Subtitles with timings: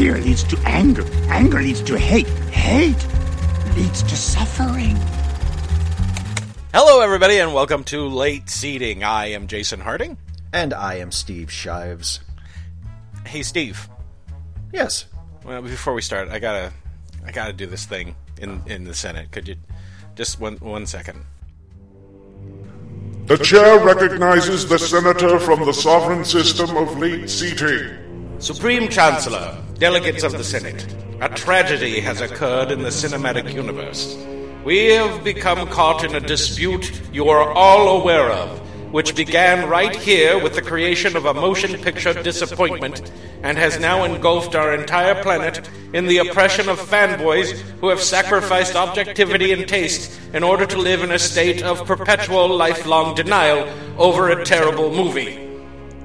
[0.00, 1.04] Fear leads to anger.
[1.28, 2.26] Anger leads to hate.
[2.48, 3.06] Hate
[3.76, 4.96] leads to suffering.
[6.72, 9.04] Hello, everybody, and welcome to Late Seating.
[9.04, 10.16] I am Jason Harding.
[10.54, 12.20] And I am Steve Shives.
[13.26, 13.90] Hey, Steve.
[14.72, 15.04] Yes.
[15.44, 16.72] Well, before we start, I gotta,
[17.26, 19.30] I gotta do this thing in in the Senate.
[19.32, 19.56] Could you,
[20.16, 21.22] just one one second?
[23.26, 28.09] The chair recognizes the senator from the sovereign system of late seating.
[28.40, 30.86] Supreme Chancellor, delegates of the Senate,
[31.20, 34.16] a tragedy has occurred in the cinematic universe.
[34.64, 38.58] We have become caught in a dispute you are all aware of,
[38.94, 43.12] which began right here with the creation of a motion picture disappointment
[43.42, 47.50] and has now engulfed our entire planet in the oppression of fanboys
[47.82, 52.48] who have sacrificed objectivity and taste in order to live in a state of perpetual
[52.48, 55.49] lifelong denial over a terrible movie.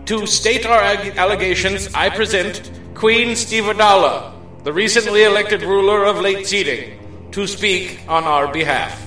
[0.05, 4.33] To state our ag- allegations, I present Queen Stevedala,
[4.63, 9.03] the recently elected ruler of late seating, to speak on our behalf.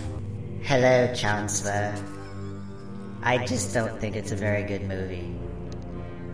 [0.63, 1.95] Hello, Chancellor.
[3.23, 5.33] I just don't think it's a very good movie.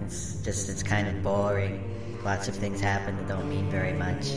[0.02, 1.84] It's just, it's kind of boring.
[2.24, 4.30] Lots of things happen that don't mean very much.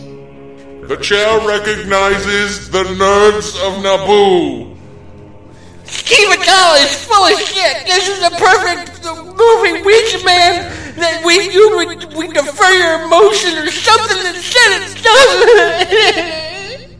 [0.89, 4.78] The chair recognizes the nerds of Naboo.
[5.90, 7.86] Steve Adala is full of shit.
[7.86, 10.74] This is the perfect movie week, man.
[10.96, 14.98] That we you would we defer your emotion or something and said it.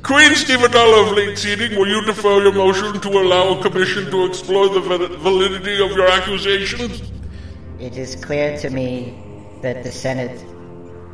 [0.04, 4.26] Queen Stevedala of late seating, will you defer your motion to allow a commission to
[4.26, 7.02] explore the validity of your accusations?
[7.80, 9.18] It is clear to me
[9.62, 10.46] that the Senate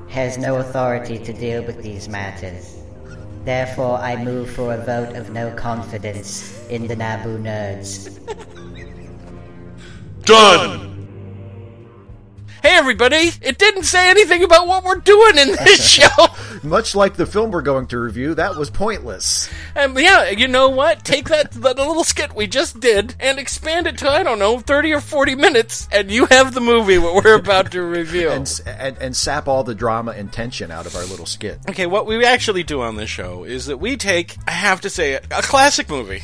[0.09, 2.72] has no authority to deal with these matters.
[3.45, 8.09] Therefore, I move for a vote of no confidence in the Naboo nerds.
[10.23, 10.92] Done.
[12.63, 13.29] Hey, everybody!
[13.41, 16.27] It didn't say anything about what we're doing in this show.
[16.63, 19.49] Much like the film we're going to review, that was pointless.
[19.75, 21.03] Um, yeah, you know what?
[21.03, 24.59] Take that, that little skit we just did and expand it to, I don't know,
[24.59, 28.29] 30 or 40 minutes, and you have the movie what we're about to review.
[28.33, 31.59] And, and, and sap all the drama and tension out of our little skit.
[31.69, 34.89] Okay, what we actually do on this show is that we take, I have to
[34.89, 36.23] say, a, a classic movie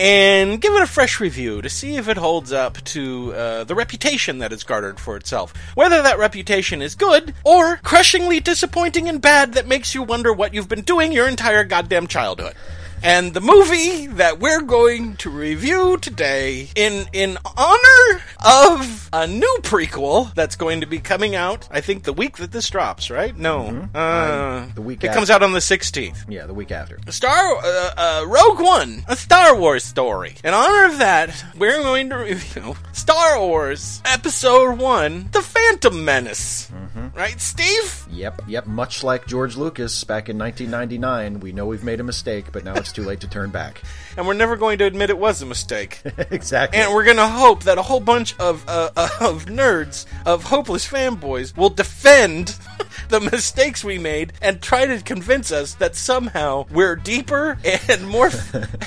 [0.00, 3.74] and give it a fresh review to see if it holds up to uh, the
[3.74, 5.52] reputation that it's garnered for itself.
[5.74, 10.54] Whether that reputation is good or crushingly disappointing and bad that makes you wonder what
[10.54, 12.54] you've been doing your entire goddamn childhood.
[13.02, 19.58] And the movie that we're going to review today, in in honor of a new
[19.62, 23.36] prequel that's going to be coming out, I think the week that this drops, right?
[23.36, 25.16] No, uh, Uh, the week it after.
[25.18, 26.24] comes out on the sixteenth.
[26.28, 26.98] Yeah, the week after.
[27.10, 30.34] Star uh, uh, Rogue One, a Star Wars story.
[30.44, 36.70] In honor of that, we're going to review Star Wars Episode One: The Phantom Menace.
[37.14, 38.06] Right, Steve?
[38.12, 38.66] Yep, yep.
[38.66, 42.74] Much like George Lucas back in 1999, we know we've made a mistake, but now
[42.74, 43.80] it's too late to turn back.
[44.16, 46.02] And we're never going to admit it was a mistake.
[46.30, 46.78] exactly.
[46.78, 48.90] And we're gonna hope that a whole bunch of uh,
[49.20, 52.56] of nerds, of hopeless fanboys, will defend
[53.08, 57.58] the mistakes we made and try to convince us that somehow we're deeper
[57.88, 58.30] and more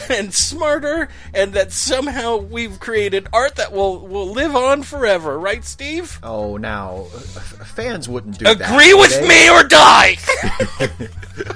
[0.10, 5.40] and smarter, and that somehow we've created art that will will live on forever.
[5.40, 6.20] Right, Steve?
[6.24, 7.04] oh, now
[7.76, 8.72] fans wouldn't do that.
[8.72, 9.28] Agree with they?
[9.28, 10.18] me or die.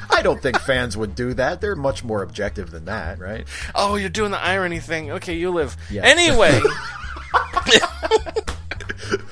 [0.09, 1.61] I don't think fans would do that.
[1.61, 3.47] They're much more objective than that, right?
[3.75, 5.11] oh, you're doing the irony thing.
[5.11, 5.77] Okay, you live.
[5.89, 6.03] Yeah.
[6.03, 6.59] Anyway.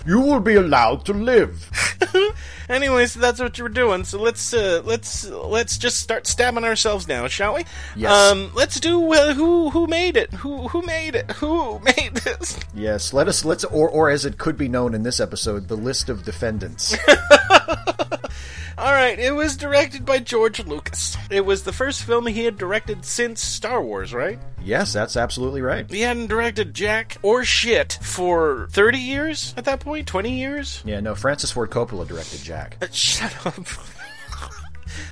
[0.06, 1.70] You will be allowed to live.
[2.68, 4.04] Anyway, so that's what you were doing.
[4.04, 7.66] So let's uh, let's let's just start stabbing ourselves now, shall we?
[7.96, 8.12] Yes.
[8.12, 10.34] Um, let's do uh, who who made it?
[10.34, 11.30] Who who made it?
[11.34, 12.60] Who made this?
[12.74, 15.78] Yes, let us let's or or as it could be known in this episode, the
[15.78, 16.96] list of defendants.
[18.78, 21.16] All right, it was directed by George Lucas.
[21.30, 24.40] It was the first film he had directed since Star Wars, right?
[24.66, 25.90] yes, that's absolutely right.
[25.90, 30.82] He hadn't directed jack or shit for 30 years at that point, 20 years.
[30.86, 32.78] Yeah, no, Francis Ford Coppola directed Jack.
[32.82, 33.56] Uh, Shut up.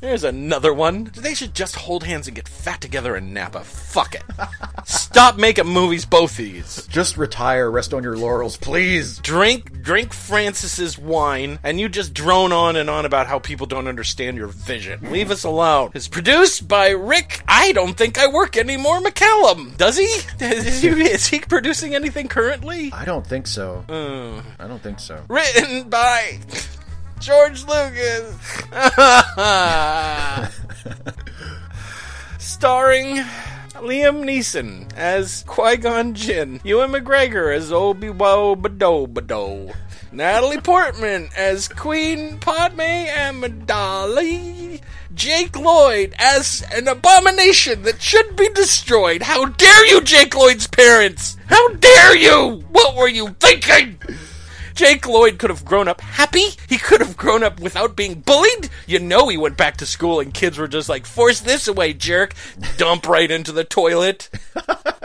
[0.01, 1.11] There's another one.
[1.15, 3.61] They should just hold hands and get fat together in Napa.
[3.63, 4.23] Fuck it.
[4.85, 6.85] Stop making movies, both these.
[6.87, 9.19] Just retire, rest on your laurels, please.
[9.19, 13.87] Drink, drink Francis's wine, and you just drone on and on about how people don't
[13.87, 15.11] understand your vision.
[15.11, 15.91] Leave us alone.
[15.93, 17.43] It's produced by Rick.
[17.47, 18.99] I don't think I work anymore.
[19.01, 19.77] McCallum.
[19.77, 20.03] Does he?
[20.43, 22.91] Is he, is he producing anything currently?
[22.93, 23.85] I don't think so.
[23.87, 24.41] Uh.
[24.59, 25.23] I don't think so.
[25.27, 26.39] Written by
[27.23, 28.35] George Lucas.
[32.37, 33.15] Starring
[33.79, 39.73] Liam Neeson as Qui Gon Jinn, Ewan McGregor as Obi Wan Bado
[40.11, 44.81] Natalie Portman as Queen Padme Amidala.
[45.13, 49.21] Jake Lloyd as an abomination that should be destroyed.
[49.21, 51.37] How dare you, Jake Lloyd's parents?
[51.45, 52.65] How dare you?
[52.71, 53.97] What were you thinking?
[54.73, 56.47] Jake Lloyd could have grown up happy.
[56.67, 58.69] He could have grown up without being bullied.
[58.87, 61.93] You know, he went back to school and kids were just like, force this away,
[61.93, 62.33] jerk.
[62.77, 64.29] Dump right into the toilet.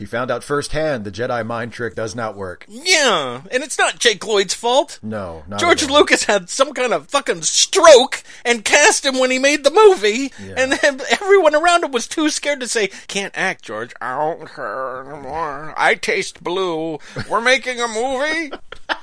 [0.00, 2.64] He found out firsthand the Jedi mind trick does not work.
[2.68, 4.98] Yeah, and it's not Jake Lloyd's fault.
[5.02, 5.86] No, not George.
[5.86, 10.32] Lucas had some kind of fucking stroke and cast him when he made the movie,
[10.56, 13.92] and then everyone around him was too scared to say, "Can't act, George.
[14.00, 15.74] I don't care anymore.
[15.76, 16.98] I taste blue.
[17.28, 18.52] We're making a movie."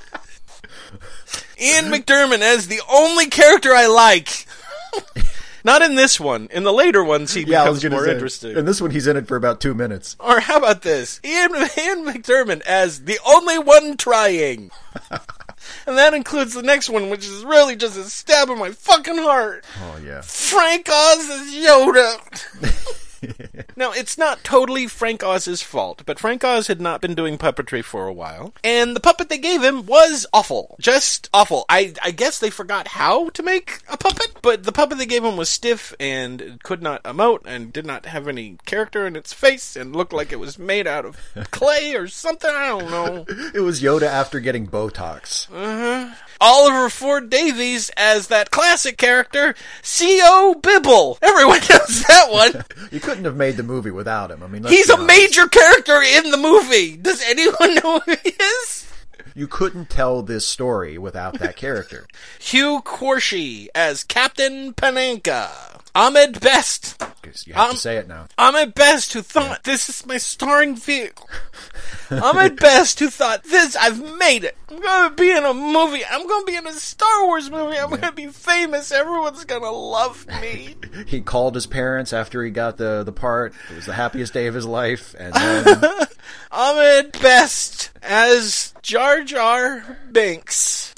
[1.59, 4.45] Ian McDiarmid as the only character I like.
[5.63, 6.47] Not in this one.
[6.51, 8.11] In the later ones, he Yeah, becomes more say.
[8.13, 8.55] interesting.
[8.57, 10.15] In this one, he's in it for about two minutes.
[10.19, 11.19] Or how about this?
[11.25, 14.71] Ian, Ian McDiarmid as the only one trying.
[15.11, 19.17] and that includes the next one, which is really just a stab in my fucking
[19.17, 19.65] heart.
[19.83, 20.21] Oh yeah.
[20.21, 22.93] Frank Oz as Yoda.
[23.75, 27.83] now, it's not totally Frank Oz's fault, but Frank Oz had not been doing puppetry
[27.83, 30.75] for a while, and the puppet they gave him was awful.
[30.79, 31.65] Just awful.
[31.69, 35.23] I, I guess they forgot how to make a puppet, but the puppet they gave
[35.23, 39.33] him was stiff and could not emote and did not have any character in its
[39.33, 41.17] face and looked like it was made out of
[41.51, 42.49] clay or something.
[42.49, 43.25] I don't know.
[43.53, 45.47] It was Yoda after getting Botox.
[45.51, 46.13] Uh-huh.
[46.39, 51.17] Oliver Ford Davies as that classic character, Sio Bibble.
[51.21, 52.63] Everyone knows that one.
[52.91, 54.41] You couldn't have made the movie without him.
[54.41, 56.95] I mean, He's a major character in the movie.
[56.95, 58.87] Does anyone know who he is?
[59.35, 62.07] You couldn't tell this story without that character.
[62.39, 65.49] Hugh Quarshie as Captain Panenka.
[65.97, 67.01] Ahmed Best.
[67.47, 68.27] you have Um, to say it now.
[68.37, 71.27] Ahmed Best, who thought this is my starring vehicle.
[72.11, 74.55] Ahmed Best, who thought this, I've made it.
[74.69, 76.03] I'm gonna be in a movie.
[76.09, 77.77] I'm gonna be in a Star Wars movie.
[77.77, 78.91] I'm gonna be famous.
[78.91, 80.75] Everyone's gonna love me.
[81.07, 83.53] He called his parents after he got the the part.
[83.71, 85.83] It was the happiest day of his life, and then
[86.51, 90.93] Ahmed Best as Jar Jar Binks.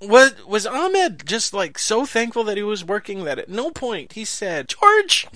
[0.00, 4.12] Was was Ahmed just like so thankful that he was working that at no point
[4.12, 5.26] he said, "George,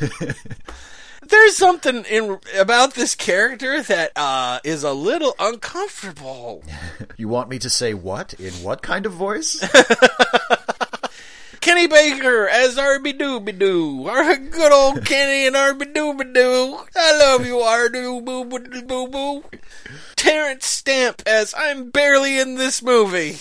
[1.26, 6.62] there's something in about this character that uh, is a little uncomfortable."
[7.16, 9.60] you want me to say what in what kind of voice?
[11.60, 14.08] Kenny Baker as Arby Dooby Doo.
[14.08, 16.78] Our good old Kenny and Arby Dooby Doo.
[16.96, 19.44] I love you, Arby Boo Boo Boo Boo.
[20.16, 23.38] Terence Stamp as I'm barely in this movie.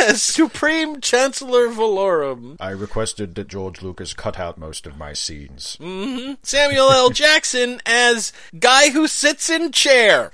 [0.00, 2.56] As Supreme Chancellor Valorum.
[2.58, 5.76] I requested that George Lucas cut out most of my scenes.
[5.80, 6.34] Mm-hmm.
[6.42, 7.10] Samuel L.
[7.10, 10.32] Jackson as Guy Who Sits in Chair.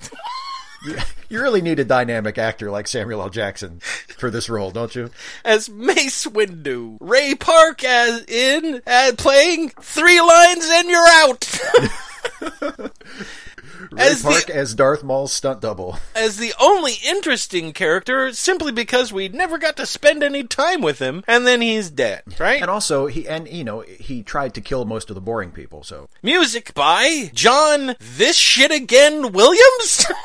[1.31, 3.31] You really need a dynamic actor like Samuel L.
[3.31, 5.11] Jackson for this role, don't you?
[5.45, 6.97] As Mace Windu.
[7.01, 11.61] Ray Park as in uh, playing Three Lines and You're Out.
[13.91, 15.99] Ray As the- Park as Darth Maul's stunt double.
[16.15, 21.01] as the only interesting character simply because we never got to spend any time with
[21.01, 22.61] him and then he's dead, right?
[22.63, 25.83] And also, he and you know he tried to kill most of the boring people.
[25.83, 30.07] So Music by John This Shit Again Williams?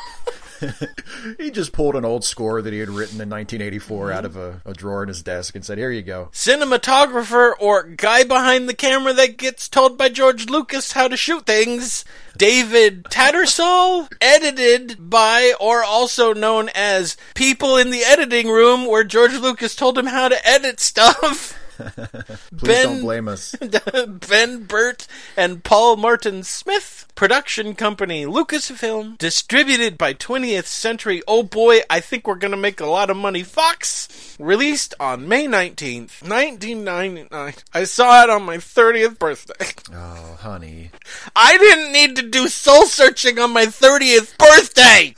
[1.37, 4.61] he just pulled an old score that he had written in 1984 out of a,
[4.65, 8.73] a drawer in his desk and said, "Here you go." Cinematographer or guy behind the
[8.73, 12.05] camera that gets told by George Lucas how to shoot things.
[12.37, 19.35] David Tattersall, edited by, or also known as people in the editing room where George
[19.35, 21.55] Lucas told him how to edit stuff.
[22.57, 23.55] Please Ben- don't blame us.
[24.27, 25.07] ben Burtt
[25.37, 27.05] and Paul Martin Smith.
[27.15, 29.17] Production company Lucasfilm.
[29.17, 31.21] Distributed by 20th Century.
[31.27, 33.43] Oh boy, I think we're gonna make a lot of money.
[33.43, 34.35] Fox.
[34.39, 37.55] Released on May 19th, 1999.
[37.73, 39.65] I saw it on my 30th birthday.
[39.91, 40.91] Oh, honey.
[41.35, 45.15] I didn't need to do soul searching on my 30th birthday.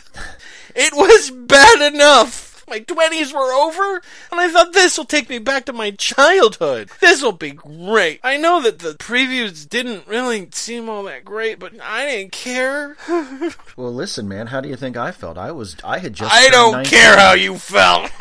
[0.76, 2.51] It was bad enough.
[2.72, 4.02] My 20s were over,
[4.32, 6.90] and I thought this will take me back to my childhood.
[7.02, 8.22] This will be great.
[8.24, 12.96] I know that the previews didn't really seem all that great, but I didn't care.
[13.78, 14.48] Well, listen, man.
[14.48, 15.38] How do you think I felt?
[15.38, 15.76] I was.
[15.84, 16.32] I had just.
[16.32, 16.92] I don't 19.
[16.92, 18.12] care how you felt.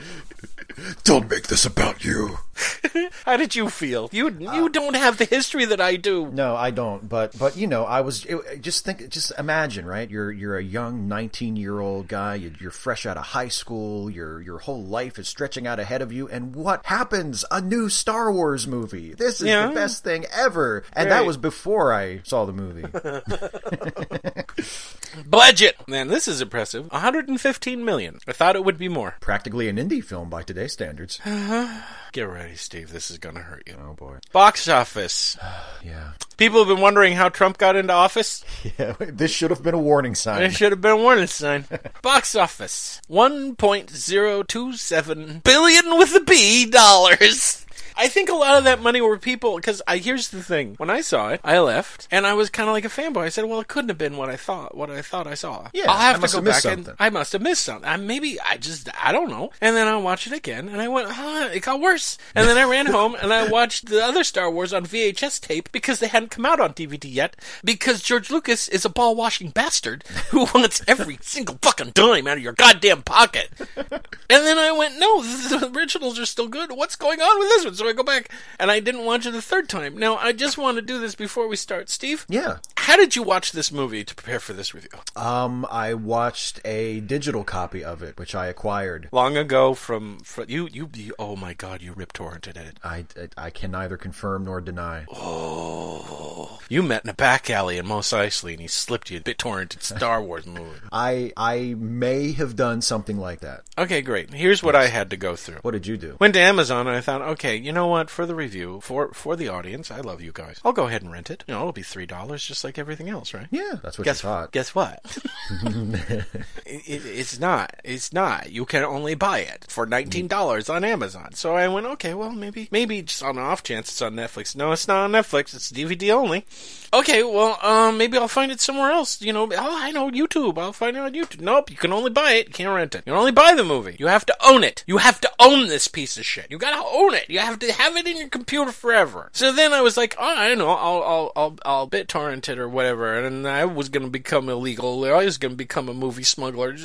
[1.04, 2.38] Don't make this about you.
[3.24, 4.08] How did you feel?
[4.12, 6.30] You you uh, don't have the history that I do.
[6.30, 7.08] No, I don't.
[7.08, 10.08] But but you know, I was it, just think, just imagine, right?
[10.08, 12.36] You're you're a young 19 year old guy.
[12.36, 14.10] You, you're fresh out of high school.
[14.10, 17.44] Your your whole life is stretching out ahead of you, and what happens?
[17.50, 19.14] A new Star Wars movie.
[19.14, 19.68] This is Yeah.
[19.68, 20.84] the best thing ever.
[20.92, 21.16] And Right.
[21.16, 22.82] that was before I saw the movie.
[25.26, 26.90] Budget, man, this is impressive.
[26.90, 28.18] 115 million.
[28.26, 29.16] I thought it would be more.
[29.20, 31.20] Practically an indie film by today's standards.
[32.16, 32.92] Get ready, Steve.
[32.92, 33.74] This is gonna hurt you.
[33.78, 34.16] Oh boy.
[34.32, 35.36] Box office.
[35.84, 36.12] Yeah.
[36.38, 38.42] People have been wondering how Trump got into office.
[38.78, 38.94] Yeah.
[38.98, 40.42] This should have been a warning sign.
[40.42, 41.66] It should have been a warning sign.
[42.02, 43.02] Box office.
[43.10, 47.65] 1.027 billion with a B dollars.
[47.96, 50.74] I think a lot of that money were people because I here's the thing.
[50.78, 53.22] When I saw it, I left and I was kind of like a fanboy.
[53.22, 54.76] I said, "Well, it couldn't have been what I thought.
[54.76, 55.68] What I thought I saw.
[55.72, 56.94] Yeah, I'll have I to go back and.
[56.98, 57.88] I must have missed something.
[57.88, 59.50] I, maybe I just I don't know.
[59.60, 62.18] And then I watched it again and I went, oh, it got worse.
[62.34, 65.70] And then I ran home and I watched the other Star Wars on VHS tape
[65.72, 67.36] because they hadn't come out on DVD yet.
[67.64, 72.38] Because George Lucas is a ball washing bastard who wants every single fucking dime out
[72.38, 73.50] of your goddamn pocket.
[73.76, 76.72] And then I went, no, the originals are still good.
[76.72, 77.74] What's going on with this one?
[77.74, 79.98] So I go back and I didn't watch it the third time.
[79.98, 81.90] Now I just want to do this before we start.
[81.90, 82.58] Steve, Yeah.
[82.86, 84.90] How did you watch this movie to prepare for this review?
[85.16, 89.08] Um, I watched a digital copy of it, which I acquired.
[89.10, 93.04] long ago from, from you, you you oh my god you rip torrented it I,
[93.36, 95.04] I can neither confirm nor deny.
[95.10, 99.20] Oh, you met in a back alley in Mos Eisley and he slipped you a
[99.20, 103.62] bit torrented Star Wars movie I I may have done something like that.
[103.76, 106.16] okay great here's what I had to go through What did you do?
[106.20, 109.34] went to Amazon and I thought okay you know what for the review for for
[109.36, 111.72] the audience I love you guys I'll go ahead and rent it you know it'll
[111.72, 114.52] be three dollars just like everything else right Yeah, that's what Guess you thought.
[114.52, 115.00] Guess what?
[115.64, 116.24] it,
[116.64, 117.74] it, it's not.
[117.84, 118.50] It's not.
[118.50, 121.32] You can only buy it for nineteen dollars on Amazon.
[121.32, 124.56] So I went, okay, well maybe maybe just on an off chance it's on Netflix.
[124.56, 125.54] No, it's not on Netflix.
[125.54, 126.44] It's DVD only.
[126.92, 129.20] Okay, well, um, maybe I'll find it somewhere else.
[129.20, 130.58] You know, oh, I know YouTube.
[130.58, 131.40] I'll find it on YouTube.
[131.40, 132.48] Nope, you can only buy it.
[132.48, 133.02] You can't rent it.
[133.06, 133.96] You can only buy the movie.
[133.98, 134.84] You have to own it.
[134.86, 136.50] You have to own this piece of shit.
[136.50, 137.28] You gotta own it.
[137.28, 139.30] You have to have it in your computer forever.
[139.32, 140.70] So then I was like, oh, I don't know.
[140.70, 143.18] I'll I'll I'll, I'll BitTorrent it or whatever.
[143.18, 145.04] And I was gonna become illegal.
[145.04, 146.76] I was gonna become a movie smuggler.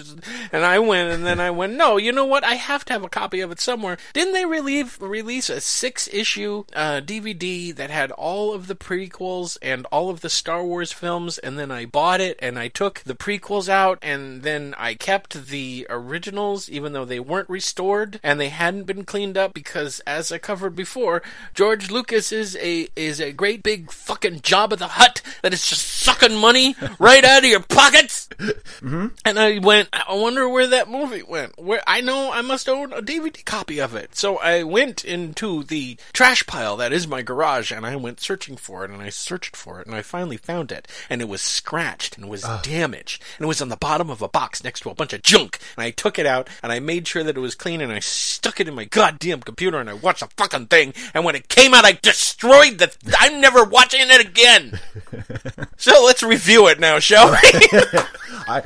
[0.51, 2.43] And I went, and then I went, no, you know what?
[2.43, 3.97] I have to have a copy of it somewhere.
[4.13, 9.57] Didn't they relieve, release a six issue uh, DVD that had all of the prequels
[9.61, 11.37] and all of the Star Wars films?
[11.37, 15.47] And then I bought it and I took the prequels out and then I kept
[15.47, 20.31] the originals, even though they weren't restored and they hadn't been cleaned up because, as
[20.31, 21.21] I covered before,
[21.53, 25.87] George Lucas is a is a great big fucking Jabba the Hutt that is just
[25.87, 28.27] sucking money right out of your pockets.
[28.37, 29.07] Mm-hmm.
[29.23, 31.57] And I went, I wonder where that movie went.
[31.57, 34.15] Where I know I must own a DVD copy of it.
[34.15, 38.57] So I went into the trash pile that is my garage and I went searching
[38.57, 40.87] for it and I searched for it and I finally found it.
[41.09, 43.23] And it was scratched and was damaged.
[43.37, 45.59] And it was on the bottom of a box next to a bunch of junk.
[45.77, 47.99] And I took it out and I made sure that it was clean and I
[47.99, 50.93] stuck it in my goddamn computer and I watched the fucking thing.
[51.13, 52.93] And when it came out, I destroyed the.
[53.17, 54.79] I'm never watching it again.
[55.77, 57.37] so let's review it now, shall we?
[58.47, 58.63] I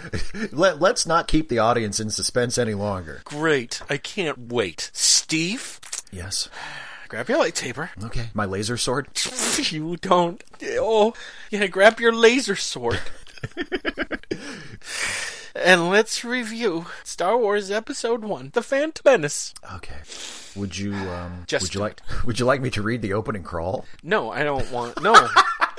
[0.52, 3.22] let let's not keep the audience in suspense any longer.
[3.26, 3.82] Great.
[3.90, 4.90] I can't wait.
[4.94, 5.80] Steve,
[6.12, 6.50] Yes.
[7.08, 7.90] grab your lightsaber.
[8.06, 8.30] Okay.
[8.34, 9.08] My laser sword.
[9.72, 10.44] You don't.
[10.64, 11.14] Oh,
[11.50, 13.00] yeah, grab your laser sword.
[15.56, 19.54] and let's review Star Wars Episode 1 The Phantom Menace.
[19.76, 19.96] Okay.
[20.56, 23.44] Would you um Just- would you like would you like me to read the opening
[23.44, 23.86] crawl?
[24.04, 25.02] No, I don't want.
[25.02, 25.14] No.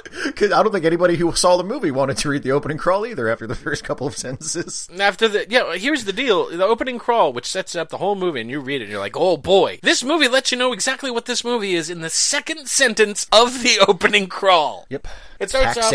[0.37, 3.07] Cuz I don't think anybody who saw the movie wanted to read the opening crawl
[3.07, 4.89] either after the first couple of sentences.
[4.99, 5.47] After the.
[5.49, 8.61] Yeah, here's the deal the opening crawl, which sets up the whole movie, and you
[8.61, 9.79] read it, and you're like, oh boy.
[9.83, 13.63] This movie lets you know exactly what this movie is in the second sentence of
[13.63, 14.87] the opening crawl.
[14.91, 15.07] Yep.
[15.39, 15.91] It starts off-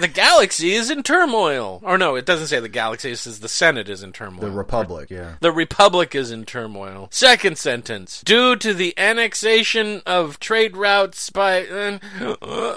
[0.00, 1.80] The galaxy is in turmoil.
[1.82, 4.42] Or no, it doesn't say the galaxy, it says the Senate is in turmoil.
[4.42, 5.34] the Republic, yeah.
[5.40, 7.08] The Republic is in turmoil.
[7.10, 8.22] Second sentence.
[8.24, 11.66] Due to the annexation of trade routes by.
[11.66, 11.98] Uh,
[12.42, 12.76] uh,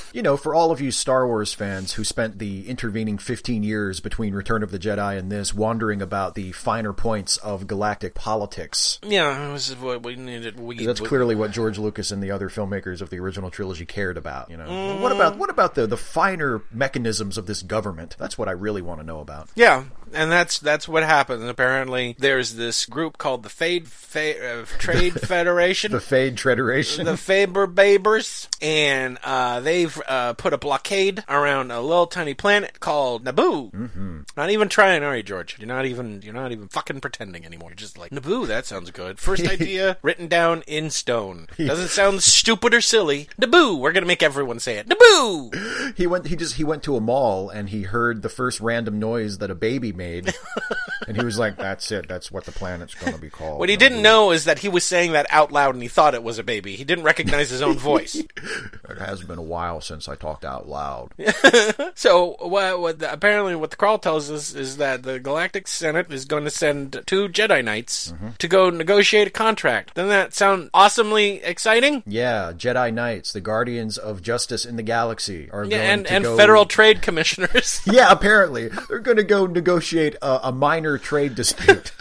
[0.13, 3.99] You know, for all of you Star Wars fans who spent the intervening 15 years
[3.99, 8.99] between Return of the Jedi and this wondering about the finer points of galactic politics,
[9.03, 10.59] yeah, it was what we needed.
[10.59, 13.85] We, that's we- clearly what George Lucas and the other filmmakers of the original trilogy
[13.85, 14.97] cared about, you know.
[15.01, 18.15] What about what about the the finer mechanisms of this government?
[18.19, 19.49] That's what I really want to know about.
[19.55, 21.43] Yeah, and that's that's what happens.
[21.43, 25.91] Apparently, there's this group called the Fade Fa- uh, Trade Federation.
[25.91, 31.81] The Fade Federation, the Faber Babers, and uh, they've uh, put a blockade around a
[31.81, 33.71] little tiny planet called Naboo.
[33.71, 34.19] Mm-hmm.
[34.37, 35.57] Not even trying, are you, George?
[35.59, 37.69] You're not even you're not even fucking pretending anymore.
[37.69, 38.47] You're just like Naboo.
[38.47, 39.19] That sounds good.
[39.19, 41.47] First idea written down in stone.
[41.57, 43.27] Doesn't sound stupid or silly.
[43.39, 43.77] Naboo.
[43.79, 44.87] We're gonna make everyone say it.
[44.87, 45.51] Naboo.
[45.95, 46.27] He went.
[46.27, 49.51] He just he went to a mall and he heard the first random noise that
[49.51, 50.33] a baby made,
[51.07, 52.07] and he was like, "That's it.
[52.07, 54.69] That's what the planet's going to be called." What he didn't know is that he
[54.69, 56.75] was saying that out loud and he thought it was a baby.
[56.75, 58.15] He didn't recognize his own voice.
[58.15, 61.13] It has been a while since I talked out loud.
[61.95, 66.11] So what, what the, apparently what the crawl tells us is that the Galactic Senate
[66.11, 68.29] is going to send two Jedi Knights mm-hmm.
[68.39, 69.93] to go negotiate a contract.
[69.93, 72.03] Doesn't that sound awesomely exciting?
[72.05, 76.23] Yeah, Jedi Knights, the guardians of justice in the galaxy, are Yeah, going and and
[76.23, 76.37] go...
[76.37, 77.81] federal trade commissioners.
[77.91, 81.91] Yeah, apparently they're going to go negotiate a, a minor trade dispute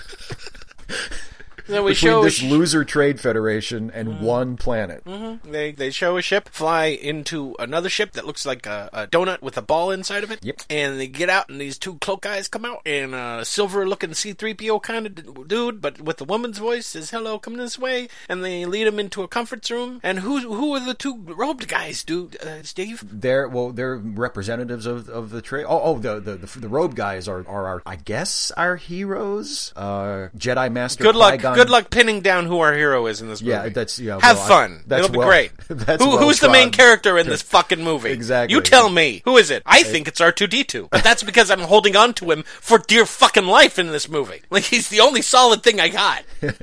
[1.73, 5.03] then we between show this sh- loser trade federation and one planet.
[5.45, 9.43] they they show a ship fly into another ship that looks like a, a donut
[9.43, 10.41] with a ball inside of it.
[10.43, 10.62] Yep.
[10.69, 14.83] And they get out, and these two cloak guys come out, and a silver-looking C-3PO
[14.83, 18.65] kind of dude, but with a woman's voice, says, "Hello, come this way." And they
[18.67, 20.00] lead him into a conference room.
[20.03, 22.41] And who who are the two robed guys, dude?
[22.43, 23.05] Uh, Steve.
[23.11, 25.67] They're well, they're representatives of, of the trade.
[25.69, 29.73] Oh, oh, the, the the the robe guys are, are our, I guess, our heroes.
[29.77, 31.05] Uh, Jedi Master.
[31.05, 31.35] Good luck.
[31.35, 33.50] Qui-Gon- Good luck pinning down who our hero is in this movie.
[33.52, 34.19] Yeah, that's yeah.
[34.21, 34.83] Have well, I- fun.
[34.87, 35.52] that's It'll be great.
[35.69, 38.11] that's Who, well who's the main character in this fucking movie?
[38.12, 38.55] Exactly.
[38.55, 39.21] You tell me.
[39.26, 39.62] Who is it?
[39.67, 42.45] I think it's R two D two, but that's because I'm holding on to him
[42.61, 44.40] for dear fucking life in this movie.
[44.49, 46.23] Like he's the only solid thing I got.
[46.43, 46.55] At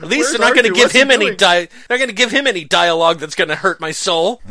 [0.00, 1.34] Where's they're not going to give him any.
[1.34, 4.42] Di- they're going to give him any dialogue that's going to hurt my soul.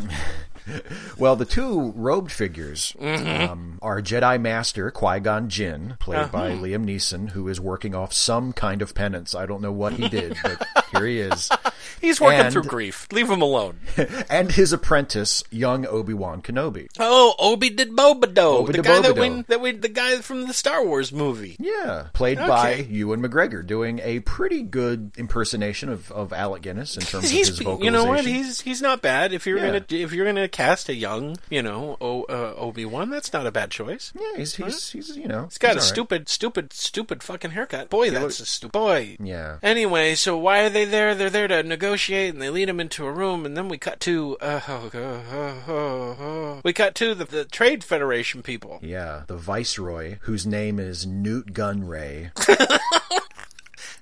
[1.18, 3.50] Well, the two robed figures Mm-hmm.
[3.52, 6.62] um, are Jedi Master Qui Gon Jinn, played by Uh-huh.
[6.64, 9.34] Liam Neeson, who is working off some kind of penance.
[9.34, 11.50] I don't know what he did, but here he is.
[12.06, 13.06] He's working And- through grief.
[13.12, 13.80] Leave him alone.
[14.28, 16.88] And his apprentice, young Obi Wan Kenobi.
[16.98, 20.52] Oh, Obi did Bobido, Obi the guy that we that we the guy from the
[20.54, 21.56] Star Wars movie.
[21.58, 22.82] Yeah, played by Okay.
[22.90, 27.56] Ewan McGregor, doing a pretty good impersonation of, of Alec Guinness in terms He's, of
[27.58, 27.84] his vocalization.
[27.84, 28.24] you know what?
[28.24, 29.32] He's he's not bad.
[29.32, 29.66] If you're Yeah.
[29.80, 33.46] gonna if you're gonna cast a young, you know, o, uh, Obi Wan, that's not
[33.46, 34.12] a bad choice.
[34.18, 35.82] yeah, he's he's, he's you know He's got a all right.
[35.84, 37.90] stupid, stupid, stupid fucking haircut.
[37.90, 39.16] Boy, that's a stupid boy.
[39.20, 39.58] Yeah.
[39.62, 41.14] Anyway, so why are they there?
[41.14, 44.00] They're there to negotiate, and they lead him into a room, and then we cut
[44.00, 46.60] to uh, oh, oh, oh, oh.
[46.64, 48.78] we cut to the, the Trade Federation people.
[48.82, 52.30] Yeah, the viceroy, whose name is Nute Gunray.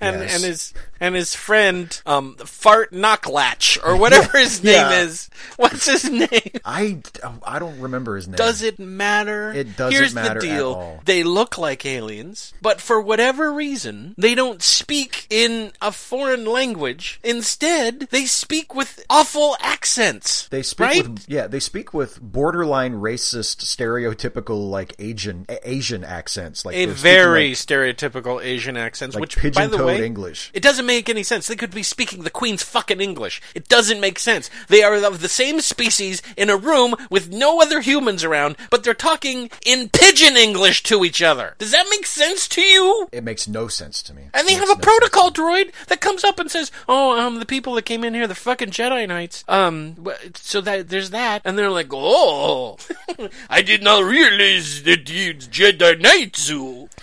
[0.01, 0.35] and Yes.
[0.35, 5.01] and his and his friend um Fart Knocklatch or whatever his name Yeah.
[5.03, 5.29] is.
[5.57, 6.29] What's his name?
[6.65, 6.99] I,
[7.45, 8.37] I don't remember his name.
[8.37, 9.53] Does it matter?
[9.53, 10.73] It doesn't Here's matter the at deal.
[10.75, 11.01] all.
[11.05, 17.21] They look like aliens, but for whatever reason, they don't speak in a foreign language.
[17.23, 20.49] Instead, they speak with awful accents.
[20.49, 21.09] They speak right?
[21.09, 27.49] with yeah, they speak with borderline racist, stereotypical like Asian Asian accents, like a very
[27.51, 30.51] like, stereotypical Asian accents, like which, by the pigeon-toed way, English.
[30.55, 31.47] It doesn't make any sense.
[31.47, 33.41] They could be speaking the Queen's fucking English.
[33.55, 34.51] It doesn't make sense.
[34.69, 38.85] They are of the same species in a room with no other humans around, but
[38.85, 41.55] they're talking in pigeon English to each other.
[41.59, 43.09] Does that make sense to you?
[43.13, 44.23] It makes no sense to me.
[44.33, 47.47] And they have a no protocol droid that comes up and says, "Oh, um, the
[47.47, 49.45] people that came in here, the fucking Jedi Knights.
[49.49, 49.97] Um,
[50.35, 52.77] so that there's that." And they're like, "Oh,
[53.51, 56.51] I did not realize that you Jedi Knights."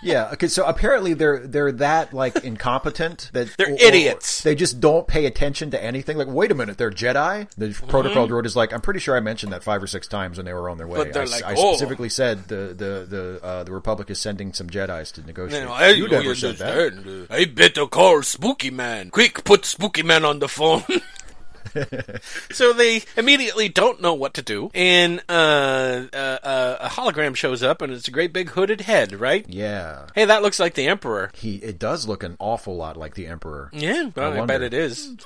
[0.01, 0.29] Yeah.
[0.33, 0.47] Okay.
[0.47, 4.41] So apparently they're they're that like incompetent that They're or- or idiots.
[4.41, 6.17] They just don't pay attention to anything.
[6.17, 7.47] Like, wait a minute, they're Jedi.
[7.57, 10.37] The protocol droid is like, I'm pretty sure I mentioned that five or six times
[10.37, 10.99] when they were on their way.
[10.99, 11.09] Mm-hmm.
[11.09, 14.19] But they're I, like, I "Oh." specifically said the the the uh, the Republic is
[14.19, 15.63] sending some Jedi's to negotiate.
[15.63, 17.27] No, I you never said that.
[17.29, 19.09] I better call Spooky Man.
[19.09, 20.83] Quick, put Spooky Man on the phone.
[22.51, 27.63] so they immediately don't know what to do, and uh, uh, uh, a hologram shows
[27.63, 29.45] up, and it's a great big hooded head, right?
[29.47, 30.07] Yeah.
[30.15, 31.31] Hey, that looks like the Emperor.
[31.35, 33.69] He it does look an awful lot like the Emperor.
[33.73, 34.45] Yeah, well, I, wonder.
[34.47, 35.15] bet it is.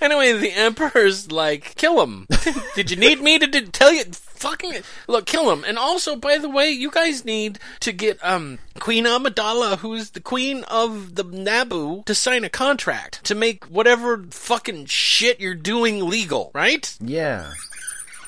[0.00, 2.26] Anyway, the Emperor's like, kill him.
[2.74, 4.04] Did you need me to d- tell you?
[4.12, 5.64] Fucking look, kill him.
[5.66, 10.20] And also, by the way, you guys need to get um Queen Amidala, who's the
[10.20, 16.08] queen of the Naboo, to sign a contract to make whatever fucking shit you're doing
[16.08, 16.96] legal, right?
[17.00, 17.52] Yeah.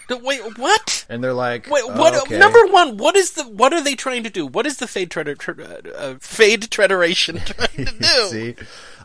[0.09, 1.05] Wait, what?
[1.09, 2.14] And they're like, Wait, what?
[2.23, 2.38] okay.
[2.38, 3.42] Number one, what is the?
[3.42, 4.47] What are they trying to do?
[4.47, 5.64] What is the fade treader, tre-
[5.97, 8.29] uh, fade trederation trying to do?
[8.29, 8.55] See,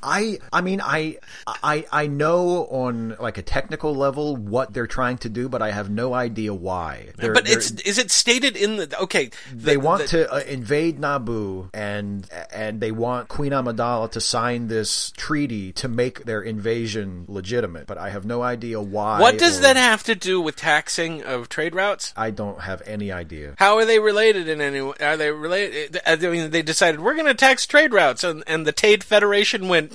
[0.03, 5.17] I I mean I I I know on like a technical level what they're trying
[5.19, 7.07] to do, but I have no idea why.
[7.17, 9.29] They're- but they're- it's is it stated in the okay?
[9.53, 14.21] the- they want the- to uh, invade Naboo and and they want Queen Amidala to
[14.21, 19.19] sign this treaty to make their invasion legitimate, but I have no idea why.
[19.19, 22.13] What does or- that have to do with taxing of trade routes?
[22.17, 23.53] I don't have any idea.
[23.57, 24.93] How are they related in any way?
[24.99, 25.99] Are they related?
[26.05, 29.67] I mean, they decided we're going to tax trade routes, and, and the Tade Federation
[29.67, 29.90] went,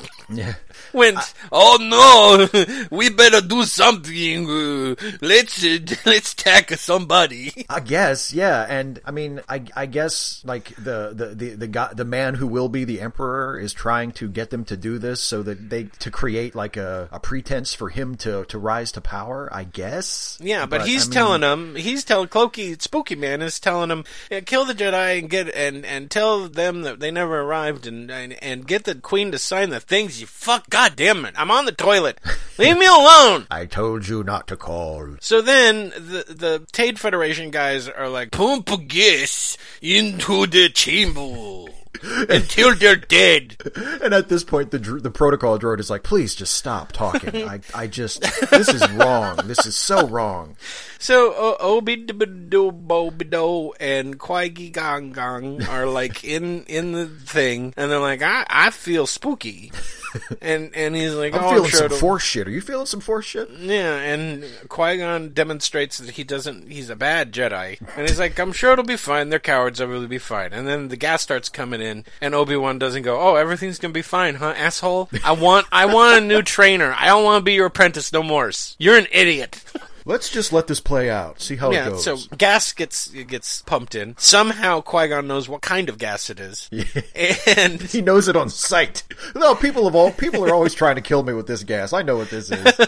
[0.92, 1.18] went,
[1.52, 4.48] oh no, we better do something.
[4.48, 7.66] Uh, let's uh, let's tax somebody.
[7.70, 11.92] I guess, yeah, and I mean, I, I guess like the the the the guy,
[11.92, 15.20] the man who will be the emperor is trying to get them to do this
[15.20, 19.00] so that they to create like a, a pretense for him to to rise to
[19.00, 19.48] power.
[19.52, 20.38] I guess.
[20.40, 24.04] Yeah, but, he's I mean, telling them, he's telling Clokey, Spooky Man is telling them,
[24.30, 28.10] yeah, kill the Jedi and get and and tell them that they never arrived, and
[28.10, 30.20] and, and get the Queen to sign the things.
[30.20, 32.18] You fuck, God damn it, I'm on the toilet.
[32.58, 33.46] Leave me alone.
[33.50, 35.16] I told you not to call.
[35.20, 41.70] So then the the Tade Federation guys are like, pump gas into the chamber
[42.28, 43.56] until they're dead.
[44.02, 47.44] And at this point, the the protocol droid is like, "Please just stop talking.
[47.48, 49.36] I I just this is wrong.
[49.44, 50.56] This is so wrong."
[50.98, 57.74] So uh, Obi Dibido Bobido and Qui Gong Gong are like in in the thing,
[57.76, 59.72] and they're like, I I feel spooky,
[60.40, 62.48] and and he's like, I'm oh, feeling some it'll- force shit.
[62.48, 63.50] Are you feeling some force shit?
[63.50, 66.70] Yeah, and Qui Gon demonstrates that he doesn't.
[66.70, 69.28] He's a bad Jedi, and he's like, "I'm sure it'll be fine.
[69.28, 69.80] They're cowards.
[69.80, 73.02] Everything will be fine." And then the gas starts coming in, and Obi Wan doesn't
[73.02, 75.10] go, "Oh, everything's gonna be fine, huh, asshole?
[75.24, 76.94] I want, I want a new trainer.
[76.96, 78.50] I don't want to be your apprentice no more.
[78.78, 79.62] You're an idiot."
[80.08, 81.40] Let's just let this play out.
[81.40, 82.04] See how it Yeah, goes.
[82.04, 84.14] so gas gets gets pumped in.
[84.18, 86.70] Somehow Qui Gon knows what kind of gas it is,
[87.16, 89.02] and he knows it on sight.
[89.34, 91.92] No, people of all people are always trying to kill me with this gas.
[91.92, 92.80] I know what this is.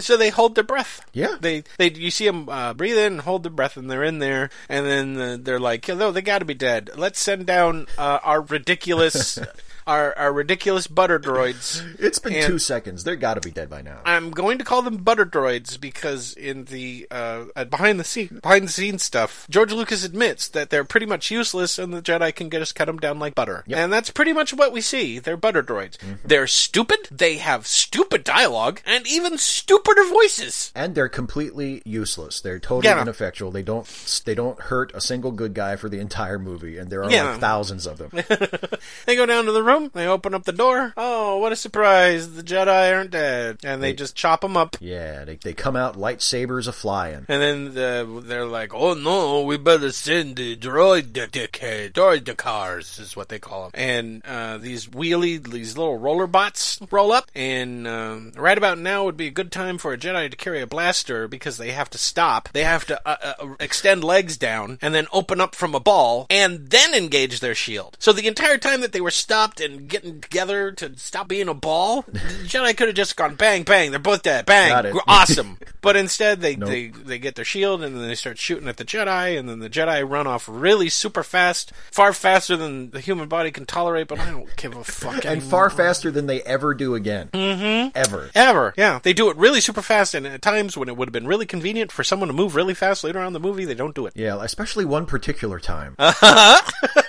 [0.00, 1.04] So they hold their breath.
[1.12, 1.34] Yeah.
[1.40, 4.20] They they you see them uh, breathe in and hold their breath, and they're in
[4.20, 6.90] there, and then uh, they're like, no, they got to be dead.
[6.94, 9.40] Let's send down uh, our ridiculous.
[9.88, 11.82] Our, our ridiculous butter droids.
[11.98, 13.02] It's been And- two seconds.
[13.04, 14.00] They're got to be dead by now.
[14.04, 18.38] I'm going to call them butter droids because in the uh, uh, behind the scene
[18.42, 22.34] behind the scenes stuff, George Lucas admits that they're pretty much useless, and the Jedi
[22.34, 23.64] can just cut them down like butter.
[23.68, 25.18] And that's pretty much what we see.
[25.18, 25.96] They're butter droids.
[26.24, 27.08] They're stupid.
[27.10, 30.70] They have stupid dialogue and even stupider voices.
[30.74, 32.40] and they're completely useless.
[32.40, 33.00] They're totally Yeah.
[33.02, 33.50] ineffectual.
[33.50, 33.86] They don't
[34.26, 37.30] they don't hurt a single good guy for the entire movie, and there are Yeah.
[37.32, 38.10] like thousands of them.
[39.06, 39.90] They go down to the room.
[39.94, 40.92] They open up the door.
[40.96, 42.34] Oh, what a surprise!
[42.34, 44.76] The Jedi aren't dead, and they just chop them up.
[44.80, 47.26] yeah, they they come out lightsabers a flying.
[47.28, 52.98] And then the, they're like, "Oh no, we better send the droid dickhead, droid cars
[52.98, 57.30] is what they call them." And uh, these wheelie, these little roller bots roll up,
[57.34, 60.60] and um, right about now would be a good time for a Jedi to carry
[60.60, 62.48] a blaster because they have to stop.
[62.52, 66.26] They have to uh, uh, extend legs down and then open up from a ball,
[66.30, 67.96] and then engage their shield.
[67.98, 71.54] So the entire time that they were stopped and getting together to stop being a
[71.54, 73.90] ball, Jedi could have just gone bang bang.
[73.90, 74.46] They're both dead.
[74.46, 75.58] Bang, awesome.
[75.80, 76.68] But instead, they, Nope.
[76.68, 79.60] they they get their shield and then they start shooting at the Jedi, and then
[79.60, 84.08] the Jedi run off really super fast, far faster than the human body can tolerate.
[84.08, 85.24] But I don't give a fuck.
[85.24, 87.28] And far faster than they ever do again.
[87.32, 87.90] Mm-hmm.
[87.94, 88.28] Ever.
[88.34, 91.12] Ever, yeah, they do it really super fast, and at times when it would have
[91.12, 93.74] been really convenient for someone to move really fast later on in the movie, they
[93.74, 94.14] don't do it.
[94.16, 95.94] Yeah, especially one particular time.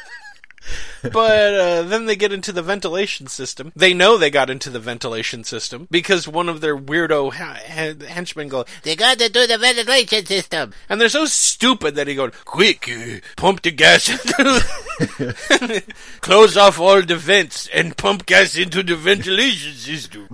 [1.13, 3.71] but uh, then they get into the ventilation system.
[3.75, 8.05] They know they got into the ventilation system because one of their weirdo ha- ha-
[8.07, 10.73] henchmen go, They got to do the ventilation system.
[10.89, 14.09] and they're so stupid that he goes, "Quick, uh, pump the gas
[16.21, 20.27] close off all the vents and pump gas into the ventilation system."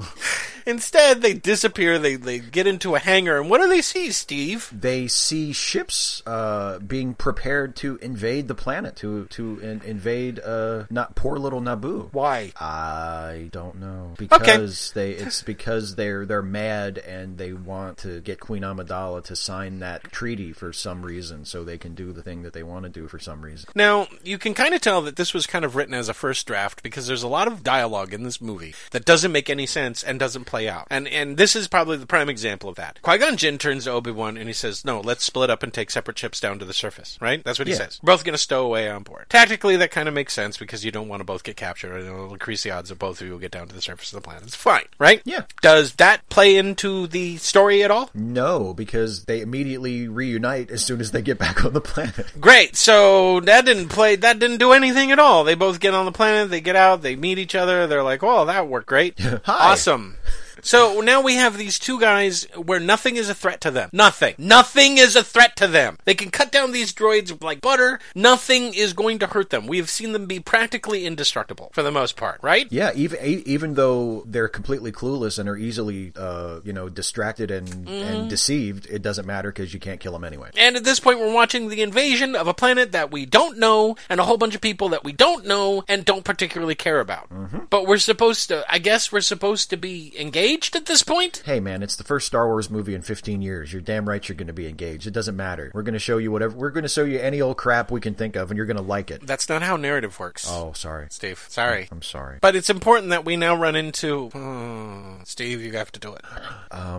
[0.67, 1.99] Instead, they disappear.
[1.99, 4.71] They they get into a hangar, and what do they see, Steve?
[4.73, 10.85] they see ships uh, being prepared to invade the planet, to to in- invade uh,
[10.89, 12.09] not poor little Naboo.
[12.11, 12.51] Why?
[12.59, 18.39] I don't know because they it's because they're they're mad and they want to get
[18.39, 22.41] Queen Amidala to sign that treaty for some reason so they can do the thing
[22.41, 23.69] that they want to do for some reason.
[23.75, 26.47] Now, you can kind of tell that this was kind of written as a first
[26.47, 30.03] draft because there's a lot of dialogue in this movie that doesn't make any sense
[30.03, 30.87] and doesn't play out.
[30.89, 32.99] And and this is probably the prime example of that.
[33.01, 35.73] Qui Gon Jinn turns to Obi Wan and he says, "No, let's split up and
[35.73, 37.43] take separate ships down to the surface." Right?
[37.43, 37.79] That's what he Yeah.
[37.79, 37.99] says.
[38.01, 39.25] We're both going to stow away on board.
[39.29, 41.93] Tactically, that kind of makes sense because you don't want to both get captured.
[41.95, 44.11] and It'll increase the odds of both of you will get down to the surface
[44.13, 44.43] of the planet.
[44.43, 45.21] It's fine, right?
[45.25, 45.41] Yeah.
[45.61, 48.09] Does that play into the story at all?
[48.13, 52.27] No, because they immediately reunite as soon as they get back on the planet.
[52.39, 52.75] Great.
[52.75, 54.15] So that didn't play.
[54.15, 55.43] That didn't do anything at all.
[55.43, 56.49] They both get on the planet.
[56.49, 57.01] They get out.
[57.01, 57.87] They meet each other.
[57.87, 59.19] They're like, "Oh, that worked great.
[59.47, 60.17] Awesome."
[60.65, 63.89] So now we have these two guys where nothing is a threat to them.
[63.93, 64.33] Nothing.
[64.39, 65.99] Nothing is a threat to them.
[66.05, 67.99] They can cut down these droids like butter.
[68.15, 69.67] Nothing is going to hurt them.
[69.67, 72.65] We have seen them be practically indestructible for the most part, right?
[72.71, 77.67] Yeah, even even though they're completely clueless and are easily, uh, you know, distracted and,
[77.75, 77.89] Mm-hmm.
[77.89, 80.49] and deceived, it doesn't matter because you can't kill them anyway.
[80.57, 83.95] And at this point, we're watching the invasion of a planet that we don't know
[84.09, 87.29] and a whole bunch of people that we don't know and don't particularly care about.
[87.69, 91.43] But we're supposed to, I guess we're supposed to be engaged at this point?
[91.45, 93.73] Hey, man, it's the first Star Wars movie in 15 years.
[93.73, 95.05] You're damn right you're going to be engaged.
[95.05, 95.71] It doesn't matter.
[95.73, 96.55] We're going to show you whatever.
[96.55, 98.77] We're going to show you any old crap we can think of, and you're going
[98.77, 99.25] to like it.
[99.25, 100.47] That's not how narrative works.
[100.49, 101.07] Oh, sorry.
[101.09, 101.87] Steve, sorry.
[101.91, 102.39] I'm sorry.
[102.41, 104.29] But it's important that we now run into.
[104.33, 106.23] Oh, Steve, you have to do it.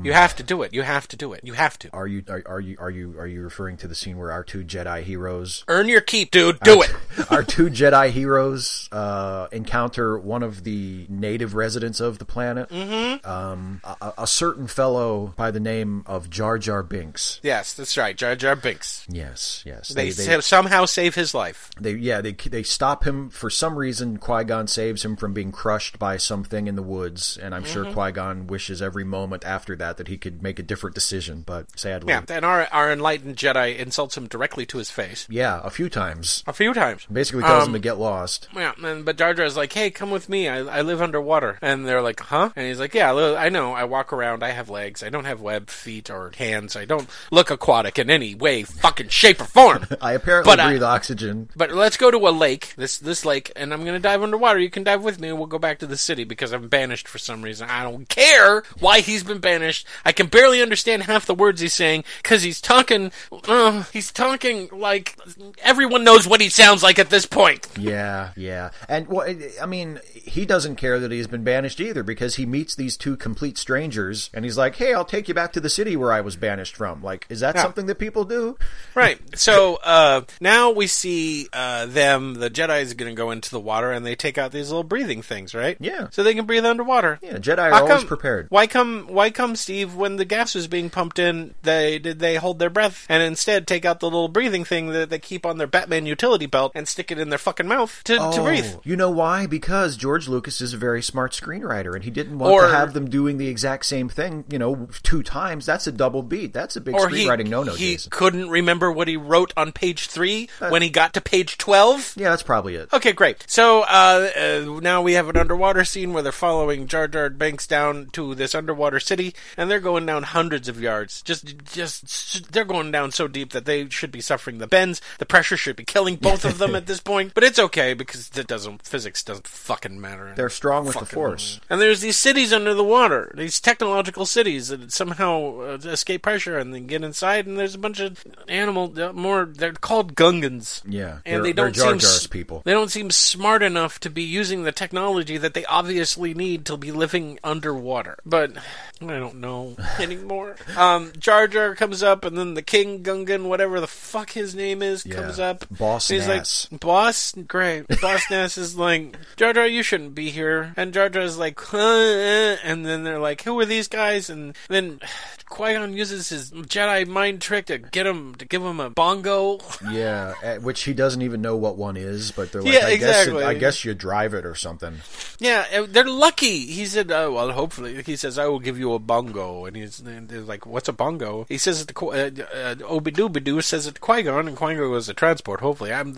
[0.04, 0.74] you have to do it.
[0.74, 1.40] You have to do it.
[1.42, 1.90] You have to.
[1.92, 4.44] Are you are, are you are you are you referring to the scene where our
[4.44, 6.60] two Jedi heroes Earn your keep, dude.
[6.60, 6.90] Do it.
[7.30, 13.28] our two Jedi heroes uh, encounter one of the native residents of the planet, mm-hmm.
[13.28, 13.45] um,
[13.84, 17.40] a, a certain fellow by the name of Jar Jar Binks.
[17.42, 18.16] Yes, that's right.
[18.16, 19.06] Jar Jar Binks.
[19.08, 19.88] Yes, yes.
[19.88, 21.70] They, sa- somehow save his life.
[21.80, 24.16] They yeah they they stop him for some reason.
[24.18, 27.72] Qui Gon saves him from being crushed by something in the woods, and I'm Mm-hmm.
[27.72, 31.42] sure Qui Gon wishes every moment after that that he could make a different decision.
[31.46, 35.60] But sadly, Yeah, and our, our enlightened Jedi insults him directly to his face yeah,
[35.64, 36.44] a few times.
[36.46, 37.06] a few times.
[37.12, 38.48] Basically tells Um, him to get lost.
[38.54, 40.48] Yeah, and, but Jar Jar's like, "Hey, come with me.
[40.48, 43.72] I, I live underwater." And they're like, "Huh?" And he's like, "Yeah, I know.
[43.72, 44.42] I walk around.
[44.44, 45.02] I have legs.
[45.02, 46.76] I don't have webbed feet or hands.
[46.76, 50.68] I don't look aquatic in any way, fucking shape or form." I apparently but I-
[50.68, 51.48] breathe oxygen.
[51.56, 54.60] But let's go to a lake, this this lake, and I'm gonna dive underwater.
[54.60, 57.08] You can dive with me, and we'll go back to the city because I'm banished
[57.08, 57.68] for some reason.
[57.68, 59.86] I don't care why he's been banished.
[60.04, 63.10] I can barely understand half the words he's saying because he's talking.
[63.48, 65.16] Uh, he's talking like
[65.62, 67.66] everyone knows what he sounds like at this point.
[67.78, 68.70] Yeah, yeah.
[68.88, 69.26] And well,
[69.60, 73.15] I mean, he doesn't care that he's been banished either because he meets these two
[73.16, 76.20] complete strangers and he's like, "Hey, I'll take you back to the city where I
[76.20, 77.62] was banished from." Like, is that Yeah.
[77.62, 78.56] something that people do?
[78.94, 79.18] Right.
[79.38, 82.34] So uh, now we see uh, them.
[82.34, 84.84] The Jedi is going to go into the water, and they take out these little
[84.84, 85.76] breathing things, right?
[85.80, 86.08] Yeah.
[86.10, 87.18] So they can breathe underwater.
[87.22, 88.46] Yeah, Jedi are How always come- prepared.
[88.50, 89.06] Why come?
[89.08, 89.94] Why come, Steve?
[89.94, 93.66] When the gas was being pumped in, they did they hold their breath and instead
[93.66, 96.86] take out the little breathing thing that they keep on their Batman utility belt and
[96.88, 98.64] stick it in their fucking mouth to, to breathe.
[98.76, 99.46] Oh, You know why?
[99.46, 102.92] Because George Lucas is a very smart screenwriter, and he didn't want Or- to have
[102.94, 104.44] them doing the exact same thing.
[104.48, 105.66] You know, two times.
[105.66, 106.52] That's a double beat.
[106.52, 107.72] That's a big Or he, screenwriting no-no.
[107.74, 108.10] he Jason.
[108.10, 112.12] couldn't remember what he wrote on page three when he got to page twelve.
[112.16, 112.92] Yeah, that's probably it.
[112.92, 113.44] Okay, great.
[113.48, 117.66] So uh, uh, now we have an underwater scene where they're following Jar Jar Banks
[117.66, 121.22] down to this underwater city, and they're going down hundreds of yards.
[121.22, 125.00] Just, just they're going down so deep that they should be suffering the bends.
[125.18, 128.30] The pressure should be killing both of them at this point, but it's okay because
[128.36, 128.82] it doesn't.
[128.86, 130.32] Physics doesn't fucking matter.
[130.36, 131.60] They're strong with the Force.
[131.70, 132.95] And there's these cities under the water,
[133.34, 137.78] these technological cities that somehow uh, escape pressure and then get inside, and there's a
[137.78, 140.82] bunch of animal, uh, more, they're called Gungans.
[140.86, 142.62] Yeah, And they don't Jar seem s- people.
[142.64, 146.76] They don't seem smart enough to be using the technology that they obviously need to
[146.76, 148.16] be living underwater.
[148.24, 148.52] But
[149.00, 150.56] I don't know anymore.
[150.76, 154.82] Um, Jar Jar comes up, and then the King Gungan, whatever the fuck his name
[154.82, 155.14] is, Yeah.
[155.16, 155.64] comes up.
[155.70, 156.68] Boss he's Nass.
[156.70, 157.86] like, Boss, great.
[158.00, 160.72] Boss Nass is like, Jar Jar, you shouldn't be here.
[160.76, 162.56] And Jar Jar is like, huh, eh.
[162.86, 164.30] And then they're like, who are these guys?
[164.30, 165.00] And then
[165.48, 169.58] Qui Gon uses his Jedi mind trick to get him to give him a bongo.
[169.90, 172.90] Yeah, at which he doesn't even know what one is, but they're like, Yeah, I
[172.90, 173.34] exactly.
[173.34, 174.96] guess it, I guess you drive it or something.
[175.38, 176.66] Yeah, uh, they're lucky.
[176.66, 180.00] He said, uh, "Well, hopefully." He says, "I will give you a bongo," and he's
[180.00, 183.96] and they're like, "What's a bongo?" He says, it to, uh, uh, "Obidoobidoo says it
[183.96, 186.14] to Qui Gon, and Qui Gon goes, "A transport." Hopefully, I'm.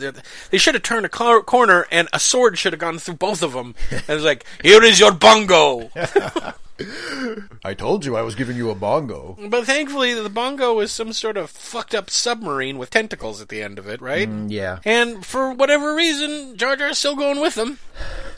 [0.50, 3.42] They should have turned a cor- corner, and a sword should have gone through both
[3.42, 3.74] of them.
[3.90, 5.90] and it's like, "Here is your bongo."
[7.64, 9.36] I told you I was giving you a bongo.
[9.48, 13.62] but thankfully, the bongo is some sort of fucked up submarine with tentacles at the
[13.62, 14.28] end of it, right?
[14.46, 17.78] Yeah, And for whatever reason, Jar Jar's still going with them.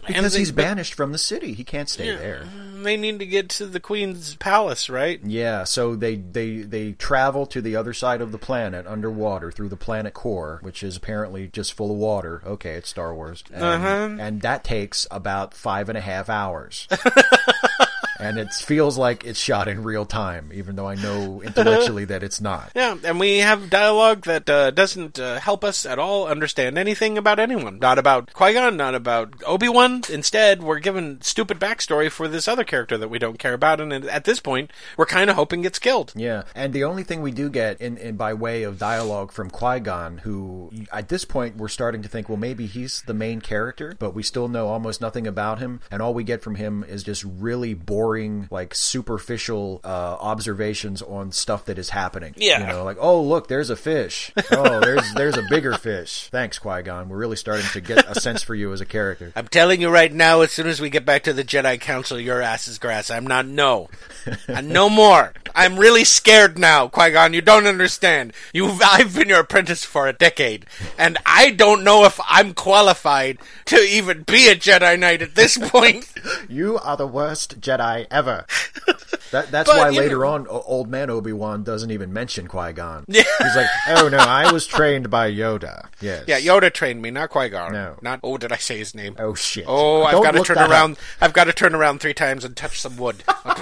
[0.06, 1.52] because they- he's but- banished from the city.
[1.52, 2.44] He can't stay there.
[2.82, 5.20] They need to get to the Queen's palace, right?
[5.22, 9.68] Yeah, so they, they they travel to the other side of the planet underwater through
[9.68, 12.40] the planet core, which is apparently just full of water.
[12.46, 14.16] Okay, it's Star Wars, and, Uh-huh.
[14.18, 16.88] and that takes about five and a half hours.
[18.20, 22.22] and it feels like it's shot in real time, even though I know intellectually that
[22.22, 22.72] it's not.
[22.74, 27.18] Yeah, and we have dialogue that uh, doesn't uh, help us at all understand anything
[27.18, 27.78] about anyone.
[27.78, 30.02] Not about Qui Gon, not about Obi Wan.
[30.10, 33.92] Instead, we're given stupid backstory for this other character that we don't care about, and
[33.92, 36.12] at this point, we're kind of hoping gets killed.
[36.14, 39.50] Yeah, and the only thing we do get in, in by way of dialogue from
[39.50, 43.40] Qui Gon, who at this point we're starting to think, well, maybe he's the main
[43.40, 46.84] character, but we still know almost nothing about him, and all we get from him
[46.84, 48.09] is just really boring,
[48.50, 52.34] like superficial uh, observations on stuff that is happening.
[52.36, 52.60] Yeah.
[52.60, 54.32] you know, like oh look, there's a fish.
[54.50, 56.28] Oh, there's there's a bigger fish.
[56.30, 57.08] Thanks, Qui Gon.
[57.08, 59.32] We're really starting to get a sense for you as a character.
[59.36, 62.18] I'm telling you right now, as soon as we get back to the Jedi Council,
[62.18, 63.10] your ass is grass.
[63.10, 63.88] I'm not no.
[64.48, 65.32] and no more.
[65.54, 67.34] I'm really scared now, Qui Gon.
[67.34, 68.32] You don't understand.
[68.52, 70.66] You've I've been your apprentice for a decade,
[70.98, 75.56] and I don't know if I'm qualified to even be a Jedi Knight at this
[75.56, 76.10] point.
[76.48, 78.46] You are the worst Jedi ever.
[79.30, 82.72] That, that's But, why later know- on, old man Obi Wan doesn't even mention Qui
[82.72, 83.04] Gon.
[83.06, 86.24] He's like, "Oh no, I was trained by Yoda." Yes.
[86.26, 87.72] yeah, Yoda trained me, not Qui Gon.
[87.72, 87.96] No.
[88.02, 88.18] Not.
[88.24, 89.14] Oh, did I say his name?
[89.20, 89.66] Oh shit.
[89.68, 90.70] Oh, I've got to turn that up.
[90.72, 90.96] around.
[91.20, 93.22] I've got to turn around three times and touch some wood.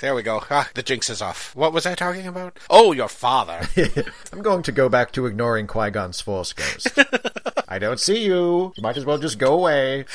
[0.00, 0.42] there we go.
[0.50, 1.54] Ah, the jinx is off.
[1.54, 2.58] What was I talking about?
[2.68, 3.60] Oh, your father.
[4.32, 6.88] I'm going to go back to ignoring Qui Gon's Force Ghost.
[7.68, 8.72] I don't see you.
[8.76, 10.06] You might as well just go away.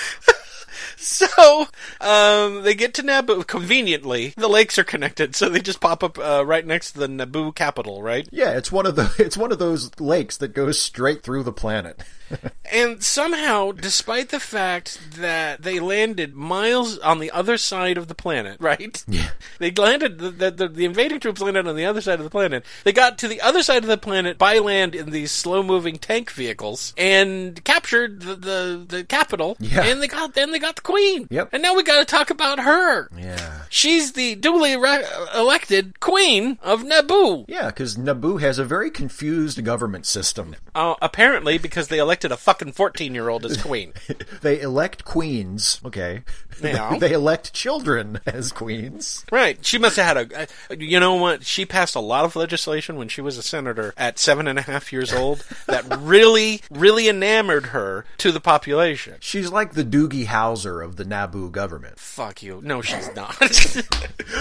[1.09, 1.67] So,
[2.01, 4.33] um, they get to Naboo conveniently.
[4.37, 7.53] The lakes are connected, so they just pop up uh, right next to the Naboo
[7.55, 8.27] capital, right?
[8.31, 11.53] Yeah, it's one of the it's one of those lakes that goes straight through the
[11.53, 12.03] planet.
[12.71, 18.13] And somehow, despite the fact that they landed miles on the other side of the
[18.13, 19.03] planet, right?
[19.07, 19.29] Yeah.
[19.57, 22.63] They landed, the, the, the, invading troops landed on the other side of the planet.
[22.83, 25.97] They got to the other side of the planet by land in these slow moving
[25.97, 29.57] tank vehicles and captured the, the, the capital.
[29.59, 29.85] Yeah.
[29.85, 31.27] And they got, then they got the queen.
[31.29, 31.49] Yep.
[31.53, 33.09] And now we gotta talk about her.
[33.17, 33.61] Yeah.
[33.69, 35.05] She's the duly re-
[35.35, 37.45] elected queen of Naboo.
[37.47, 40.55] Yeah, because Naboo has a very confused government system.
[40.73, 43.93] Uh, apparently, because they elected a fucking 14 year old as queen.
[44.41, 46.23] They elect queens, okay.
[46.69, 46.97] Yeah.
[46.97, 49.25] they elect children as queens.
[49.31, 49.63] Right.
[49.65, 50.75] She must have had a.
[50.77, 51.45] You know what?
[51.45, 54.61] She passed a lot of legislation when she was a senator at seven and a
[54.61, 59.15] half years old that really, really enamored her to the population.
[59.19, 61.99] She's like the Doogie Howser of the Naboo government.
[61.99, 62.61] Fuck you.
[62.63, 63.35] No, she's not.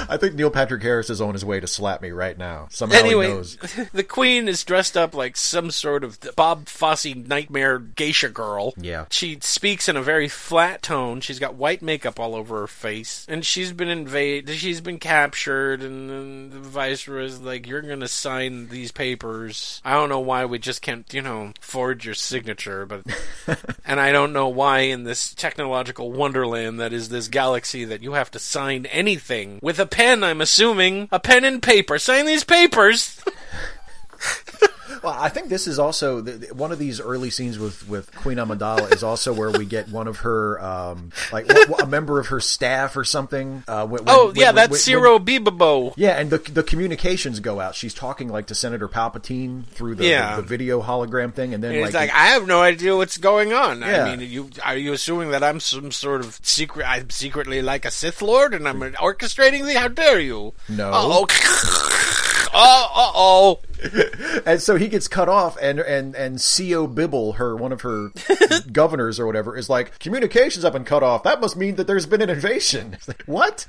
[0.08, 2.68] I think Neil Patrick Harris is on his way to slap me right now.
[2.70, 3.56] Somehow he knows.
[3.92, 8.74] the queen is dressed up like some sort of Bob Fosse nightmare geisha girl.
[8.76, 9.06] Yeah.
[9.10, 11.20] She speaks in a very flat tone.
[11.20, 14.56] She's got white makeup all over her face, and she's been invaded.
[14.56, 20.08] She's been captured, and then the viceroy's like, "You're gonna sign these papers." I don't
[20.08, 23.02] know why we just can't, you know, forge your signature, but
[23.84, 28.12] and I don't know why in this technological wonderland that is this galaxy that you
[28.12, 30.22] have to sign anything with a pen.
[30.22, 31.98] I'm assuming a pen and paper.
[31.98, 33.20] Sign these papers.
[35.02, 38.14] Well, I think this is also the, the- one of these early scenes with, with
[38.16, 41.46] Queen Amidala is also where we get one of her, um, like
[41.80, 43.62] a member of her staff or something.
[43.68, 45.94] Uh, when, oh when- yeah, when- that's Ciro Bibabo.
[45.96, 47.74] Yeah, and the the communications go out.
[47.74, 50.36] She's talking like to Senator Palpatine through the, Yeah.
[50.36, 53.18] the, video hologram thing, and then And like, it's like, I have no idea what's
[53.18, 53.80] going on.
[53.80, 54.04] Yeah.
[54.04, 56.84] I mean, you are you assuming that I'm some sort of secret?
[56.88, 59.78] I'm secretly like a Sith Lord, and I'm orchestrating the.
[59.78, 60.54] How dare you?
[60.68, 60.88] No.
[60.90, 61.26] Uh-oh.
[62.58, 63.60] oh, uh oh.
[64.44, 68.10] and so he gets cut off, and and and Sio Bibble, her one of her
[68.72, 71.22] governors or whatever, is like communications have been cut off.
[71.22, 72.96] That must mean that there's been an invasion.
[73.08, 73.66] Like, what?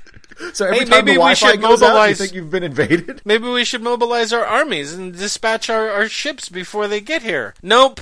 [0.52, 2.50] So every Hey, time maybe the we Wi-Fi should goes out, you mobilize- think you've
[2.50, 3.22] been invaded.
[3.24, 7.54] Maybe we should mobilize our armies and dispatch our, our ships before they get here.
[7.62, 8.00] Nope.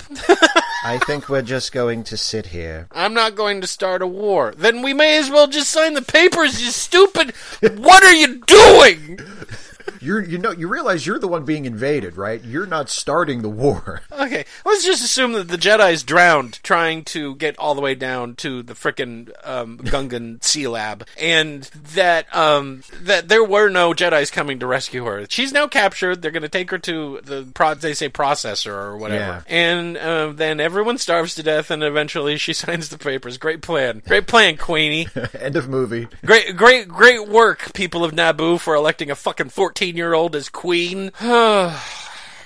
[0.83, 2.87] I think we're just going to sit here.
[2.91, 4.53] I'm not going to start a war.
[4.57, 7.33] Then we may as well just sign the papers, you stupid.
[7.77, 9.19] What are you doing?
[10.01, 12.43] You're you know you realize you're the one being invaded, right?
[12.43, 14.01] You're not starting the war.
[14.19, 18.35] Okay, let's just assume that the Jedi's drowned trying to get all the way down
[18.35, 24.29] to the frickin' um, Gungan Sea Lab, and that um, that there were no Jedi's
[24.29, 25.25] coming to rescue her.
[25.29, 26.21] She's now captured.
[26.21, 29.55] They're going to take her to the pro- they say processor or whatever, Yeah.
[29.55, 33.37] and uh, then everyone starves to death, and eventually she signs the papers.
[33.37, 35.07] Great plan, great plan, Queenie.
[35.39, 36.07] End of movie.
[36.25, 39.49] Great, great, great work, people of Naboo, for electing a fucking
[39.89, 41.11] fourteen-year-old as queen.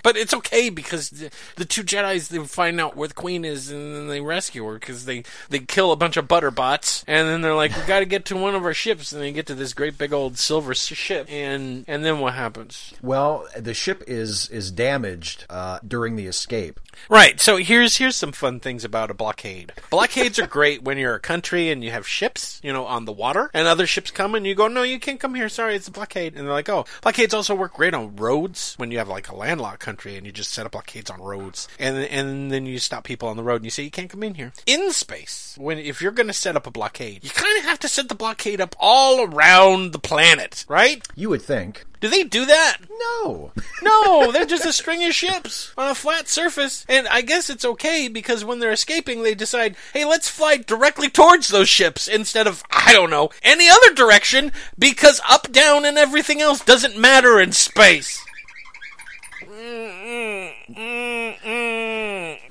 [0.03, 3.71] But it's okay because the, the two Jedi's they find out where the Queen is
[3.71, 7.41] and then they rescue her because they they kill a bunch of butterbots and then
[7.41, 9.55] they're like, we got to get to one of our ships and they get to
[9.55, 12.93] this great big old silver ship and and then what happens?
[13.01, 16.81] Well, the ship is is damaged uh, during the escape.
[17.09, 17.39] Right.
[17.39, 19.71] So here's here's some fun things about a blockade.
[19.89, 23.11] Blockades are great when you're a country and you have ships, you know, on the
[23.13, 25.47] water, and other ships come and you go, no, you can't come here.
[25.47, 26.35] Sorry, it's a blockade.
[26.35, 29.35] And they're like, oh, blockades also work great on roads when you have like a
[29.35, 33.03] landlocked country and you just set up blockades on roads, and and then you stop
[33.03, 34.51] people on the road and you say you can't come in here.
[34.65, 37.79] In space, when if you're going to set up a blockade, you kind of have
[37.79, 41.07] to set the blockade up all around the planet, right?
[41.15, 41.85] You would think.
[42.03, 42.77] Do they do that?
[43.23, 43.51] No.
[43.81, 46.85] No, they're just a string of ships on a flat surface.
[46.87, 51.09] And I guess it's okay because when they're escaping, they decide, hey, let's fly directly
[51.09, 55.97] towards those ships instead of, I don't know, any other direction because up, down, and
[55.97, 58.23] everything else doesn't matter in space.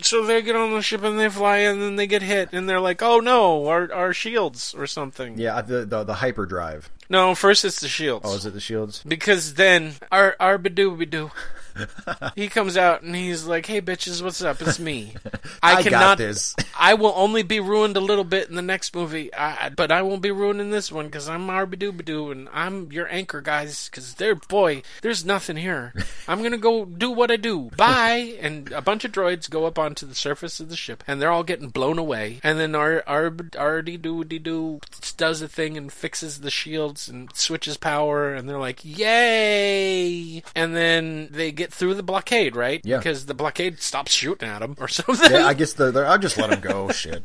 [0.02, 2.68] So they get on the ship and they fly and then they get hit and
[2.68, 5.38] they're like, oh no, our, our shields or something.
[5.38, 6.90] Yeah, the the, the hyperdrive.
[7.08, 8.24] No, first it's the shields.
[8.28, 9.02] Oh, is it the shields?
[9.06, 11.30] Because then our our Badoo
[12.36, 14.60] he comes out and he's like, "Hey bitches, what's up?
[14.60, 15.14] It's me.
[15.62, 16.18] I, I got cannot.
[16.18, 19.92] this." I will only be ruined a little bit in the next movie, I, but
[19.92, 23.88] I won't be ruined in this one because I'm Arbadoo and I'm your anchor, guys.
[23.88, 25.92] Because there, boy, there's nothing here.
[26.26, 27.70] I'm gonna go do what I do.
[27.76, 28.36] Bye.
[28.40, 31.30] and a bunch of droids go up onto the surface of the ship, and they're
[31.30, 32.40] all getting blown away.
[32.42, 34.80] And then our our Ardy Doo Doo
[35.16, 40.74] does a thing and fixes the shields and switches power, and they're like, "Yay!" And
[40.74, 42.80] then they get through the blockade, right?
[42.84, 42.96] Yeah.
[42.96, 45.30] Because the blockade stops shooting at them or something.
[45.30, 46.88] Yeah, I guess the, the I'll just let him go.
[46.92, 47.22] Shit.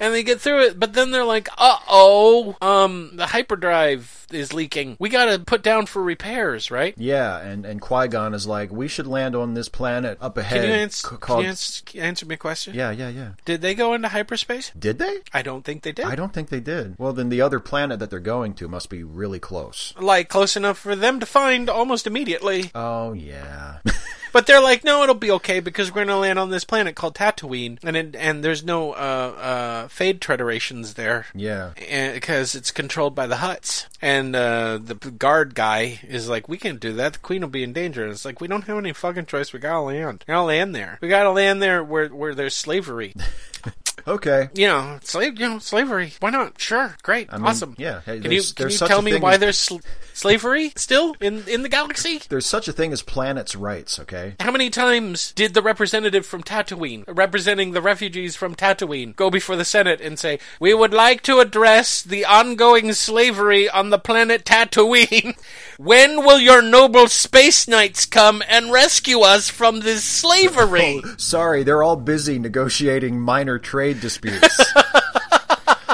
[0.00, 4.52] And they get through it, but then they're like, "Uh oh, um, the hyperdrive is
[4.52, 4.96] leaking.
[4.98, 8.70] We got to put down for repairs, right?" Yeah, and and Qui Gon is like,
[8.70, 10.60] we should land on this planet up ahead.
[10.62, 12.74] Can you, ans- c- can you ans- answer me a question?
[12.74, 13.30] Yeah, yeah, yeah.
[13.44, 14.70] Did they go into hyperspace?
[14.78, 15.18] Did they?
[15.32, 16.04] I don't think they did.
[16.04, 16.94] I don't think they did.
[16.98, 19.94] Well, then the other planet that they're going to must be really close.
[19.98, 22.70] Like close enough for them to find almost immediately.
[22.74, 23.78] Oh yeah.
[24.38, 27.16] But they're like, no, it'll be okay because we're gonna land on this planet called
[27.16, 31.26] Tatooine, and it, and there's no uh, uh, Trade Federations there.
[31.34, 31.72] yeah.
[32.14, 33.88] because it's controlled by the Hutts.
[34.00, 37.14] And uh, the guard guy is like, "We can't do that.
[37.14, 39.52] The Queen will be in danger." And it's like, "We don't have any fucking choice.
[39.52, 40.24] We gotta land.
[40.28, 40.98] We gotta land there.
[41.00, 43.14] We gotta land there where where there's slavery.
[44.08, 44.48] Okay.
[44.54, 45.38] you know, slave.
[45.38, 46.12] You know, slavery.
[46.20, 46.60] Why not?
[46.60, 47.74] Sure, great, I mean, awesome.
[47.78, 49.78] yeah, hey, can you can you tell me why as- there's sl-
[50.14, 52.20] slavery still in in the galaxy?
[52.28, 53.98] There's such a thing as planets' rights.
[54.00, 54.34] Okay.
[54.40, 59.56] How many times did the representative from Tatooine, representing the refugees from Tatooine, go before
[59.56, 64.44] the Senate and say, We would like to address the ongoing slavery on the planet
[64.44, 65.36] Tatooine.
[65.76, 71.02] when will your noble space knights come and rescue us from this slavery?
[71.08, 74.60] Oh, sorry, they're all busy negotiating minor trade disputes.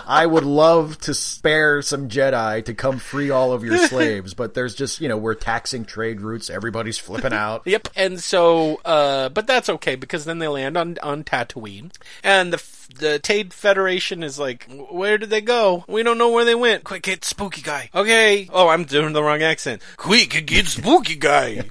[0.06, 4.54] I would love to spare some Jedi to come free all of your slaves, but
[4.54, 7.62] there's just, you know, we're taxing trade routes, everybody's flipping out.
[7.74, 11.90] Yep, and so, uh, but that's okay because then they land on on Tatooine,
[12.22, 12.62] and the
[12.98, 15.84] the Trade Federation is like, where did they go?
[15.88, 16.84] We don't know where they went.
[16.84, 17.90] Quick, get spooky guy.
[17.94, 18.48] Okay.
[18.52, 19.82] Oh, I'm doing the wrong accent.
[19.96, 21.62] Quick, get spooky guy.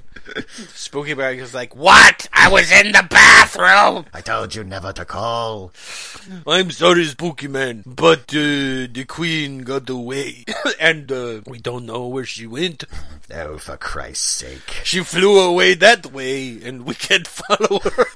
[0.74, 2.28] Spooky guy is like, what?
[2.32, 4.06] I was in the bathroom.
[4.12, 5.72] I told you never to call.
[6.46, 10.44] I'm sorry, spooky man, but uh, the queen got away,
[10.80, 12.84] and uh, we don't know where she went.
[13.32, 14.80] Oh, for Christ's sake.
[14.84, 18.06] She flew away that way, and we can't follow her.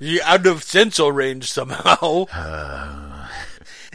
[0.00, 2.26] She's out of sensor range somehow.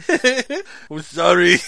[0.08, 1.58] I'm sorry.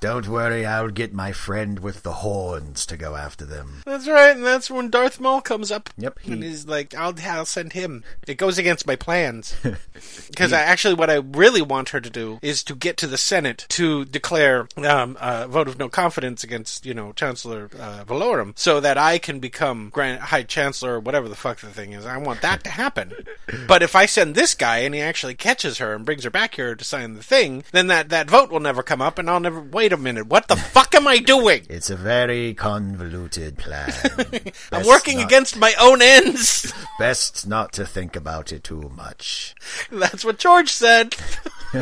[0.00, 3.82] Don't worry, I'll get my friend with the horns to go after them.
[3.86, 5.90] that's right, and that's when Darth Maul comes up.
[5.96, 9.54] Yep, he- and he's like, "I'll, I'll send him." It goes against my plans
[10.28, 13.66] because actually, what I really want her to do is to get to the Senate
[13.70, 18.80] to declare um, a vote of no confidence against, you know, Chancellor uh, Valorum, so
[18.80, 22.04] that I can become Grand High Chancellor or whatever the fuck the thing is.
[22.06, 23.12] I want that to happen.
[23.68, 26.54] but if I send this guy and he actually catches her and brings her back
[26.56, 29.40] here to sign the thing, then that that vote will never come up, and I'll
[29.40, 29.60] never.
[29.60, 31.62] Wait a minute, what the fuck am I doing?
[31.68, 33.92] It's a very convoluted plan.
[34.72, 36.72] I'm working not- against my own ends.
[36.98, 39.54] Best not to think about it too much.
[39.90, 41.14] That's what George said.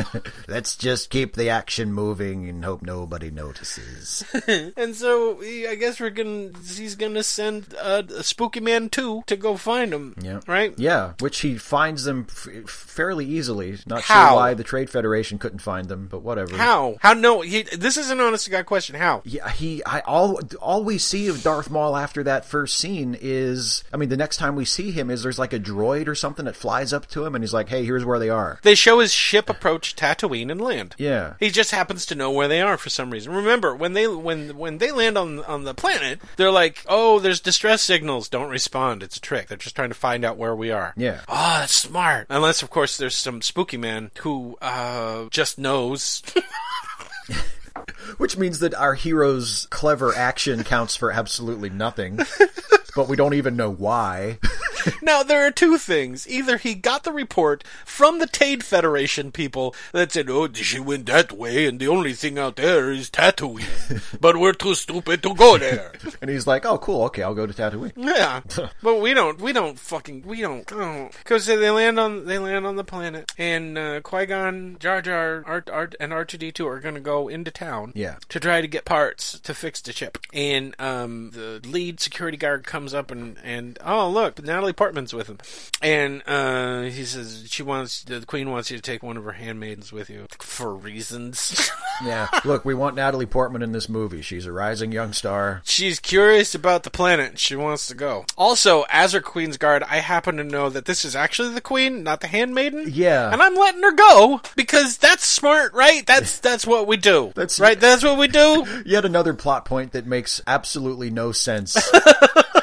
[0.47, 4.23] Let's just keep the action moving and hope nobody notices.
[4.77, 9.35] And so I guess we're gonna he's gonna send uh, a Spooky Man two to
[9.35, 10.15] go find him.
[10.21, 10.39] Yeah.
[10.47, 10.73] Right.
[10.77, 13.77] Yeah, which he finds them f- fairly easily.
[13.85, 14.29] Not How?
[14.29, 16.55] sure why the Trade Federation couldn't find them, but whatever.
[16.57, 16.97] How?
[17.01, 17.13] How?
[17.13, 17.41] No.
[17.41, 18.95] He, this is an honest to god question.
[18.95, 19.21] How?
[19.25, 19.83] Yeah, he.
[19.85, 23.83] I all all we see of Darth Maul after that first scene is.
[23.93, 26.45] I mean, the next time we see him is there's like a droid or something
[26.45, 28.99] that flies up to him and he's like, "Hey, here's where they are." They show
[28.99, 29.49] his ship
[29.93, 30.95] approach Tatooine and land.
[30.97, 31.33] Yeah.
[31.39, 33.33] He just happens to know where they are for some reason.
[33.33, 37.39] Remember, when they when when they land on on the planet, they're like, "Oh, there's
[37.39, 38.29] distress signals.
[38.29, 39.03] Don't respond.
[39.03, 39.47] It's a trick.
[39.47, 41.21] They're just trying to find out where we are." Yeah.
[41.27, 42.27] Oh, that's smart.
[42.29, 46.21] Unless, of course, there's some spooky man who uh, just knows.
[48.17, 52.19] Which means that our hero's clever action counts for absolutely nothing.
[52.95, 54.39] but we don't even know why.
[55.01, 56.27] now, there are two things.
[56.27, 61.05] Either he got the report from the Trade Federation people that said, "Oh, she went
[61.07, 65.33] that way, and the only thing out there is Tatooine, but we're too stupid to
[65.33, 67.03] go there." And he's like, "Oh, cool.
[67.05, 68.41] Okay, I'll go to Tatooine." Yeah,
[68.81, 69.39] but we don't.
[69.39, 70.23] We don't fucking.
[70.25, 70.65] We don't.
[70.65, 72.25] Because they land on.
[72.25, 76.25] They land on the planet, and uh, Qui Gon, Jar Jar, Art, Art, and R
[76.25, 77.91] two D two are going to go into town.
[77.95, 78.15] Yeah.
[78.29, 82.65] To try to get parts to fix the chip, and um, the lead security guard
[82.65, 85.37] comes up and and oh look, Natalie Portman's with him,
[85.81, 89.33] and uh, he says she wants the Queen wants you to take one of her
[89.33, 91.71] handmaidens with you for reasons.
[92.03, 92.27] Yeah.
[92.43, 94.21] Look, we want Natalie Portman in this movie.
[94.21, 95.61] She's a rising young star.
[95.63, 97.39] She's curious about the planet.
[97.39, 98.25] She wants to go.
[98.37, 102.03] Also, as her Queen's Guard, I happen to know that this is actually the Queen,
[102.03, 102.89] not the handmaiden.
[102.91, 103.31] Yeah.
[103.31, 106.05] And I'm letting her go because that's smart, right?
[106.05, 107.31] That's that's what we do.
[107.33, 107.79] That's- right.
[107.79, 108.65] That's what we do.
[108.85, 111.77] Yet another plot point that makes absolutely no sense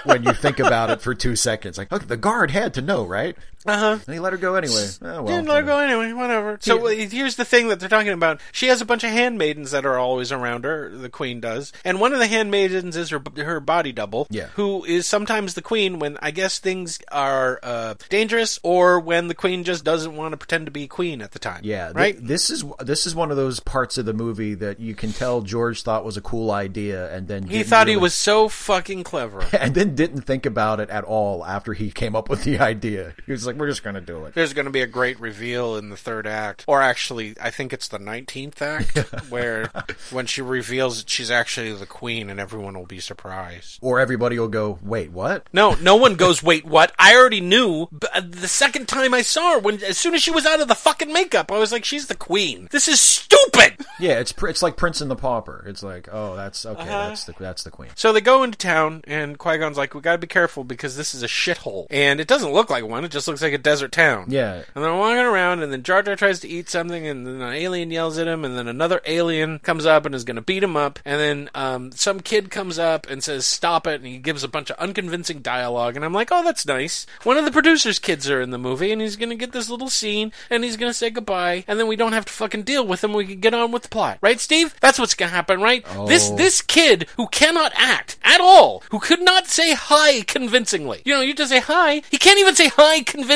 [0.05, 1.79] when you think about it for two seconds.
[1.79, 3.37] Like, the guard had to know, right?
[3.67, 3.99] Uh huh.
[4.07, 4.87] And he let her go anyway.
[5.03, 5.27] Oh, well.
[5.27, 6.13] Didn't let her go anyway.
[6.13, 6.59] Whatever.
[6.61, 8.41] So uh, here's the thing that they're talking about.
[8.51, 10.89] She has a bunch of handmaidens that are always around her.
[10.91, 14.27] The queen does, and one of the handmaidens is her her body double.
[14.31, 14.47] Yeah.
[14.55, 19.35] Who is sometimes the queen when I guess things are uh, dangerous, or when the
[19.35, 21.61] queen just doesn't want to pretend to be queen at the time.
[21.65, 22.17] Yeah, th- Right.
[22.27, 25.43] this is this is one of those parts of the movie that you can tell
[25.43, 29.45] George thought was a cool idea, and then he thought he was so fucking clever.
[29.53, 33.15] and then didn't think about it at all after he came up with the idea.
[33.27, 35.19] He was like, "We're just going to do it." There's going to be a great
[35.21, 38.99] reveal in the third act, or actually, I think it's the nineteenth act,
[39.29, 39.71] where
[40.11, 43.79] when she reveals that she's actually the queen, and everyone will be surprised.
[43.81, 46.43] Or everybody will go, "Wait, what?" No, no one goes.
[46.43, 46.93] Wait, what?
[46.99, 47.89] I already knew.
[48.15, 50.69] Uh, the second time I saw her, when as soon as she was out of
[50.69, 52.69] the fucking makeup, I was like, "She's the queen.
[52.71, 55.65] This is stupid." Yeah, it's it's like Prince and the Pauper.
[55.67, 56.83] It's like, oh, that's okay.
[56.83, 57.09] Uh-huh.
[57.09, 57.91] That's the that's the queen.
[57.95, 60.97] So they go into town, and Qui Gon's like, "We got to be careful because
[60.97, 63.05] this is a shithole, and it doesn't look like one.
[63.05, 64.63] It just looks like a desert town." Yeah.
[64.75, 67.53] And they're walking around, and then Jar Jar tries to eat something, and then an
[67.53, 70.63] alien yells at him, and then another alien comes up and is going to beat
[70.63, 74.19] him up, and then um, some kid comes up and says, "Stop it!" and he
[74.19, 77.51] gives a bunch of unconvincing dialogue, and I'm like, "Oh, that's nice." One of the
[77.53, 80.65] producer's kids are in the movie, and he's going to get this little scene, and
[80.65, 83.13] he's going to say goodbye, and then we don't have to fucking deal with him.
[83.13, 84.75] We can get on with the plot, right, Steve?
[84.81, 85.85] That's what's going to happen, right?
[86.07, 91.03] This this kid who cannot act at all, who could not say hi convincingly.
[91.05, 92.03] You know, you just say hi.
[92.11, 93.32] He can't even say hi convincingly.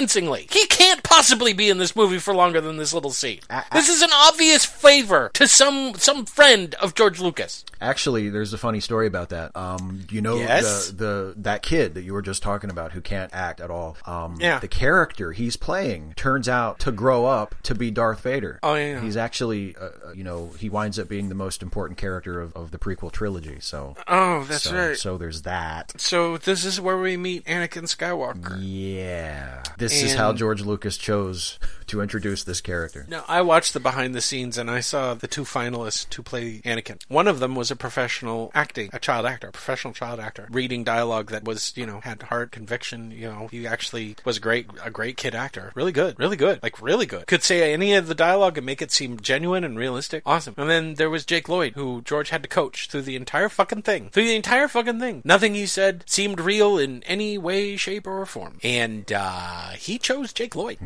[0.51, 3.41] He can't possibly be in this movie for longer than this little scene.
[3.73, 7.65] this is an obvious favor to some some friend of George Lucas.
[7.81, 9.55] Actually, there's a funny story about that.
[9.55, 10.89] Um, you know Yes?
[10.91, 13.97] the the that kid that you were just talking about who can't act at all.
[14.07, 14.59] Um, Yeah.
[14.59, 18.59] the character he's playing turns out to grow up to be Darth Vader.
[18.63, 19.01] Oh, yeah.
[19.01, 22.55] he's actually, uh, uh, you know, he winds up being the most important character of,
[22.57, 23.59] of the prequel trilogy.
[23.61, 24.97] So, Oh, that's so, right.
[24.97, 26.01] So there's that.
[26.01, 28.57] So this is where we meet Anakin Skywalker.
[28.61, 33.07] Yeah, this is how George Lucas chose to introduce this character.
[33.09, 36.61] Now, I watched the behind the scenes and I saw the two finalists to play
[36.65, 37.01] Anakin.
[37.09, 40.85] One of them was a professional acting, a child actor, a professional child actor, reading
[40.85, 43.11] dialogue that was, you know, had heart, conviction.
[43.11, 45.73] You know, he actually was great, a great kid actor.
[45.75, 47.27] Really good, really good, like really good.
[47.27, 50.23] Could say any of the dialogue and make it seem genuine and realistic.
[50.27, 50.55] Awesome.
[50.57, 53.83] And then there was Jake Lloyd, who George had to coach through the entire fucking
[53.83, 54.11] thing.
[54.11, 55.23] Through the entire fucking thing.
[55.25, 58.59] Nothing he said seemed real in any way, shape, or form.
[58.63, 60.79] And, uh, he chose Jake Lloyd.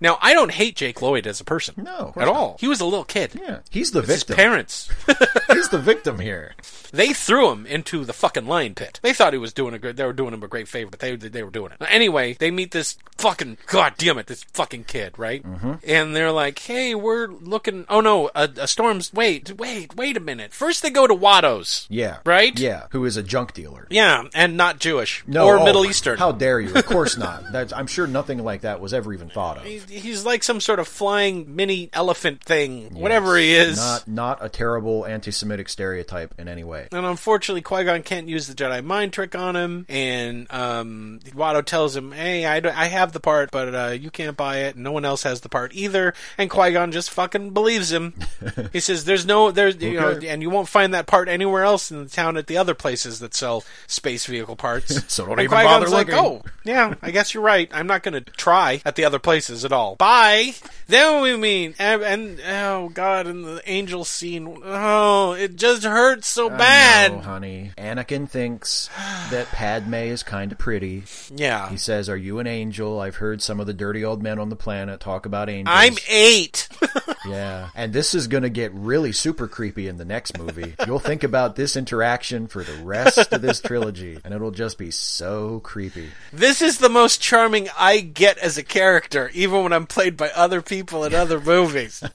[0.00, 1.74] Now, I don't hate Jake Lloyd as a person.
[1.78, 2.36] No, of course At not.
[2.36, 2.56] all.
[2.60, 3.32] He was a little kid.
[3.40, 4.36] Yeah, he's the It's his victim.
[4.36, 4.88] parents.
[5.52, 6.54] he's the victim here.
[6.92, 9.00] they threw him into the fucking lion pit.
[9.02, 9.96] They thought he was doing a good.
[9.96, 12.34] They were doing him a great favor, but they they were doing it anyway.
[12.34, 15.42] They meet this fucking god damn it, this fucking kid, right?
[15.42, 15.72] Mm-hmm.
[15.86, 17.84] And they're like, "Hey, we're looking.
[17.88, 19.12] Oh no, a, a storm's.
[19.12, 20.52] Wait, wait, wait a minute.
[20.52, 21.86] First, they go to Watto's.
[21.90, 22.58] Yeah, Right?
[22.58, 23.86] Yeah, who is a junk dealer?
[23.90, 26.18] Yeah, and not Jewish No, or oh, Middle Eastern.
[26.18, 26.74] How dare you?
[26.74, 27.52] Of course not.
[27.52, 29.64] That's, I'm sure nothing like that was ever even thought of.
[29.64, 33.76] He- He's like some sort of flying mini elephant thing, whatever he is.
[33.78, 36.88] Not not a terrible anti-Semitic stereotype in any way.
[36.92, 39.86] And unfortunately, Qui Gon can't use the Jedi mind trick on him.
[39.88, 44.36] And um, Watto tells him, "Hey, I, I have the part, but uh, you can't
[44.36, 44.76] buy it.
[44.76, 48.14] No one else has the part either." And Qui Gon just fucking believes him.
[48.72, 51.90] he says, "There's no, there's you know, and you won't find that part anywhere else
[51.90, 55.42] in the town at the other places that sell space vehicle parts." So don't and
[55.42, 56.24] even Qui-Gon's bother like, looking.
[56.24, 57.68] "Oh, yeah, I guess you're right.
[57.72, 59.96] I'm not going to try at the other places at all.
[59.96, 60.54] Bye."
[60.86, 66.28] Then we mean, and, and oh god, in the angel scene, oh, it just hurts
[66.28, 67.12] so bad.
[67.12, 67.72] No, honey.
[67.78, 68.90] Anakin thinks
[69.30, 71.04] that Padme is kind of pretty.
[71.34, 71.70] Yeah.
[71.70, 74.50] He says, "Are you an angel?" I've heard some of the dirty old men on
[74.50, 75.74] the planet talk about angels.
[75.76, 76.68] I'm eight.
[77.26, 80.74] Yeah, and this is going to get really super creepy in the next movie.
[80.86, 84.90] You'll think about this interaction for the rest of this trilogy, and it'll just be
[84.90, 86.10] so creepy.
[86.32, 90.30] this is the most charming I get as a character, even when I'm played by
[90.30, 92.02] other people in other movies.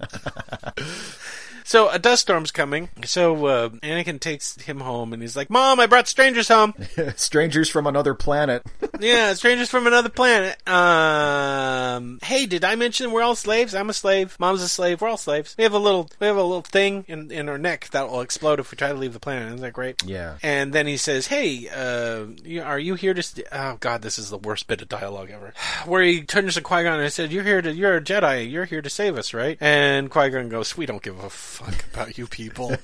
[1.70, 2.90] So a dust storm's coming.
[3.06, 6.74] So uh, Anakin takes him home, and he's like, "Mom, I brought strangers home.
[7.16, 8.66] Strangers from another planet.
[9.00, 10.58] yeah, strangers from another planet.
[10.68, 13.76] Um, hey, did I mention we're all slaves?
[13.76, 14.36] I'm a slave.
[14.40, 15.00] Mom's a slave.
[15.00, 15.54] We're all slaves.
[15.60, 18.22] We have a little, we have a little thing in in our neck that will
[18.22, 19.50] explode if we try to leave the planet.
[19.50, 20.04] Isn't that great?
[20.04, 20.38] Yeah.
[20.42, 23.46] And then he says, "Hey, uh, you, are you here to?" St-?
[23.52, 25.54] Oh God, this is the worst bit of dialogue ever.
[25.86, 28.50] Where he turns to Qui Gon and said, "You're here to, you're a Jedi.
[28.50, 31.30] You're here to save us, right?" And Qui Gon goes, "We don't give a
[31.60, 32.76] fuck about you people.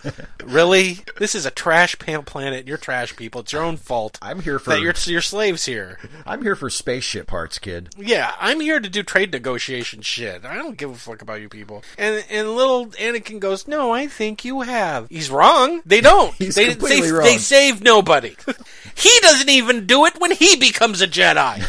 [0.44, 1.00] really?
[1.18, 2.68] This is a trash planet.
[2.68, 3.42] You're trash people.
[3.42, 4.18] It's your own fault.
[4.22, 5.98] I'm here for that you're you're slaves here.
[6.26, 7.90] I'm here for spaceship parts, kid.
[7.98, 10.46] Yeah, I'm here to do trade negotiation shit.
[10.46, 14.08] I don't give a fuck about you people." And and little Anakin goes, "No, I
[14.08, 15.82] think you have." He's wrong.
[15.86, 16.34] They don't.
[16.36, 17.24] He's they, completely they, wrong.
[17.24, 18.36] they save nobody.
[18.96, 21.66] he doesn't even do it when he becomes a Jedi.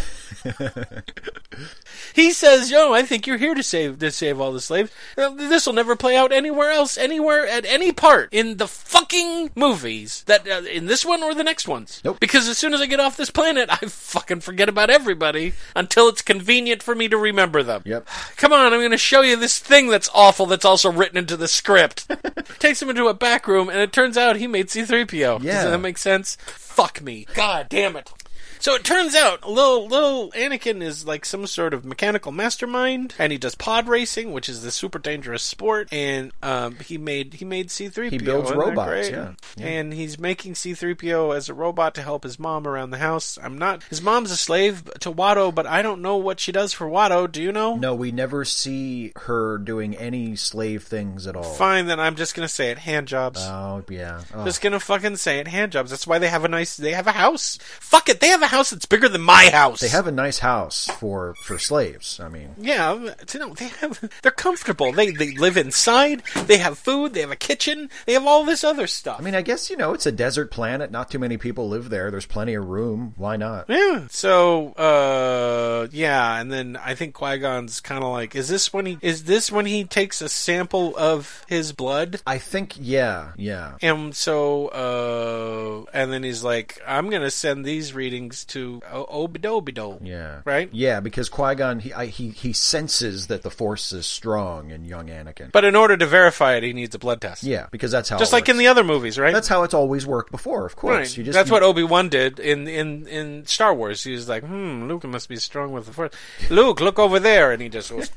[2.14, 4.90] He says, "Yo, I think you're here to save to save all the slaves.
[5.16, 10.22] This will never play out anywhere else, anywhere at any part in the fucking movies
[10.26, 12.00] that uh, in this one or the next ones.
[12.04, 12.20] Nope.
[12.20, 16.08] Because as soon as I get off this planet, I fucking forget about everybody until
[16.08, 17.82] it's convenient for me to remember them.
[17.84, 18.06] Yep.
[18.36, 21.36] Come on, I'm going to show you this thing that's awful that's also written into
[21.36, 22.10] the script.
[22.58, 25.42] Takes him into a back room, and it turns out he made C3PO.
[25.42, 25.62] Yeah.
[25.62, 26.36] Does that make sense?
[26.40, 27.26] Fuck me.
[27.34, 28.12] God damn it.
[28.60, 33.32] So it turns out little little Anakin is like some sort of mechanical mastermind, and
[33.32, 35.92] he does pod racing, which is the super dangerous sport.
[35.92, 39.32] And um, he made he made C three He builds robots, yeah.
[39.56, 39.66] Yeah.
[39.66, 42.98] And he's making C three PO as a robot to help his mom around the
[42.98, 43.38] house.
[43.42, 46.72] I'm not his mom's a slave to Watto, but I don't know what she does
[46.72, 47.30] for Watto.
[47.30, 47.76] Do you know?
[47.76, 51.42] No, we never see her doing any slave things at all.
[51.42, 52.78] Fine, then I'm just gonna say it.
[52.78, 53.40] Hand jobs.
[53.42, 54.22] Oh yeah.
[54.34, 54.44] Oh.
[54.44, 55.48] Just gonna fucking say it.
[55.48, 55.90] Hand jobs.
[55.90, 56.76] That's why they have a nice.
[56.76, 57.58] They have a house.
[57.80, 58.20] Fuck it.
[58.20, 59.80] They have a house that's bigger than my house.
[59.80, 62.20] They have a nice house for for slaves.
[62.20, 62.94] I mean, Yeah,
[63.32, 64.10] you know, they have.
[64.22, 64.92] They're comfortable.
[64.92, 66.22] They they live inside.
[66.46, 67.14] They have food.
[67.14, 67.90] They have a kitchen.
[68.06, 69.18] They have all this other stuff.
[69.20, 70.90] I mean, I guess you know it's a desert planet.
[70.90, 72.10] Not too many people live there.
[72.10, 73.14] There's plenty of room.
[73.16, 73.66] Why not?
[73.68, 74.06] yeah.
[74.10, 78.86] So, uh, yeah, and then I think Qui Gon's kind of like, is this when
[78.86, 82.20] he is this when he takes a sample of his blood?
[82.26, 83.76] I think yeah, yeah.
[83.82, 89.98] And so, uh, and then he's like, I'm gonna send these readings to o- Obidobido.
[90.02, 90.40] Yeah.
[90.44, 90.68] Right?
[90.72, 94.84] Yeah, because Qui Gon he, I, he he senses that the Force is strong in
[94.84, 95.52] young Anakin.
[95.52, 97.42] But in order to verify it, he needs a blood test.
[97.42, 99.32] yeah, because that's how Just like in the other movies, right?
[99.32, 100.66] That's how it's always worked before.
[100.66, 101.16] Of course, Right.
[101.16, 104.04] you just That's you- what Obi Wan did in, in in Star Wars.
[104.04, 106.12] He was like, "Hmm, Luke must be strong with the Force."
[106.50, 108.10] Luke, look over there, and he just goes,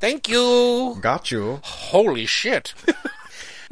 [0.00, 1.60] "Thank you." got you.
[1.62, 2.74] Holy shit.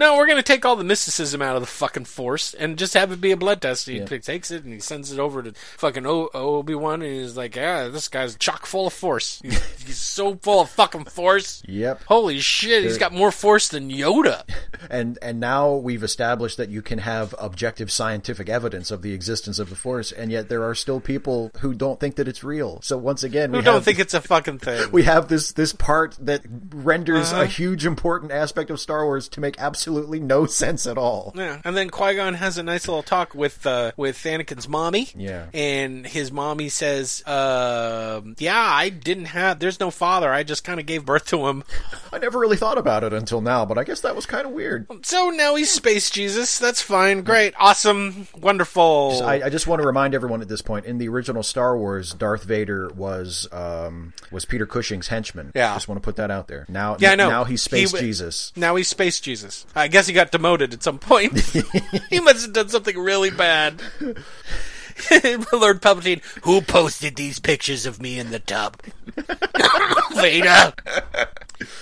[0.00, 3.12] No, we're gonna take all the mysticism out of the fucking force and just have
[3.12, 3.86] it be a blood test.
[3.86, 7.36] He takes it and he sends it over to fucking o- Obi Wan, and he's
[7.36, 9.40] like, "Yeah, this guy's chock full of force.
[9.44, 11.62] He's, he's so full of fucking force.
[11.68, 12.02] Yep.
[12.08, 14.42] Holy shit, he's got more force than Yoda."
[14.88, 19.58] And and now we've established that you can have objective scientific evidence of the existence
[19.58, 22.80] of the Force, and yet there are still people who don't think that it's real.
[22.82, 24.90] So once again, we don't think it's a fucking thing?
[24.92, 26.40] we have this this part that
[26.72, 27.42] renders Uh-huh.
[27.42, 29.60] a huge important aspect of Star Wars to make
[29.90, 31.32] absolutely no sense at all.
[31.34, 35.08] Yeah, and then Qui Gon has a nice little talk with uh, with Anakin's mommy.
[35.16, 35.46] Yeah.
[35.52, 39.58] and his mommy says, um "Yeah, I didn't have.
[39.58, 40.32] There's no father.
[40.32, 41.64] I just kind of gave birth to him.
[42.12, 44.52] I never really thought about it until now, but I guess that was kind of
[44.52, 44.86] weird.
[45.04, 46.58] So now he's space Jesus.
[46.58, 47.22] That's fine.
[47.22, 47.54] Great.
[47.58, 48.28] Awesome.
[48.40, 49.22] Wonderful.
[49.24, 52.14] I, I just want to remind everyone at this point: in the original Star Wars,
[52.14, 55.52] Darth Vader was um, was Peter Cushing's henchman.
[55.54, 55.74] Yeah.
[55.74, 56.66] just want to put that out there.
[56.68, 57.28] Now, Yeah, I know.
[57.28, 58.52] Now he's Space He Jesus.
[58.56, 59.66] now he's space Jesus.
[59.74, 61.38] I guess he got demoted at some point.
[62.10, 63.80] he must have done something really bad.
[65.52, 68.76] Lord Palpatine, who posted these pictures of me in the tub?
[70.14, 70.74] Vader,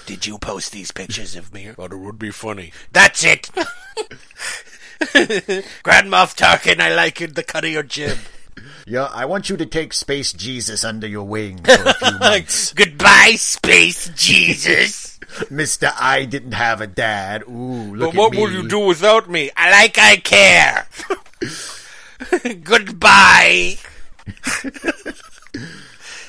[0.06, 1.66] did you post these pictures of me?
[1.66, 2.72] Thought it would be funny.
[2.92, 3.50] That's it.
[5.82, 8.18] Grand Moff Tarkin, I like it, the cut of your jib.
[8.86, 12.72] Yeah, I want you to take Space Jesus under your wing for a few months.
[12.72, 15.07] Goodbye, Space Jesus.
[15.50, 17.42] Mister, I didn't have a dad.
[17.48, 17.98] Ooh, look at that.
[17.98, 19.50] But what will you do without me?
[19.56, 20.88] I like I care.
[22.64, 23.76] Goodbye.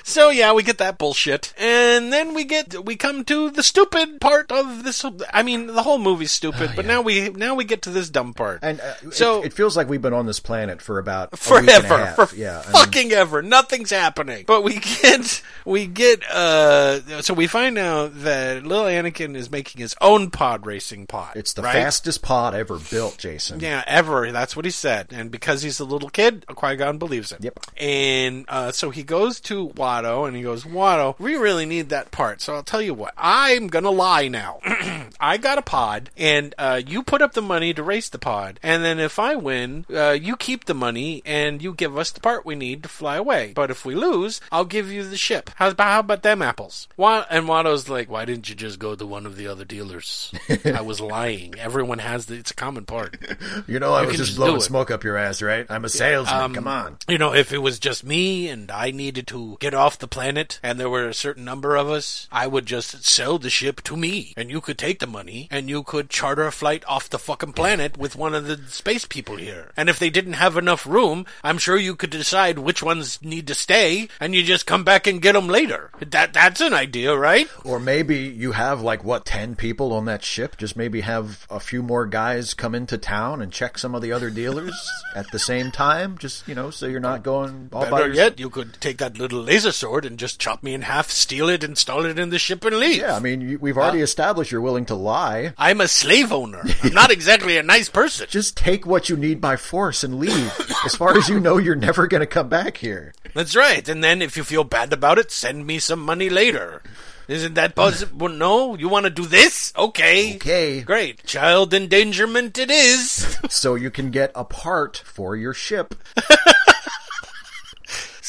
[0.10, 4.20] so yeah, we get that bullshit, and then we get we come to the stupid
[4.20, 5.05] part of this.
[5.34, 8.34] I mean, the whole movie's stupid, but now we now we get to this dumb
[8.34, 8.60] part.
[8.62, 11.38] And uh, So- it, it feels like we've been on this planet for about a
[11.53, 12.30] week and a forever half.
[12.30, 17.34] for yeah, I mean, fucking ever nothing's happening but we get we get uh so
[17.34, 21.62] we find out that little anakin is making his own pod racing pod it's the
[21.62, 21.74] right?
[21.74, 23.60] fastest pod ever built, Jason.
[23.60, 27.43] yeah ever that's what he said and because he's a little kid qui-gon believes it
[27.43, 27.60] Yep.
[27.78, 29.68] and uh so he goes to
[30.03, 32.41] watto and he goes watto we really need that part.
[32.41, 34.59] So i'll tell you what i'm gonna lie now.
[35.19, 38.59] I got a pod and uh you put up the money to race the pod
[38.63, 42.19] and then if i win uh you keep the money and you give us the
[42.21, 43.53] part we need to fly away.
[43.55, 45.49] But if we lose i'll give you the ship.
[45.55, 46.87] How's about how about them apples?
[46.97, 50.33] Wa- and watto's like why didn't you just go to one of the other dealers?
[50.65, 51.55] I was lying.
[51.57, 53.17] Everyone has the it's a common part.
[53.67, 55.65] You know, I was just just blowing smoke up your ass, right?
[55.69, 56.41] I'm a salesman.
[56.41, 56.97] Um, Come on.
[57.07, 60.59] You know, if it was just me and I needed to get off the planet
[60.61, 63.97] and there were a certain number of us, I would just sell the ship to
[63.97, 67.17] me and you could take the money and you could charter a flight off the
[67.19, 69.71] fucking planet with one of the space people here.
[69.75, 73.47] And if they didn't have enough room, I'm sure you could decide which ones need
[73.47, 75.91] to stay and you just come back and get them later.
[75.99, 77.47] That that's an idea, right?
[77.63, 80.57] Or maybe you have like what ten people on that ship.
[80.57, 84.11] Just maybe have a few more guys come into town and check some of the
[84.11, 84.73] other dealers
[85.15, 86.17] at the same time.
[86.17, 88.31] Just you know, so you're not going all by Better yourself.
[88.31, 91.49] yet, you could take that little laser sword and just chop me in half, steal
[91.49, 92.97] it, install it in the ship, and leave.
[93.01, 95.53] Yeah, I mean, you, we've already uh, established you're willing to lie.
[95.57, 96.63] I'm a slave owner.
[96.84, 98.27] I'm not exactly a nice person.
[98.30, 100.53] Just take what you need by force and leave.
[100.86, 103.13] as far as you know, you're never going to come back here.
[103.34, 103.88] That's right.
[103.88, 106.82] And then if you feel bad about it, send me some money later.
[107.30, 108.27] Isn't that possible?
[108.27, 108.75] no?
[108.75, 109.71] You want to do this?
[109.77, 110.36] Okay.
[110.38, 110.82] Okay.
[110.82, 111.23] Great.
[111.25, 113.38] Child endangerment it is.
[113.49, 115.95] So you can get a part for your ship.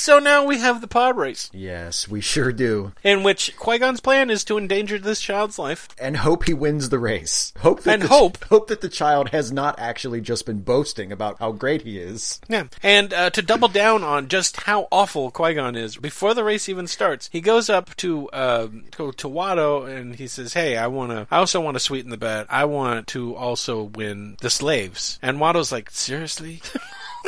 [0.01, 2.93] so now we have the pod race, Yes, we sure do.
[3.05, 5.89] in which Qui-Gon's plan is to endanger this child's life.
[5.99, 7.53] And hope he wins the race.
[7.59, 8.43] Hope that And the, hope.
[8.47, 12.41] hope that the child has not actually just been boasting about how great he is.
[12.49, 12.65] Yeah.
[12.83, 16.69] And uh, to double down on just how awful Qui Gon is, before the race
[16.69, 20.87] even starts, he goes up to uh, to, to Watto and he says, "Hey, I
[20.87, 21.27] want to.
[21.31, 22.47] I also want to sweeten the bet.
[22.49, 26.63] I want to also win the slaves." And Watto's like, "Seriously."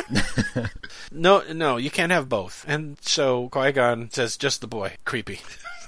[1.11, 2.65] no, no, you can't have both.
[2.67, 5.39] And so Qui Gon says, "Just the boy, creepy."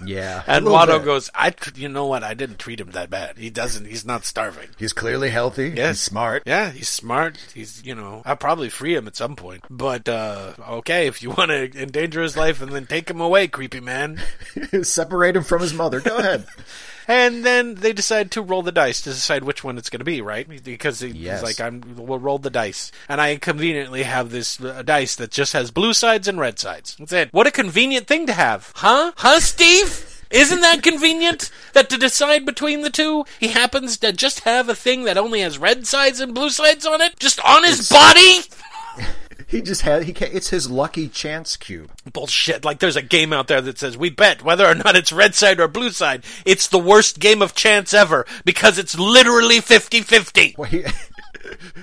[0.05, 0.43] Yeah.
[0.45, 1.05] And Watto bit.
[1.05, 2.23] goes, "I, you know what?
[2.23, 3.37] I didn't treat him that bad.
[3.37, 3.85] He doesn't.
[3.85, 5.73] He's not starving." He's clearly healthy.
[5.75, 5.95] Yes.
[5.95, 6.43] He's smart.
[6.45, 7.37] Yeah, he's smart.
[7.53, 9.63] He's, you know, I'll probably free him at some point.
[9.69, 13.47] But, uh, okay, if you want to endanger his life and then take him away,
[13.47, 14.21] creepy man.
[14.83, 16.01] Separate him from his mother.
[16.01, 16.45] Go ahead.
[17.07, 20.05] And then they decide to roll the dice to decide which one it's going to
[20.05, 20.47] be, right?
[20.63, 21.39] Because he- Yes.
[21.41, 22.91] he's like, I'm, we'll roll the dice.
[23.07, 26.95] And I conveniently have this uh, dice that just has blue sides and red sides.
[26.97, 27.29] That's it.
[27.31, 28.71] What a convenient thing to have.
[28.75, 29.11] Huh?
[29.17, 30.23] Huh, Steve?
[30.31, 31.51] Isn't that convenient?
[31.73, 35.41] That to decide between the two, he happens to just have a thing that only
[35.41, 37.19] has red sides and blue sides on it?
[37.19, 38.39] Just on his body?
[39.47, 40.03] He just had.
[40.03, 40.13] He.
[40.13, 41.91] Can, it's his lucky chance cube.
[42.11, 42.65] Bullshit.
[42.65, 45.35] Like there's a game out there that says we bet whether or not it's red
[45.35, 46.23] side or blue side.
[46.45, 50.57] It's the worst game of chance ever because it's literally 50-50.
[50.57, 50.83] Well, he,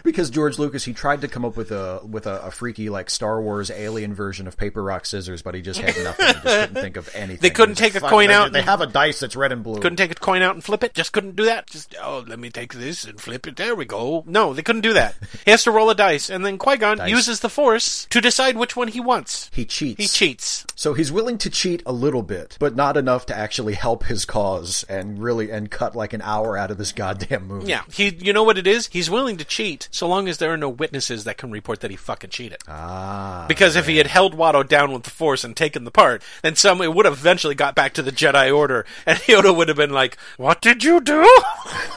[0.04, 3.10] because George Lucas, he tried to come up with a with a, a freaky like
[3.10, 6.26] Star Wars alien version of paper rock scissors, but he just had nothing.
[6.26, 7.40] He just couldn't think of anything.
[7.40, 9.80] They couldn't take a coin out They have a dice that's red and blue.
[9.80, 10.94] Couldn't take a coin out and flip it.
[10.94, 11.68] Just couldn't do that.
[11.68, 13.56] Just oh, let me take this and flip it.
[13.56, 14.24] There we go.
[14.26, 15.14] No, they couldn't do that.
[15.44, 18.56] He has to roll a dice, and then Qui Gon uses the Force to decide
[18.56, 19.50] which one he wants.
[19.52, 20.00] He cheats.
[20.00, 20.66] He cheats.
[20.74, 24.24] So he's willing to cheat a little bit, but not enough to actually help his
[24.24, 27.68] cause and really and cut like an hour out of this goddamn movie.
[27.68, 28.14] Yeah, he.
[28.14, 28.88] You know what it is?
[28.88, 31.90] He's willing to cheat so long as there are no witnesses that can report that
[31.90, 32.58] he fucking cheated.
[32.66, 33.44] Ah.
[33.48, 36.56] Because if he had held Watto down with the Force and taken the part, then
[36.56, 39.76] some it would have eventually got back to the Jedi Order, and Yoda would have
[39.76, 41.28] been like, "What did you do?"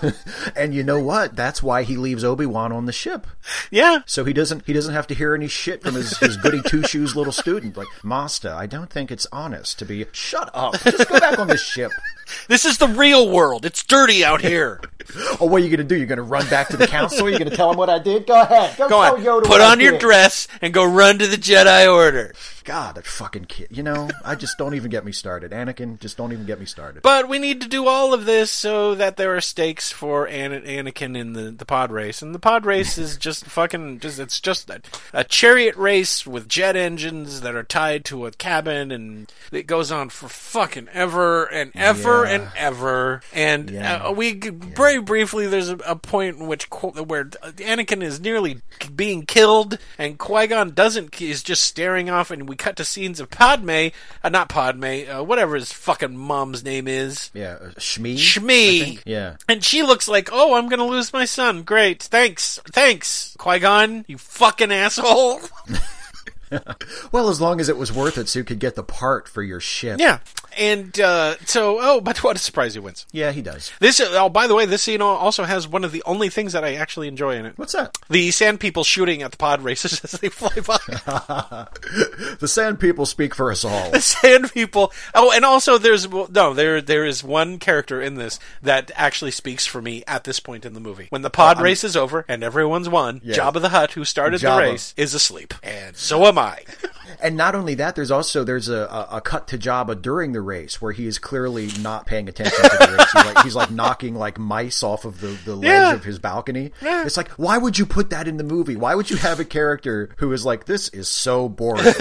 [0.56, 1.36] And you know what?
[1.36, 3.28] That's why he leaves Obi Wan on the ship.
[3.72, 6.62] yeah, So he doesn't he doesn't have to hear any shit from his, his goody
[6.62, 7.78] two shoes little student.
[7.78, 10.80] Like, Master, I don't think it's honest to be shut up.
[10.82, 11.92] Just go back on the ship.
[12.48, 13.66] This is the real world.
[13.66, 14.80] It's dirty out here.
[15.40, 15.96] Oh, what are you gonna do?
[15.96, 17.30] You're gonna run back to the council?
[17.30, 18.26] You're gonna tell him what I did?
[18.26, 18.76] Go ahead.
[18.76, 20.02] Go, Go tell on, put I on your did.
[20.02, 22.34] dress and go run to the Jedi Order.
[22.66, 23.68] God, that fucking kid.
[23.70, 25.52] You know, I just don't even get me started.
[25.52, 27.04] Anakin, just don't even get me started.
[27.04, 30.64] But we need to do all of this so that there are stakes for An-
[30.64, 32.22] Anakin in the, the pod race.
[32.24, 34.82] And the pod race is just fucking, just it's just a,
[35.14, 39.92] a chariot race with jet engines that are tied to a cabin, and it goes
[39.92, 42.32] on for fucking ever and ever Yeah.
[42.32, 43.22] and ever.
[43.34, 44.08] And Yeah.
[44.08, 48.62] uh, we very briefly, there's a, a point in which where Anakin is nearly
[48.96, 53.20] being killed, and Qui Gon doesn't is just staring off, and we cut to scenes
[53.20, 53.88] of Padme,
[54.24, 57.32] uh, not Padme, uh, whatever his fucking mom's name is.
[57.34, 58.16] yeah, uh, Shmi.
[58.16, 59.02] Shmi.
[59.06, 59.38] Yeah.
[59.48, 61.64] And she looks like, oh, I'm gonna lose my son.
[61.64, 65.42] Great, thanks, thanks, Qui Gon, you fucking asshole.
[67.12, 69.42] Well, as long as it was worth it, so you could get the part for
[69.42, 70.00] your ship.
[70.00, 70.20] yeah,
[70.58, 73.06] and uh, so, oh, but what a surprise he wins.
[73.12, 73.72] Yeah, he does.
[73.80, 76.64] This, oh, by the way, this scene also has one of the only things that
[76.64, 77.54] I actually enjoy in it.
[77.58, 77.98] What's that?
[78.10, 81.68] The sand people shooting at the pod races as they fly by.
[82.40, 83.92] The Sand People speak for us all.
[83.92, 84.92] the sand people.
[85.14, 89.66] Oh, and also there's no there there is one character in this that actually speaks
[89.66, 91.08] for me at this point in the movie.
[91.10, 93.36] When the pod race is over and everyone's won, Yeah.
[93.38, 94.56] Jabba the Hutt, who started Jabba.
[94.56, 96.60] the race, is asleep, and so am I.
[97.22, 98.80] And not only that, there's also there's a,
[99.12, 102.56] a, a cut to Jabba during the race where he is clearly not paying attention
[102.62, 103.12] to the race.
[103.12, 105.94] He's like, he's like knocking like mice off of the, the ledge Yeah.
[105.94, 106.72] of his balcony.
[106.82, 108.76] It's like, why would you put that in the movie?
[108.76, 111.86] Why would you have a character who is like, this is so boring?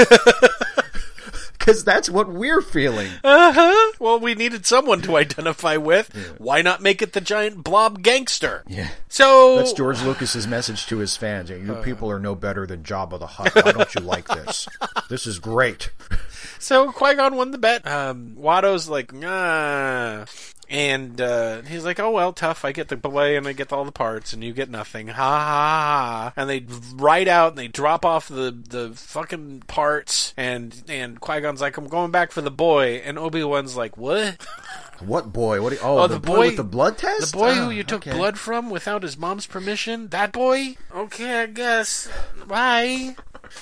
[1.58, 3.08] Because that's what we're feeling.
[3.24, 3.92] Uh-huh.
[3.98, 6.34] Well, we needed someone to identify with.
[6.38, 8.62] Why not make it the giant blob gangster?
[8.68, 8.88] Yeah.
[9.08, 11.48] So That's George Lucas's message to his fans.
[11.48, 13.54] You people are no better than Jabba the Hutt.
[13.64, 14.68] Why don't you like this?
[15.08, 15.90] This is great.
[16.64, 17.86] So Qui Gon won the bet.
[17.86, 20.24] Um, Watto's like, ah.
[20.70, 22.64] And uh, he's like, oh, well, tough.
[22.64, 25.08] I get the boy and I get all the parts, and you get nothing.
[25.08, 26.32] Ha ha ha.
[26.36, 30.32] And they ride out and they drop off the, the fucking parts.
[30.38, 33.02] And, and Qui Gon's like, I'm going back for the boy.
[33.04, 34.44] And Obi Wan's like, what?
[35.00, 35.60] What boy?
[35.60, 35.70] What?
[35.70, 37.32] Do you, oh, Oh, the, the boy, boy- with the blood test.
[37.32, 38.16] The boy Oh, who you took okay.
[38.16, 40.06] blood from without his mom's permission?
[40.08, 40.76] That boy?
[40.94, 42.08] Okay, I guess.
[42.46, 43.16] Bye.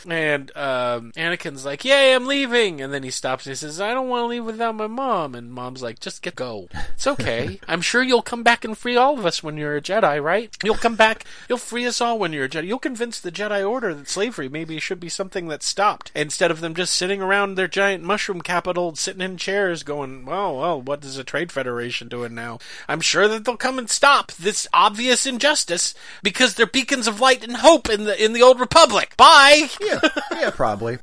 [0.09, 3.95] And um, Anakin's like, "Yay, I'm leaving!" And then he stops and he says, "I
[3.95, 6.69] don't want to leave without my mom." And Mom's like, "Just get go.
[6.95, 7.61] It's okay.
[7.69, 10.57] I'm sure you'll come back and free all of us when you're a Jedi, right?
[10.63, 11.25] You'll come back.
[11.49, 12.67] You'll free us all when you're a Jedi.
[12.67, 16.61] You'll convince the Jedi Order that slavery maybe should be something that's stopped instead of
[16.61, 21.05] them just sitting around their giant mushroom capital, sitting in chairs, going, "Well, well, what
[21.05, 25.27] is a trade federation doing now?" I'm sure that they'll come and stop this obvious
[25.27, 29.17] injustice because they're beacons of light and hope in the in the old republic.
[29.17, 29.69] Bye.
[29.87, 30.01] Yeah,
[30.33, 30.99] yeah, probably.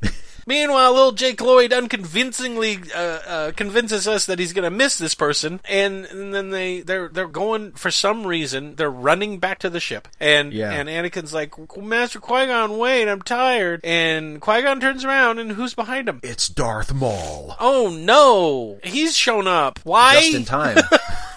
[0.48, 5.14] Meanwhile, little Jake Lloyd unconvincingly uh, uh, convinces us that he's going to miss this
[5.14, 9.70] person, and, and then they they're they're going for some reason they're running back to
[9.70, 10.72] the ship, and Yeah.
[10.72, 15.52] and Anakin's like, Master Qui Gon, wait, I'm tired, and Qui Gon turns around, and
[15.52, 16.20] who's behind him?
[16.24, 17.56] It's Darth Maul.
[17.60, 19.80] Oh no, he's shown up.
[19.84, 20.16] Why?
[20.22, 20.78] Just in time.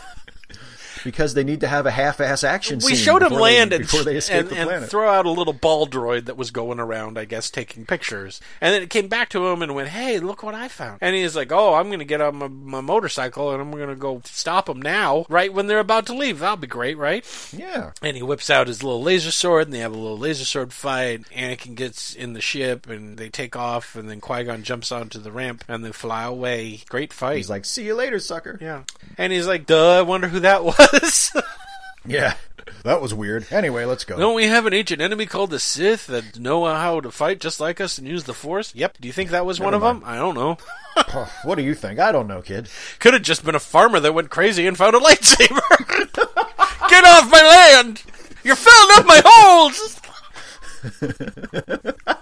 [1.04, 2.90] because they need to have a half-ass action scene.
[2.90, 4.90] we showed him before they- land and, before they escape and, the and planet.
[4.90, 8.40] throw out a little ball droid that was going around, I guess, taking pictures.
[8.60, 11.14] And then it came back to him and went, "Hey, look what I found!" And
[11.16, 13.94] he's like, "Oh, I'm going to get on my, my motorcycle and I'm going to
[13.96, 16.38] go stop them now, right when they're about to leave.
[16.38, 17.24] That'll be great, right?"
[17.56, 17.92] yeah.
[18.02, 20.72] And he whips out his little laser sword, and they have a little laser sword
[20.72, 21.22] fight.
[21.30, 25.18] Anakin gets in the ship, and they take off, and then Qui Gon jumps onto
[25.18, 26.80] the ramp, and they fly away.
[26.88, 27.36] Great fight.
[27.36, 28.82] He's like, "See you later, sucker." yeah.
[29.18, 30.91] And he's like, "Duh, I wonder who that was."
[32.04, 32.34] Yeah.
[32.84, 33.46] That was weird.
[33.52, 34.18] Anyway, let's go.
[34.18, 37.60] Don't we have an ancient enemy called the Sith that know how to fight just
[37.60, 38.74] like us and use the Force?
[38.74, 38.98] Yep.
[39.00, 40.02] Do you think that was one of them?
[40.04, 40.58] I don't know.
[40.94, 41.98] Oh, what do you think?
[41.98, 42.68] I don't know, kid.
[42.98, 45.58] Could have just been a farmer that went crazy and found a lightsaber.
[46.90, 48.02] Get off my land!
[48.44, 50.00] You're filling up my holes!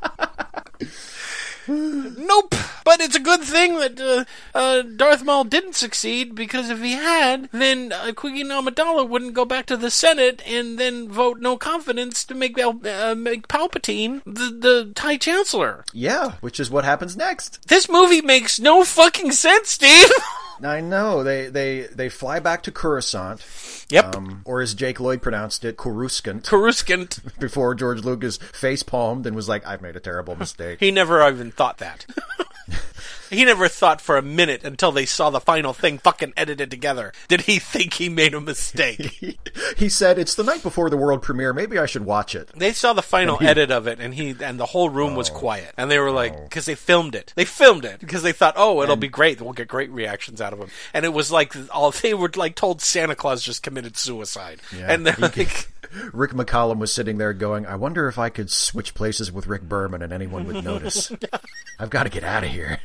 [1.71, 2.55] nope.
[2.85, 6.93] But it's a good thing that uh, uh, Darth Maul didn't succeed because if he
[6.93, 11.57] had, then uh, Quiggy Amidala wouldn't go back to the Senate and then vote no
[11.57, 15.85] confidence to make uh, make Palpatine the, the High Chancellor.
[15.93, 17.68] Yeah, which is what happens next.
[17.68, 20.11] This movie makes no fucking sense, Steve.
[20.65, 23.45] I know they they they fly back to Coruscant,
[23.91, 24.15] yep.
[24.17, 26.47] um, or as Jake Lloyd pronounced it, Coruscant.
[26.47, 27.21] Coruscant.
[27.41, 31.27] Before George Lucas face palmed and was like, "I've made a terrible mistake." He never
[31.29, 32.07] even thought that.
[33.31, 37.12] he never thought for a minute until they saw the final thing fucking edited together.
[37.28, 39.39] Did he think he made a mistake?
[39.76, 41.53] he said, "It's the night before the world premiere.
[41.53, 44.59] Maybe I should watch it." they saw the final edit of it, and he and
[44.59, 45.35] the whole room was oh.
[45.35, 46.43] quiet, and they were like, oh.
[46.45, 49.53] because they filmed it, they filmed it because they thought, oh, it'll be great, we'll
[49.53, 52.81] get great reactions out of him, and it was like all they were like told
[52.81, 55.35] Santa Claus just committed suicide, Yeah, and they're like.
[55.35, 55.68] gave-
[56.12, 59.62] Rick McCallum was sitting there going, I wonder if I could switch places with Rick
[59.62, 61.11] Berman and anyone would notice.
[61.81, 62.78] I've got to get out of here.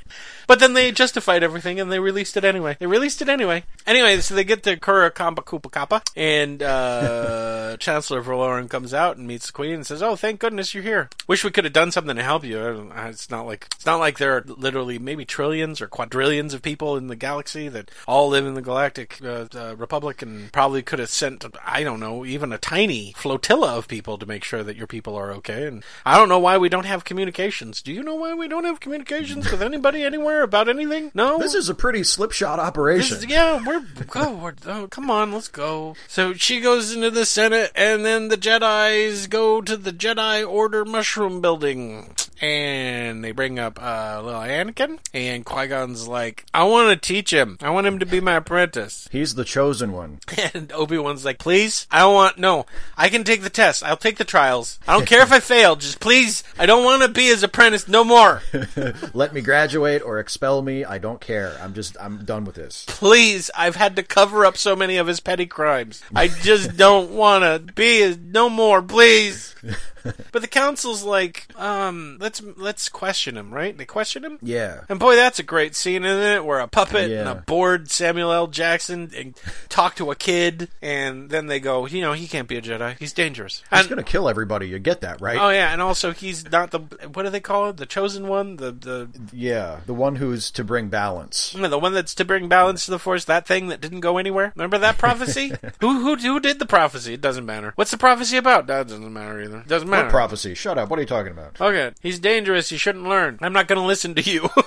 [0.48, 2.78] But then they justified everything and they released it anyway.
[2.80, 3.64] They released it anyway.
[3.88, 9.18] Anyway, so they get to Kura Kamba Koopa Kappa, and uh, Chancellor Valorum comes out
[9.18, 11.10] and meets the Queen and says, "Oh, thank goodness you're here.
[11.28, 12.92] Wish we could have done something to help you.
[12.96, 16.98] It's not like it's not like there are literally maybe trillions or quadrillions of people
[16.98, 21.00] in the galaxy that all live in the Galactic uh, uh, Republic, and probably could
[21.00, 24.76] have sent I don't know even a tiny flotilla of people to make sure that
[24.78, 25.68] your people are okay.
[25.68, 27.82] And I don't know why we don't have communications.
[27.82, 31.12] Do you know why we don't have communications with anybody anywhere about anything?
[31.14, 31.38] No.
[31.38, 33.18] This is a pretty slipshod operation.
[33.18, 34.34] is- yeah, we're go.
[34.34, 35.96] We're, oh, come on, let's go.
[36.08, 40.86] So she goes into the Senate, and then the Jedi's go to the Jedi Order
[40.86, 46.90] Mushroom Building, and they bring up uh, little Anakin, and Qui Gon's like, "I want
[46.90, 47.58] to teach him.
[47.62, 50.20] I want him to be my apprentice." He's the chosen one.
[50.54, 52.38] And Obi Wan's like, "Please, I don't want.
[52.38, 52.66] No,
[52.98, 53.84] I can take the test.
[53.84, 54.80] I'll take the trials.
[54.88, 55.76] I don't care if I fail.
[55.76, 58.42] Just please, I don't want to be his apprentice no more."
[59.14, 60.84] Let me graduate or expel me.
[60.84, 61.56] I don't care.
[61.62, 62.84] I'm just, I'm done with this.
[62.88, 66.02] Please, I've had to cover up so many of his petty crimes.
[66.16, 69.54] I just don't want to be his no more, please.
[70.32, 73.78] But the council's like, um, let's let's question him, right?
[73.78, 74.38] They question him.
[74.42, 74.82] Yeah.
[74.90, 76.44] And boy, that's a great scene, isn't it?
[76.46, 78.48] Where a puppet and a bored Samuel L.
[78.48, 79.36] Jackson and
[79.70, 82.98] talk to a kid, and then they go, you know, he can't be a Jedi.
[83.00, 83.64] He's dangerous.
[83.70, 84.68] He's And- going to kill everybody.
[84.68, 85.38] You get that, right?
[85.40, 86.80] oh yeah, and also he's not the
[87.14, 87.78] what do they call it?
[87.78, 89.80] The chosen one, the the Yeah.
[89.86, 91.56] The one who's to bring balance.
[91.56, 94.18] No, the one that's to bring balance to the force, that thing that didn't go
[94.18, 94.52] anywhere.
[94.56, 95.54] Remember that prophecy?
[95.80, 97.14] who who who did the prophecy?
[97.14, 97.72] It doesn't matter.
[97.76, 98.68] What's the prophecy about?
[98.68, 99.64] That doesn't matter either.
[99.68, 99.95] Doesn't matter.
[100.04, 100.54] What prophecy?
[100.56, 100.90] Shut up.
[100.90, 101.60] What are you talking about?
[101.60, 102.70] okay, he's dangerous.
[102.70, 103.40] He shouldn't learn.
[103.42, 104.50] I'm not going to listen to you.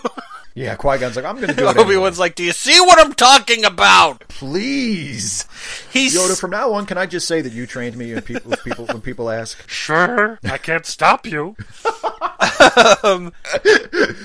[0.55, 1.77] Yeah, Qui Gon's like, I'm going to do it.
[1.77, 1.97] Obi anyway.
[1.99, 5.47] Wan's like, "Do you see what I'm talking about?" Please,
[5.93, 6.37] He's Yoda.
[6.41, 9.01] From now on, can I just say that you trained me when people, people when
[9.01, 9.57] people ask?
[9.71, 10.41] sure.
[10.43, 11.55] I can't stop you.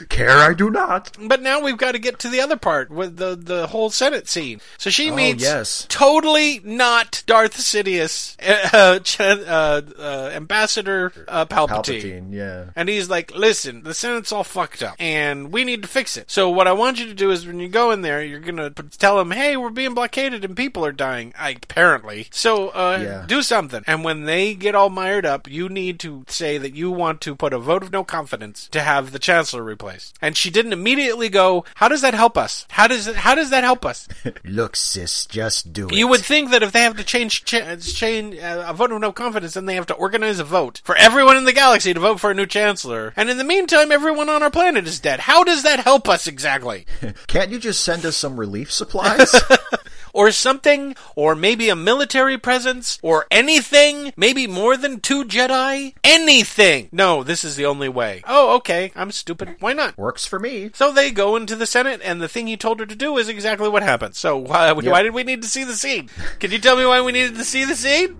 [0.09, 1.15] Care I do not.
[1.19, 4.27] But now we've got to get to the other part with the the whole Senate
[4.27, 4.61] scene.
[4.77, 5.85] So she Oh, meets yes.
[5.89, 12.31] totally not Darth Sidious, uh, uh, uh, Ambassador uh, Palpatine.
[12.33, 12.65] Yeah.
[12.75, 16.29] And he's like, listen, the Senate's all fucked up, and we need to fix it.
[16.31, 18.69] So what I want you to do is when you go in there, you're gonna
[18.69, 22.27] tell them, hey, we're being blockaded and people are dying, I, apparently.
[22.31, 23.25] So uh, Yeah.
[23.27, 23.83] do something.
[23.87, 27.35] And when they get all mired up, you need to say that you want to
[27.35, 30.17] put a vote of no confidence to have the Chancellor replaced.
[30.21, 32.65] And she didn't immediately go, how does that help us?
[32.69, 34.07] How does it, how does that help us?
[34.43, 35.95] Look, sis, just do it.
[35.95, 39.01] You would think that if they have to change cha- change uh, a vote of
[39.01, 41.99] no confidence, then they have to organize a vote for everyone in the galaxy to
[41.99, 43.13] vote for a new chancellor.
[43.15, 45.21] And in the meantime, everyone on our planet is dead.
[45.21, 46.85] How does that help us exactly?
[47.27, 49.33] Can't you just send us some relief supplies?
[50.13, 50.95] Or something?
[51.15, 52.99] Or maybe a military presence?
[53.01, 54.13] Or anything?
[54.15, 55.95] Maybe more than two Jedi?
[56.03, 56.89] Anything?
[56.91, 58.21] No, this is the only way.
[58.27, 58.91] Oh, okay.
[58.95, 59.55] I'm stupid.
[59.59, 59.97] Why not?
[59.97, 60.71] Works for me.
[60.73, 63.27] So they go into the Senate, and the thing he told her to do is
[63.27, 64.15] exactly what happened.
[64.15, 66.09] So why, why did we need to see the scene?
[66.39, 68.17] Can you tell me why we needed to see the scene?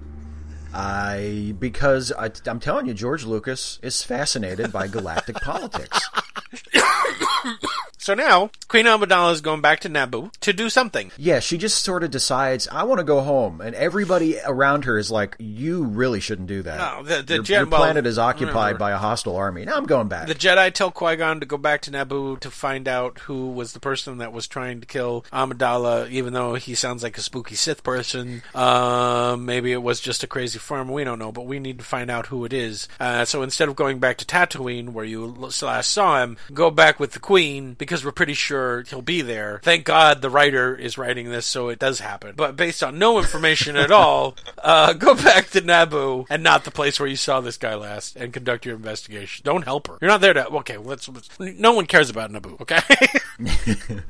[0.73, 5.99] I because I, I'm telling you, George Lucas is fascinated by galactic politics.
[8.03, 11.13] So now, Queen Amidala is going back to Naboo to do something.
[11.17, 14.97] Yeah, she just sort of decides, I want to go home, and everybody around her
[14.97, 16.77] is like, "You really shouldn't do that.
[16.79, 19.63] No, the- the your, jet- your well, planet is occupied remember- by a hostile army.
[19.63, 22.51] Now I'm going back." The Jedi tell Qui Gon to go back to Naboo to
[22.51, 26.75] find out who was the person that was trying to kill Amidala, even though he
[26.75, 28.43] sounds like a spooky Sith person.
[28.53, 30.91] Um, maybe it was just a crazy farmer.
[30.91, 32.89] We don't know, but we need to find out who it is.
[32.99, 36.99] Uh, so instead of going back to Tatooine, where you last saw him, go back
[36.99, 39.59] with the Queen because we're pretty sure he'll be there.
[39.63, 42.33] Thank God the writer is writing this, so it does happen.
[42.37, 46.71] But based on no information at all, uh, go back to Naboo and not the
[46.71, 49.43] place where you saw this guy last and conduct your investigation.
[49.43, 49.97] Don't help her.
[50.01, 50.47] You're not there to.
[50.47, 51.09] Okay, let's.
[51.09, 52.61] let's no one cares about Naboo.
[52.61, 52.79] Okay.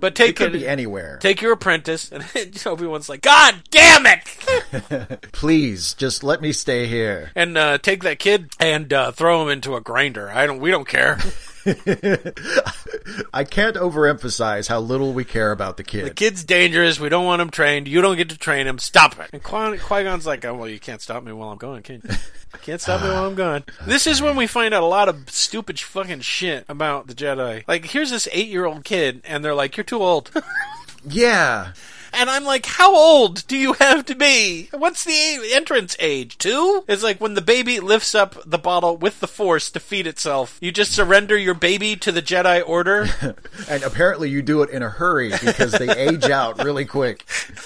[0.00, 1.18] but it take could be anywhere.
[1.20, 2.24] Take your apprentice, and
[2.66, 5.22] Obi Wan's like, God damn it!
[5.32, 7.30] Please, just let me stay here.
[7.34, 10.30] and uh, take that kid and uh, throw him into a grinder.
[10.30, 10.60] I don't.
[10.60, 11.18] We don't care.
[13.34, 16.06] I can't overemphasize how little we care about the kid.
[16.06, 17.00] The kid's dangerous.
[17.00, 17.88] We don't want him trained.
[17.88, 18.78] You don't get to train him.
[18.78, 19.30] Stop it.
[19.32, 22.14] And Qui Gon's like, oh, well, you can't stop me while I'm going, can you?
[22.62, 23.64] Can't stop me while I'm gone.
[23.86, 27.64] This is when we find out a lot of stupid fucking shit about the Jedi.
[27.68, 30.30] Like, here's this eight year old kid, and they're like, you're too old.
[31.08, 31.72] yeah.
[32.12, 34.68] And I'm like, how old do you have to be?
[34.72, 36.38] What's the entrance age?
[36.38, 36.84] Two?
[36.88, 40.58] It's like when the baby lifts up the bottle with the force to feed itself.
[40.60, 43.08] You just surrender your baby to the Jedi Order.
[43.68, 47.24] And apparently you do it in a hurry because they age out really quick.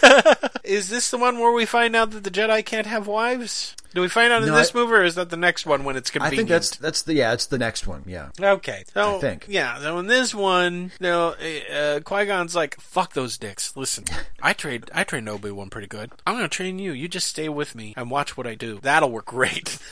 [0.65, 3.75] is this the one where we find out that the Jedi can't have wives?
[3.95, 5.97] Do we find out in this I- movie, or is that the next one when
[5.97, 6.33] it's competing?
[6.35, 8.05] I think that's that's the yeah, it's the next one.
[8.07, 8.29] Yeah.
[8.41, 9.47] Okay, so I think.
[9.49, 9.79] yeah.
[9.81, 11.35] So in this one, you know,
[11.75, 14.05] uh, Qui Gon's like, "Fuck those dicks." Listen,
[14.43, 16.11] I trained, I trained Obi Wan pretty good.
[16.27, 16.93] I'm gonna train you.
[16.93, 18.79] You just stay with me and watch what I do.
[18.83, 19.79] That'll work great.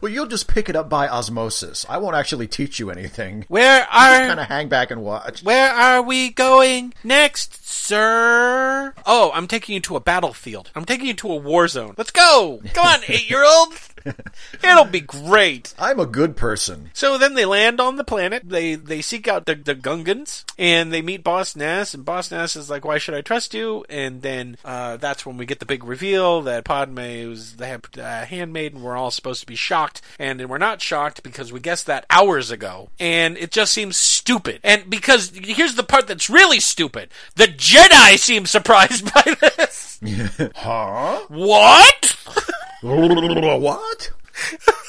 [0.00, 1.84] Well, you'll just pick it up by osmosis.
[1.88, 3.44] I won't actually teach you anything.
[3.48, 5.42] Where are kind of hang back and watch.
[5.42, 8.92] Where are we going next, sir?
[9.06, 10.70] Oh, I'm taking you to a battlefield.
[10.74, 11.94] I'm taking you to a war zone.
[11.96, 12.60] Let's go.
[12.74, 13.89] Come on, eight year old.
[14.64, 15.74] It'll be great.
[15.78, 16.90] I'm a good person.
[16.94, 18.48] So then they land on the planet.
[18.48, 21.94] They they seek out the, the Gungans and they meet Boss Nass.
[21.94, 25.36] And Boss Nass is like, "Why should I trust you?" And then uh, that's when
[25.36, 29.40] we get the big reveal that Padme was the uh, handmaid, and we're all supposed
[29.40, 30.00] to be shocked.
[30.18, 32.90] And we're not shocked because we guessed that hours ago.
[32.98, 34.60] And it just seems stupid.
[34.62, 39.88] And because here's the part that's really stupid: the Jedi seem surprised by this.
[40.54, 41.20] Huh?
[41.28, 42.16] what?
[43.60, 43.89] what?
[43.90, 44.10] what?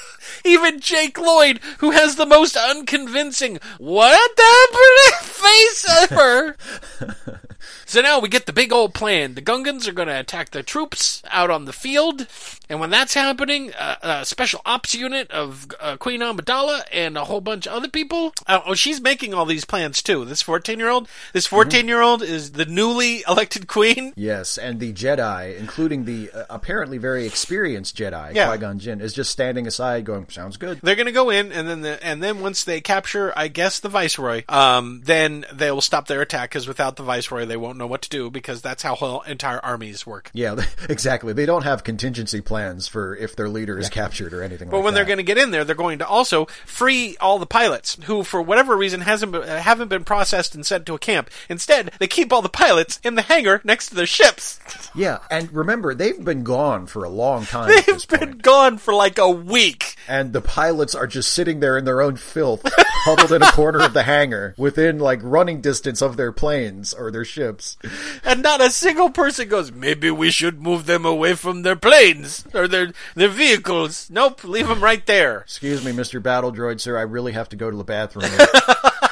[0.45, 6.55] Even Jake Lloyd, who has the most unconvincing "What happened?" face ever.
[7.85, 9.33] so now we get the big old plan.
[9.35, 12.27] The Gungans are going to attack the troops out on the field,
[12.69, 17.25] and when that's happening, uh, a special ops unit of uh, Queen Amidala and a
[17.25, 18.33] whole bunch of other people.
[18.47, 20.25] Uh, oh, she's making all these plans too.
[20.25, 21.07] This fourteen-year-old.
[21.33, 24.13] This fourteen-year-old is the newly elected queen.
[24.15, 28.47] Yes, and the Jedi, including the uh, apparently very experienced Jedi, Yeah.
[28.49, 31.51] Qui Gon Jinn, is just standing aside, going, "Sounds good." They're going to go in,
[31.51, 35.71] and then the, and then once they capture, I guess the viceroy, um, then they
[35.71, 38.61] will stop their attack because without the viceroy, they won't know what to do because
[38.61, 40.29] that's how whole entire armies work.
[40.33, 40.55] Yeah,
[40.89, 41.33] exactly.
[41.33, 44.85] They don't have contingency plans for if their leader is captured or anything But like
[44.85, 44.99] when that.
[44.99, 48.23] they're going to get in there, they're going to also free all the pilots who,
[48.23, 51.29] for whatever reason, hasn't been, haven't been processed and sent to a camp.
[51.49, 54.59] Instead, they keep all the pilots in the hangar next to their ships.
[54.93, 59.17] Yeah, and remember, they've been gone for a long time They've been gone for like
[59.17, 59.95] a week.
[60.05, 63.81] And the pilots are just sitting there in their own filth, huddled in a corner
[63.81, 67.77] of the hangar, within like running distance of their planes or their ships.
[68.23, 72.45] and not a single person goes, maybe we should move them away from their planes
[72.53, 74.09] or their their vehicles.
[74.09, 75.39] Nope, leave them right there.
[75.39, 76.21] Excuse me, Mr.
[76.21, 78.31] Battle Droid, sir, I really have to go to the bathroom.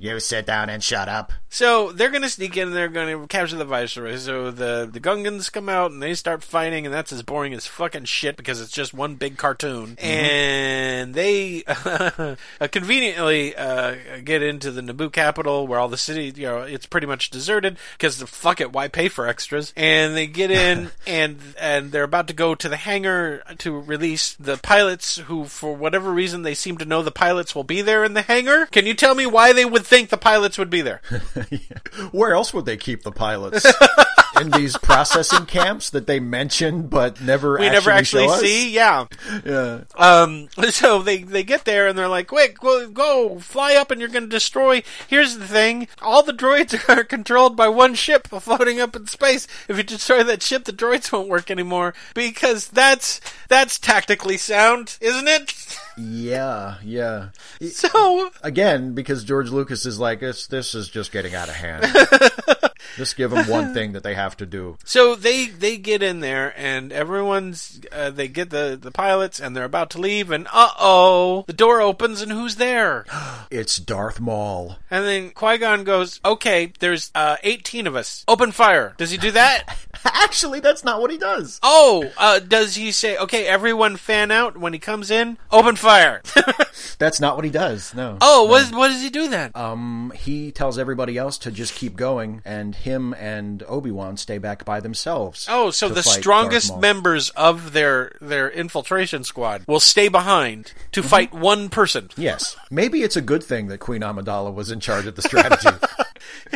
[0.00, 1.32] you sit down and shut up.
[1.52, 4.16] So they're going to sneak in and they're going to capture the viceroy.
[4.16, 7.66] So the the Gungans come out and they start fighting, and that's as boring as
[7.66, 9.96] fucking shit because it's just one big cartoon.
[9.98, 12.36] And they uh,
[12.70, 17.08] conveniently uh, get into the Naboo capital where all the city, you know, it's pretty
[17.08, 19.72] much deserted because the fuck it, why pay for extras?
[19.76, 24.34] And they get in and and they're about to go to the hangar to release
[24.38, 28.04] the pilots who, for whatever reason, they seem to know the pilots will be there
[28.04, 28.66] in the hangar.
[28.66, 31.02] Can you tell me why they would think the pilots would be there?
[32.12, 33.66] Where else would they keep the pilots?
[34.40, 38.70] in these processing camps that they mention but never we actually never actually see.
[38.70, 39.06] Yeah.
[39.44, 39.80] Yeah.
[39.96, 40.48] Um.
[40.70, 44.08] So they they get there and they're like, "Quick, go, go fly up, and you're
[44.08, 48.80] going to destroy." Here's the thing: all the droids are controlled by one ship floating
[48.80, 49.46] up in space.
[49.68, 54.96] If you destroy that ship, the droids won't work anymore because that's that's tactically sound,
[55.00, 55.78] isn't it?
[56.02, 57.28] Yeah, yeah.
[57.72, 61.84] So Again, because George Lucas is like, this, this is just getting out of hand.
[62.96, 64.76] Just give them one thing that they have to do.
[64.84, 69.56] So they they get in there and everyone's uh, they get the the pilots and
[69.56, 73.04] they're about to leave and uh oh the door opens and who's there?
[73.50, 74.76] It's Darth Maul.
[74.92, 78.24] And then Qui Gon goes, "Okay, there's uh, 18 of us.
[78.28, 79.76] Open fire." Does he do that?
[80.04, 81.58] Actually, that's not what he does.
[81.62, 85.36] oh, uh, does he say, "Okay, everyone fan out when he comes in.
[85.50, 86.22] Open fire."
[86.98, 87.94] That's not what he does.
[87.94, 88.18] No.
[88.20, 89.52] oh, what, is, what does he do then?
[89.54, 94.38] Um, he tells everybody else to just keep going, and him and Obi Wan stay
[94.38, 95.46] back by themselves.
[95.48, 101.08] Oh, so the strongest members of their their infiltration squad will stay behind to mm-hmm.
[101.08, 102.10] fight one person.
[102.16, 105.68] Yes, maybe it's a good thing that Queen Amidala was in charge of the strategy.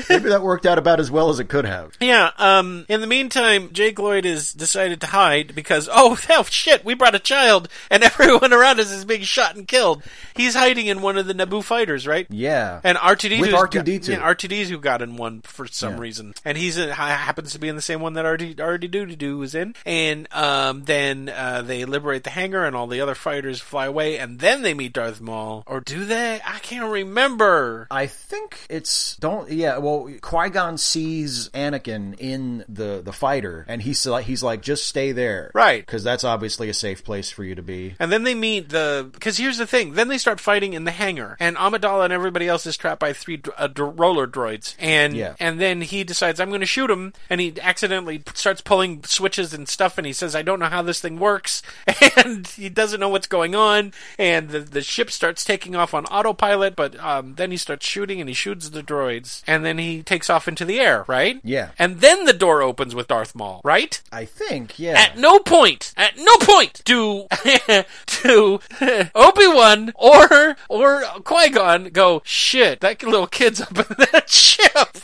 [0.09, 1.93] maybe that worked out about as well as it could have.
[2.01, 6.85] Yeah, um, in the meantime, Jake Lloyd has decided to hide because, oh, oh, shit,
[6.85, 10.03] we brought a child and everyone around us is being shot and killed.
[10.37, 12.27] He's hiding in one of the Naboo fighters, right?
[12.31, 12.81] Yeah.
[12.85, 14.09] And R2D2 With R2D2.
[14.09, 16.01] yeah, R2D2 who got in one for some Yeah.
[16.01, 19.55] reason, and he's in, happens to be in the same one that R2 R2D2 is
[19.55, 19.75] in.
[19.87, 24.18] And um, then uh, they liberate the hangar, and all the other fighters fly away,
[24.18, 26.41] and then they meet Darth Maul, or do they?
[26.45, 27.87] I can't remember.
[27.91, 33.83] I think it's don't yeah well, Qui Gon sees Anakin in the the fighter, and
[33.83, 35.85] he's like, he's like, just stay there, Right.
[35.85, 37.95] Because that's obviously a safe place for you to be.
[37.99, 39.93] And then they meet the because here's the thing.
[39.95, 43.12] Then they start fighting in the hangar, and Amidala and everybody else is trapped by
[43.12, 44.75] three uh, roller droids.
[44.79, 45.35] And Yeah.
[45.39, 49.53] and then he decides I'm going to shoot him, and he accidentally starts pulling switches
[49.55, 51.62] and stuff, and he says I don't know how this thing works,
[52.17, 56.07] and he doesn't know what's going on, and the the ship starts taking off on
[56.07, 60.02] autopilot, but um, then he starts shooting, and he shoots the droids, and then he
[60.02, 61.38] takes off into the air, right?
[61.44, 61.72] Yeah.
[61.78, 64.00] And then the door opens with Darth Maul, right?
[64.11, 64.98] I think, yeah.
[64.98, 67.26] At no point, at no point do
[68.22, 68.61] do
[69.14, 72.80] Obi Wan or or Qui Gon go shit.
[72.80, 74.96] That little kid's up in that ship.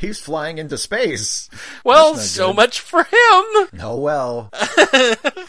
[0.00, 1.48] He's flying into space.
[1.84, 2.56] Well, so good.
[2.56, 3.68] much for him.
[3.80, 4.50] Oh well.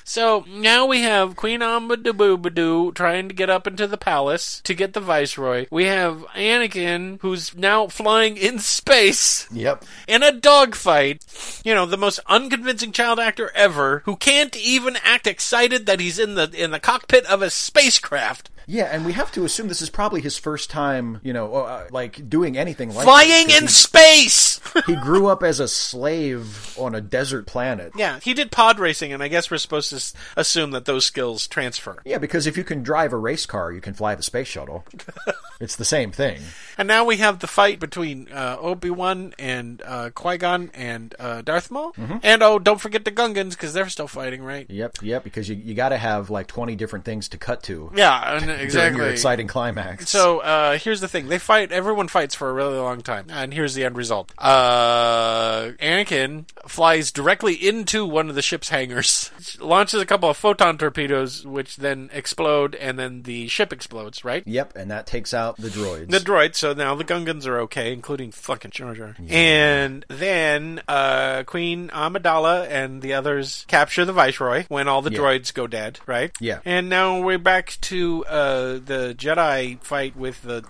[0.04, 4.94] So now we have Queen Amidaboo trying to get up into the palace to get
[4.94, 5.68] the Viceroy.
[5.72, 9.48] We have Anakin, who's now flying in space.
[9.52, 9.86] yep.
[10.08, 11.24] in a dogfight,
[11.64, 16.20] you know, the most unconvincing child actor ever, who can't even act excited that he's
[16.20, 19.82] in the in the cockpit of a spacecraft, Yeah, and we have to assume this
[19.82, 23.64] is probably his first time, you know, uh, like doing anything like flying this, in
[23.68, 24.62] 'cause space.
[24.86, 27.92] He, he grew up as a slave on a desert planet.
[27.98, 31.48] yeah, he did pod racing, and I guess we're supposed to assume that those skills
[31.48, 32.02] transfer.
[32.06, 34.86] Yeah, because if you can drive a race car, you can fly the space shuttle.
[35.60, 36.40] it's the same thing.
[36.78, 41.14] And now we have the fight between uh, Obi Wan and uh, Qui Gon and
[41.20, 41.94] uh, Darth Maul,
[42.24, 44.66] and oh, don't forget the Gungans because they're still fighting, right?
[44.70, 47.92] Yep, yep, because you, you got to have like 20 different things to cut to
[47.94, 49.02] Yeah, and during exactly.
[49.02, 50.10] your exciting climax.
[50.10, 51.72] So uh, here's the thing: they fight.
[51.72, 54.32] Everyone fights for a really long time, and here's the end result.
[54.38, 60.78] Uh, Anakin flies directly into one of the ship's hangars, launches a couple of photon
[60.78, 64.24] torpedoes, which then explode, and then the ship explodes.
[64.24, 64.44] Right.
[64.46, 66.10] Yep, and that takes out the droids.
[66.10, 66.56] The droids.
[66.56, 69.16] so now the Gungans are okay, including fucking Jar Jar.
[69.30, 75.20] And then uh, Queen Amidala and the others capture the Viceroy when all the Yeah.
[75.20, 76.32] droids go dead, right?
[76.40, 76.60] Yeah.
[76.66, 78.51] And now we're back to uh,
[78.84, 80.64] the Jedi fight with the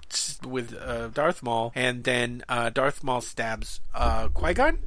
[0.48, 4.80] with uh, Darth Maul, and then uh, Darth Maul stabs uh, Qui Gon,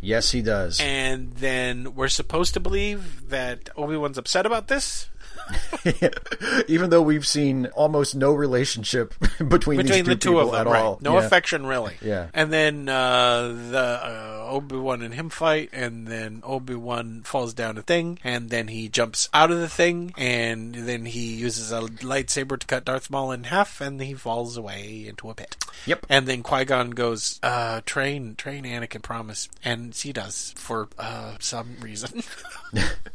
[0.00, 0.80] yes, he does.
[0.80, 5.08] and then we're supposed to believe that Obi Wan's upset about this.
[6.68, 10.66] Even though we've seen almost no relationship between, between these the two two of them,
[10.66, 10.82] at right?
[10.82, 10.98] all.
[11.00, 11.24] No Yeah.
[11.26, 11.96] affection, really.
[12.02, 12.28] Yeah.
[12.34, 17.54] And then uh, the uh, Obi Wan and him fight, and then Obi Wan falls
[17.54, 21.72] down a thing, and then he jumps out of the thing, and then he uses
[21.72, 25.56] a lightsaber to cut Darth Maul in half, and he falls away into a pit.
[25.86, 26.06] Yep.
[26.08, 31.34] And then Qui Gon goes, uh, "Train, train, Anakin, promise," and he does for uh,
[31.40, 32.22] some reason.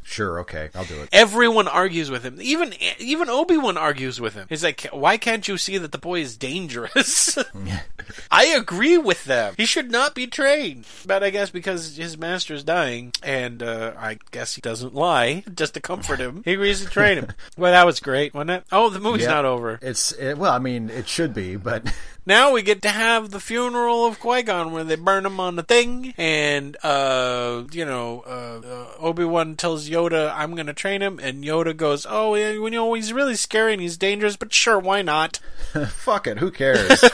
[0.03, 1.09] Sure, okay, I'll do it.
[1.13, 2.37] Everyone argues with him.
[2.41, 4.47] Even even Obi Wan argues with him.
[4.49, 7.37] He's like, "Why can't you see that the boy is dangerous?"
[8.31, 9.53] I agree with them.
[9.57, 10.85] He should not be trained.
[11.05, 15.73] But I guess because his master's dying, and uh, I guess he doesn't lie just
[15.75, 17.27] to comfort him, he agrees to train him.
[17.57, 18.63] Well, that was great, wasn't it?
[18.71, 19.31] Oh, the movie's Yeah.
[19.35, 19.77] not over.
[19.81, 21.93] It's it, well, I mean, it should be, but
[22.25, 25.55] Now we get to have the funeral of Qui Gon, where they burn him on
[25.55, 30.73] the thing, and uh, you know, uh, uh, Obi Wan tells Yoda, "I'm going to
[30.73, 34.35] train him," and Yoda goes, "Oh, yeah, you know, he's really scary and he's dangerous,
[34.35, 35.39] but sure, why not?"
[35.89, 37.03] fuck it, who cares?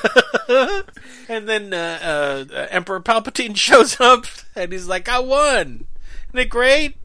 [1.30, 4.26] And then uh, uh, Emperor Palpatine shows up,
[4.56, 5.86] and he's like, "I won."
[6.30, 6.96] Isn't it great?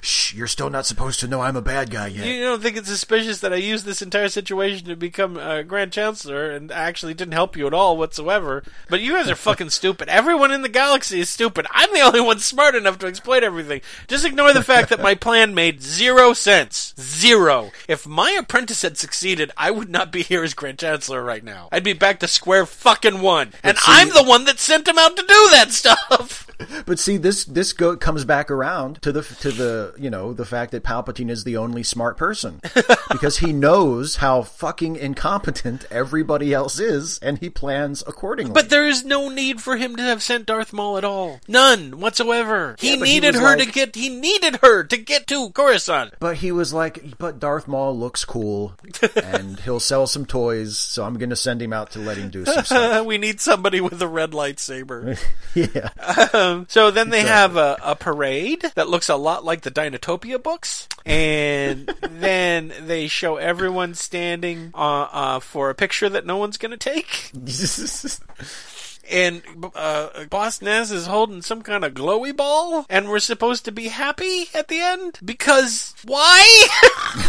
[0.00, 2.26] Shh, you're still not supposed to know I'm a bad guy yet.
[2.26, 5.92] You don't think it's suspicious that I used this entire situation to become uh, Grand
[5.92, 8.62] Chancellor and actually didn't help you at all whatsoever?
[8.88, 10.08] But you guys are fucking stupid.
[10.08, 11.66] Everyone in the galaxy is stupid.
[11.70, 13.80] I'm the only one smart enough to explain everything.
[14.08, 16.94] Just ignore the fact that my plan made zero sense.
[16.98, 17.70] Zero.
[17.88, 21.68] If my apprentice had succeeded, I would not be here as Grand Chancellor right now.
[21.72, 23.52] I'd be back to square fucking one.
[23.62, 26.47] And see- I'm the one that sent him out to do that stuff.
[26.86, 30.44] But see, this this go, comes back around to the to the you know the
[30.44, 32.60] fact that Palpatine is the only smart person
[33.10, 38.52] because he knows how fucking incompetent everybody else is, and he plans accordingly.
[38.54, 41.40] But there is no need for him to have sent Darth Maul at all.
[41.46, 42.76] None whatsoever.
[42.78, 43.94] He Yeah, he needed was her to get.
[43.94, 46.14] He needed her to get to Coruscant.
[46.18, 48.74] But he was like, but Darth Maul looks cool,
[49.22, 52.30] and he'll sell some toys, so I'm going to send him out to let him
[52.30, 53.06] do some stuff.
[53.06, 55.18] we need somebody with a red lightsaber.
[55.54, 55.90] yeah.
[56.32, 60.42] Um, so then they have a, a parade that looks a lot like the Dinotopia
[60.42, 66.58] books, and then they show everyone standing uh, uh, for a picture that no one's
[66.58, 67.30] going to take.
[69.10, 69.42] And
[69.74, 73.88] uh, Boss Nass is holding some kind of glowy ball, and we're supposed to be
[73.88, 76.68] happy at the end because why?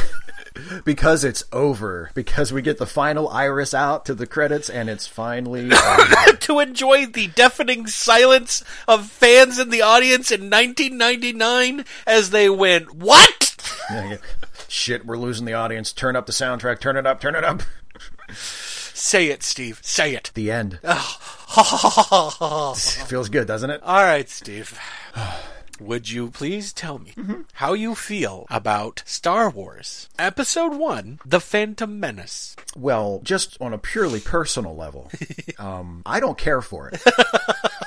[0.85, 2.11] because it's over.
[2.13, 5.69] Because we get the final iris out to the credits, and it's finally.
[6.39, 12.93] to enjoy the deafening silence of fans in the audience in 1999 as they went,
[12.93, 13.55] What?
[14.67, 15.91] Shit, we're losing the audience.
[15.91, 16.79] Turn up the soundtrack.
[16.79, 17.19] Turn it up.
[17.19, 17.63] Turn it up.
[18.99, 19.79] Say it, Steve.
[19.81, 20.29] Say it.
[20.33, 20.79] The end.
[23.07, 23.81] Feels good, doesn't it?
[23.81, 24.77] All right, Steve.
[25.79, 27.13] Would you please tell me
[27.53, 32.55] how you feel about Star Wars Episode 1 The Phantom Menace?
[32.75, 35.09] Well, just on a purely personal level,
[35.57, 37.01] um, I don't care for it.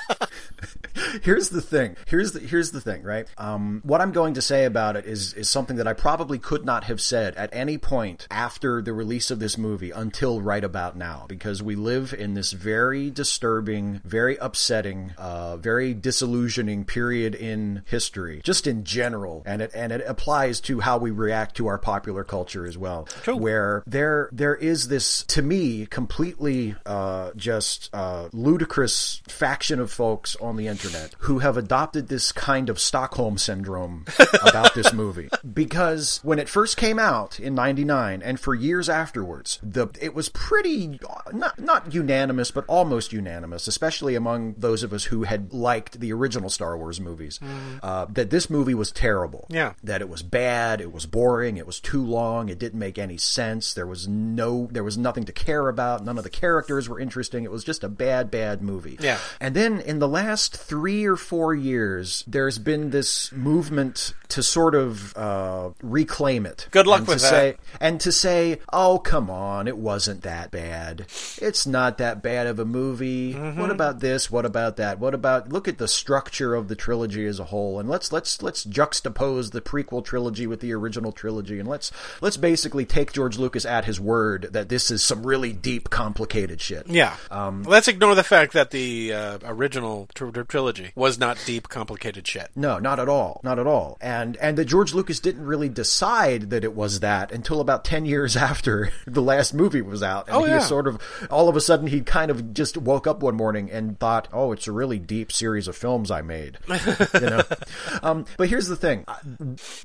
[1.21, 1.95] here's the thing.
[2.07, 3.27] Here's the here's the thing, right?
[3.37, 6.65] Um, what I'm going to say about it is is something that I probably could
[6.65, 10.97] not have said at any point after the release of this movie until right about
[10.97, 17.82] now, because we live in this very disturbing, very upsetting, uh, very disillusioning period in
[17.85, 21.77] history, just in general, and it and it applies to how we react to our
[21.77, 28.29] popular culture as well, where there there is this to me completely uh, just uh,
[28.33, 34.05] ludicrous faction of folks on the internet who have adopted this kind of Stockholm syndrome
[34.43, 35.29] about this movie.
[35.53, 40.29] Because when it first came out in 99 and for years afterwards the it was
[40.29, 40.99] pretty
[41.31, 46.11] not not unanimous but almost unanimous especially among those of us who had liked the
[46.13, 47.39] original Star Wars movies
[47.81, 49.73] uh, that this movie was terrible Yeah.
[49.83, 53.17] that it was bad, it was boring, it was too long, it didn't make any
[53.17, 53.73] sense.
[53.73, 57.43] There was no there was nothing to care about, none of the characters were interesting.
[57.43, 58.97] It was just a bad bad movie.
[58.99, 59.17] Yeah.
[59.39, 64.73] And then in the last 3 or 4 years, there's been this movement to sort
[64.75, 66.67] of uh, reclaim it.
[66.71, 67.29] Good luck with to that.
[67.29, 71.05] Say, and to say, "Oh, come on, it wasn't that bad.
[71.39, 73.35] It's not that bad of a movie.
[73.35, 73.59] Mm-hmm.
[73.61, 74.31] What about this?
[74.31, 74.97] What about that?
[74.99, 78.41] What about look at the structure of the trilogy as a whole and let's let's
[78.41, 81.91] let's juxtapose the prequel trilogy with the original trilogy and let's
[82.21, 86.61] let's basically take George Lucas at his word that this is some really deep complicated
[86.61, 87.15] shit." Yeah.
[87.31, 92.27] Let's ignore the fact that the uh, original tr- tr- trilogy was not deep, complicated
[92.27, 92.49] shit.
[92.55, 93.41] No, not at all.
[93.43, 93.97] Not at all.
[94.01, 98.05] And and that George Lucas didn't really decide that it was that until about 10
[98.05, 100.27] years after the last movie was out.
[100.27, 100.57] And Oh, he yeah.
[100.57, 100.99] was sort of
[101.29, 104.51] all of a sudden he kind of just woke up one morning and thought, "Oh,
[104.51, 107.42] it's a really deep series of films I made." you know.
[108.01, 109.05] Um, but here's the thing.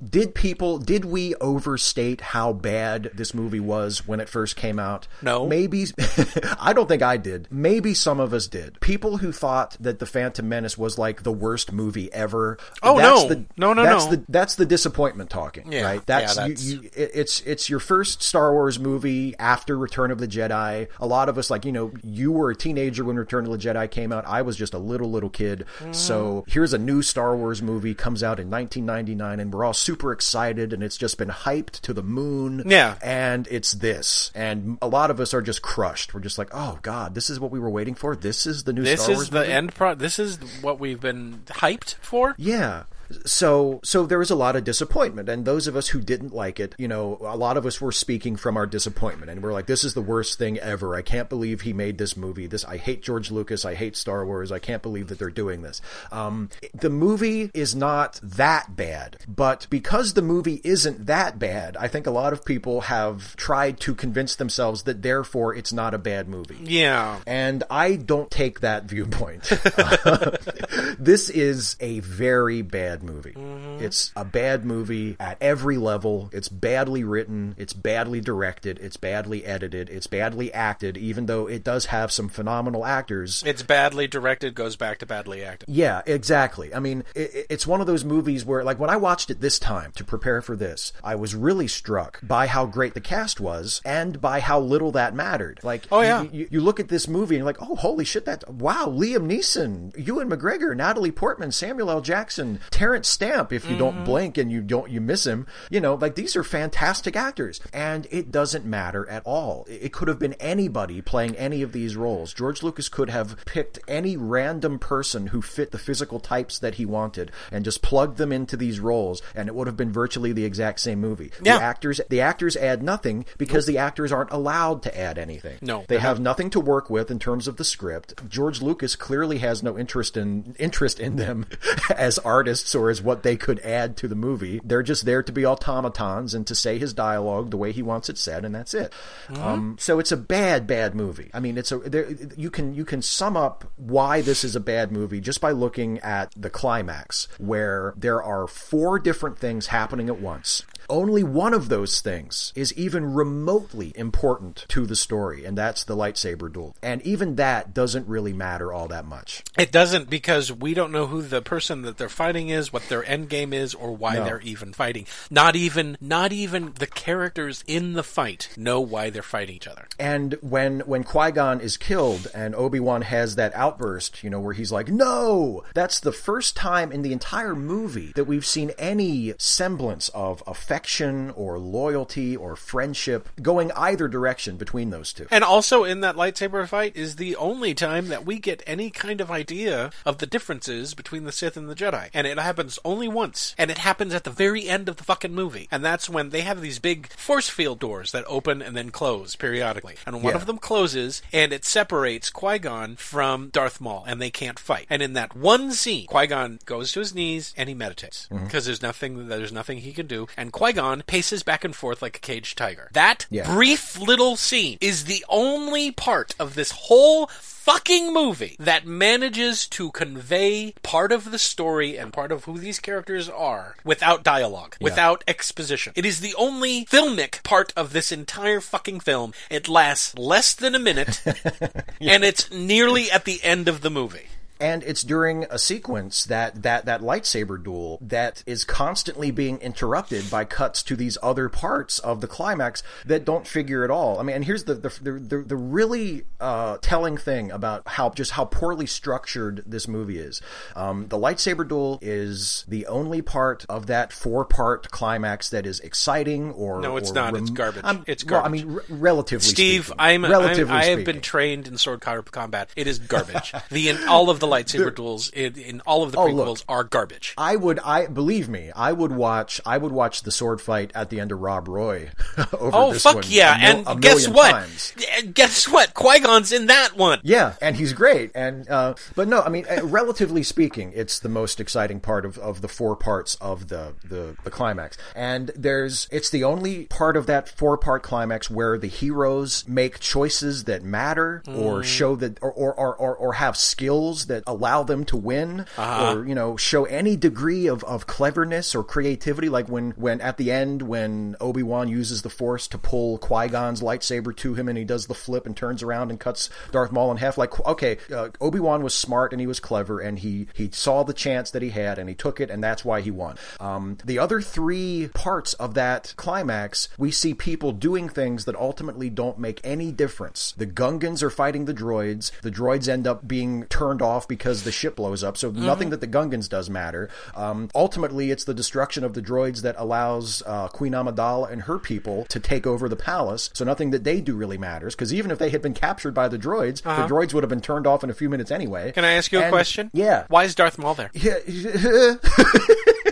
[0.09, 5.06] Did people did we overstate how bad this movie was when it first came out?
[5.22, 5.47] No.
[5.47, 5.86] Maybe
[6.60, 7.47] I don't think I did.
[7.51, 8.80] Maybe some of us did.
[8.80, 12.59] People who thought that The Phantom Menace was like the worst movie ever.
[12.82, 13.28] Oh, that's no.
[13.28, 14.10] the, No, no, that's no.
[14.12, 16.06] The, that's the disappointment talking, Yeah, right?
[16.06, 20.10] That's, yeah, you- that's- You, it- it's it's your first Star Wars movie after Return
[20.10, 20.89] of the Jedi.
[21.01, 23.59] A lot of us, like you know, you were a teenager when Return of the
[23.59, 24.26] Jedi came out.
[24.26, 25.64] I was just a little little kid.
[25.78, 25.93] Mm-hmm.
[25.93, 30.12] So here's a new Star Wars movie comes out in 1999, and we're all super
[30.12, 32.62] excited, and it's just been hyped to the moon.
[32.66, 32.97] Yeah.
[33.03, 36.15] and it's this, and a lot of us are just crushed.
[36.15, 38.15] We're just like, oh god, this is what we were waiting for.
[38.16, 39.53] This is the new This Star is the movie?
[39.53, 39.95] end pro.
[39.95, 42.35] This is what we've been hyped for.
[42.39, 42.85] Yeah.
[43.24, 46.60] So so there was a lot of disappointment and those of us who didn't like
[46.60, 49.66] it, you know, a lot of us were speaking from our disappointment and we're like
[49.66, 50.94] this is the worst thing ever.
[50.94, 52.47] I can't believe he made this movie.
[52.47, 53.64] This I hate George Lucas.
[53.64, 54.52] I hate Star Wars.
[54.52, 55.80] I can't believe that they're doing this.
[56.12, 61.89] Um the movie is not that bad, but because the movie isn't that bad, I
[61.89, 65.98] think a lot of people have tried to convince themselves that therefore it's not a
[65.98, 66.59] bad movie.
[66.62, 67.20] Yeah.
[67.26, 69.44] And I don't take that viewpoint.
[70.98, 73.33] this is a very bad movie.
[73.33, 73.85] Mm-hmm.
[73.85, 76.31] It's a bad movie at every level.
[76.33, 77.55] It's badly written.
[77.59, 78.79] It's badly directed.
[78.81, 79.89] It's badly edited.
[79.91, 83.43] It's badly acted, even though it does have some phenomenal actors.
[83.47, 84.55] It's badly directed.
[84.55, 85.69] Goes back to badly acted.
[85.69, 86.75] Yeah, exactly.
[86.75, 89.59] I mean, it, it's one of those movies where, like, when I watched it this
[89.59, 93.81] time to prepare for this, I was really struck by how great the cast was
[93.85, 95.61] and by how little that mattered.
[95.62, 96.23] Like, Oh, yeah.
[96.23, 98.87] you, you, you look at this movie and you're like, oh, holy shit, that wow,
[98.87, 102.01] Liam Neeson, Ewan McGregor, Natalie Portman, Samuel L.
[102.01, 102.61] Jackson,
[103.06, 103.52] Stamp.
[103.52, 103.78] If you Mm-hmm.
[103.78, 107.60] don't blink and you don't you miss him, you know, like these are fantastic actors,
[107.73, 109.66] and it doesn't matter at all.
[109.69, 112.32] It could have been anybody playing any of these roles.
[112.35, 116.85] George Lucas could have picked any random person who fit the physical types that he
[116.86, 120.44] wanted and just plugged them into these roles, and it would have been virtually the
[120.44, 121.31] exact same movie.
[121.43, 121.59] Yeah.
[121.59, 125.59] The actors the actors add nothing because the actors aren't allowed to add anything.
[125.60, 125.85] No.
[125.89, 128.28] They have nothing to work with in terms of the script.
[128.28, 131.47] George Lucas clearly has no interest in interest in them
[131.97, 134.60] as artists or as what they could add to the movie.
[134.64, 138.09] They're just there to be automatons and to say his dialogue the way he wants
[138.09, 138.92] it said, and that's it.
[139.34, 141.30] Um, so it's a bad, bad movie.
[141.34, 144.60] I mean, it's a there, you can you can sum up why this is a
[144.60, 150.09] bad movie just by looking at the climax, where there are four different things happening
[150.09, 150.64] at once.
[150.90, 155.97] Only one of those things is even remotely important to the story, and that's the
[155.97, 156.74] lightsaber duel.
[156.82, 159.43] And even that doesn't really matter all that much.
[159.59, 163.05] It doesn't because we don't know who the person that they're fighting is, what their
[163.05, 164.24] end game is, or why No.
[164.24, 165.06] they're even fighting.
[165.31, 169.89] Not even not even the characters in the fight know why they're fighting each other.
[169.98, 174.40] And when when Qui Gon is killed and Obi Wan has that outburst, you know,
[174.40, 178.70] where he's like, "No!" That's the first time in the entire movie that we've seen
[178.78, 180.43] any semblance of
[180.78, 185.26] affection or loyalty or friendship going either direction between those two.
[185.28, 189.20] And also in that lightsaber fight is the only time that we get any kind
[189.20, 192.10] of idea of the differences between the Sith and the Jedi.
[192.14, 193.56] And it happens only once.
[193.59, 195.66] And it happens at the very end of the fucking movie.
[195.72, 199.34] And that's when they have these big force field doors that open and then close
[199.34, 199.96] periodically.
[200.06, 200.36] And one Yeah.
[200.36, 204.86] of them closes and it separates Qui-Gon from Darth Maul and they can't fight.
[204.88, 208.44] And in that one scene, Qui-Gon goes to his knees and he meditates Mm-hmm.
[208.44, 212.16] because there's nothing there's nothing he can do and Qui-Gon paces back and forth like
[212.19, 212.90] a caged tiger.
[212.93, 213.51] That Yeah.
[213.51, 219.90] brief little scene is the only part of this whole fucking movie that manages to
[219.93, 225.24] convey part of the story and part of who these characters are without dialogue, without
[225.27, 225.95] exposition.
[225.97, 229.32] It is the only filmic part of this entire fucking film.
[229.49, 231.23] It lasts less than a minute,
[232.01, 234.28] and it's nearly at the end of the movie.
[234.60, 240.30] And it's during a sequence that, that that lightsaber duel that is constantly being interrupted
[240.30, 244.18] by cuts to these other parts of the climax that don't figure at all.
[244.18, 248.10] I mean, and here's the the the, the, the really uh, telling thing about how
[248.10, 250.40] just how poorly structured this movie is.
[250.74, 255.80] Um, the lightsaber duel is the only part of that four part climax that is
[255.80, 257.36] exciting or No, it's or not.
[257.36, 257.85] It's garbage.
[257.85, 260.01] I'm- It's well, I mean, relatively Steve, speaking.
[260.01, 262.70] I'm, I'm I have been trained in sword combat.
[262.76, 263.52] It is garbage.
[263.70, 266.65] the in all of the lightsaber duels in, in all of the Oh, prequels look.
[266.69, 267.35] are garbage.
[267.39, 271.11] I would, I believe me, I would watch, I would watch the sword fight at
[271.11, 272.11] the end of Rob Roy
[272.53, 273.75] over Oh this fuck one yeah!
[273.75, 274.51] mil- and guess what?
[274.51, 274.95] times.
[275.35, 275.95] Guess what?
[275.95, 277.20] Qui Gon's in that one.
[277.23, 278.31] Yeah, and he's great.
[278.35, 282.39] And uh, but no, I mean, uh, relatively speaking, it's the most exciting part of,
[282.39, 284.97] of the four parts of the, the the climax.
[285.15, 289.99] And there's it's the only part of that four part climax where the heroes make
[290.01, 295.05] choices that matter or show that or, or, or or have skills that allow them
[295.05, 299.48] to win or you know show any degree of, of cleverness or creativity.
[299.48, 303.48] Like when when at the end when Obi Wan uses the Force to pull Qui
[303.48, 306.93] Gon's lightsaber to him and he does the flip and turns around and cuts Darth
[306.93, 307.39] Maul in half.
[307.39, 311.02] Like okay, uh, Obi Wan was smart and he was clever and he he saw
[311.02, 313.36] the chance that he had and he took it and that's why he won.
[313.60, 319.10] Um, the other three parts of that climax, we see people doing things that ultimately
[319.10, 320.55] don't make any difference.
[320.56, 322.31] The Gungans are fighting the droids.
[322.43, 325.36] The droids end up being turned off because the ship blows up.
[325.36, 327.09] So nothing that the Gungans does matter.
[327.34, 331.78] Um, ultimately, it's the destruction of the droids that allows uh, Queen Amidala and her
[331.78, 333.50] people to take over the palace.
[333.55, 334.94] So nothing that they do really matters.
[334.94, 337.60] Because even if they had been captured by the droids, the droids would have been
[337.60, 338.92] turned off in a few minutes anyway.
[338.92, 339.90] Can I ask you a question?
[339.92, 340.24] Yeah.
[340.28, 341.10] Why is Darth Maul there?
[341.14, 341.38] Yeah.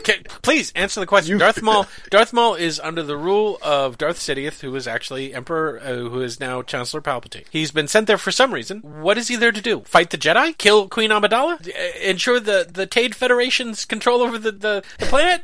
[0.07, 1.37] Okay, please answer the question.
[1.37, 1.85] Darth Maul.
[2.11, 6.21] Darth Maul is under the rule of Darth Sidious, who is actually Emperor, uh, who
[6.21, 7.43] is now Chancellor Palpatine.
[7.51, 8.83] He's been sent there for some reason.
[8.83, 9.81] What is he there to do?
[9.81, 10.57] Fight the Jedi?
[10.59, 11.67] Kill Queen Amidala?
[11.67, 15.43] Uh, ensure the the Trade Federation's control over the, the, the planet?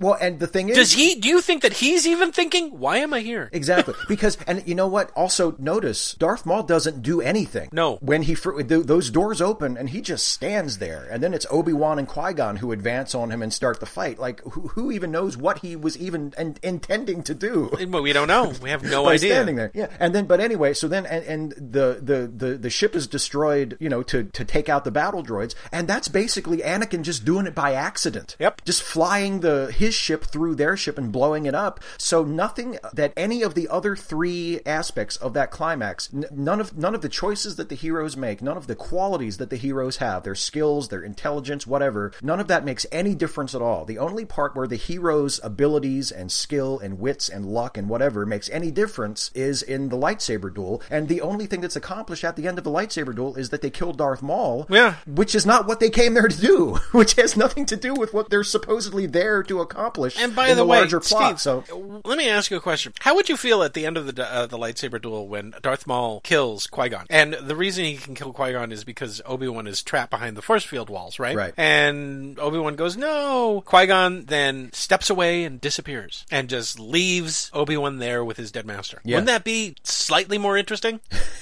[0.00, 1.14] well, and the thing is, Does he?
[1.16, 3.48] Do you think that he's even thinking, "Why am I here"?
[3.52, 5.10] Exactly, because and you know what?
[5.16, 7.68] Also notice Darth Maul doesn't do anything.
[7.72, 7.96] No.
[7.96, 11.46] when he fr- th- those doors open and he just stands there, and then it's
[11.50, 14.18] Obi Wan and Qui Gon who advance on him and start the fight.
[14.18, 17.70] Like who, who even knows what he was even in- intending to do?
[17.88, 18.52] Well, we don't know.
[18.62, 19.30] We have no by idea.
[19.32, 19.70] standing there.
[19.74, 23.06] Yeah, and then but anyway, so then and, and the, the the the ship is
[23.06, 27.24] destroyed, you know, to to take out the battle droids, and that's basically Anakin just
[27.24, 28.36] doing it by accident.
[28.38, 28.64] Yep.
[28.64, 31.80] just flying the his ship through their ship and blowing it up.
[31.98, 36.76] So nothing that any of the other three aspects of that climax, n- none of
[36.76, 39.96] none of the choices that the heroes make, none of the qualities that the heroes
[39.98, 43.84] have, their skills, their intelligence, whatever, none of that makes any difference at all.
[43.84, 48.26] The only part where the heroes' abilities and skill and wits and luck and whatever
[48.26, 50.82] makes any difference is in the lightsaber duel.
[50.90, 53.62] And the only thing that's accomplished at the end of the lightsaber duel is that
[53.62, 54.66] they killed Darth Maul.
[54.68, 54.81] Yeah.
[55.06, 56.74] Which is not what they came there to do.
[56.92, 60.18] Which has nothing to do with what they're supposedly there to accomplish.
[60.20, 61.40] And by in the, the, way, larger plot.
[61.40, 62.92] Steve, so let me ask you a question.
[63.00, 65.86] How would you feel at the end of the uh, the lightsaber duel when Darth
[65.86, 67.06] Maul kills Qui Gon?
[67.08, 70.36] And the reason he can kill Qui Gon is because Obi Wan is trapped behind
[70.36, 71.36] the force field walls, right?
[71.36, 71.54] Right.
[71.56, 77.50] And Obi Wan goes, "No, Qui Gon then steps away and disappears and just leaves
[77.52, 79.00] Obi Wan there with his dead master.
[79.04, 79.16] Yeah.
[79.16, 81.00] Wouldn't that be slightly more interesting?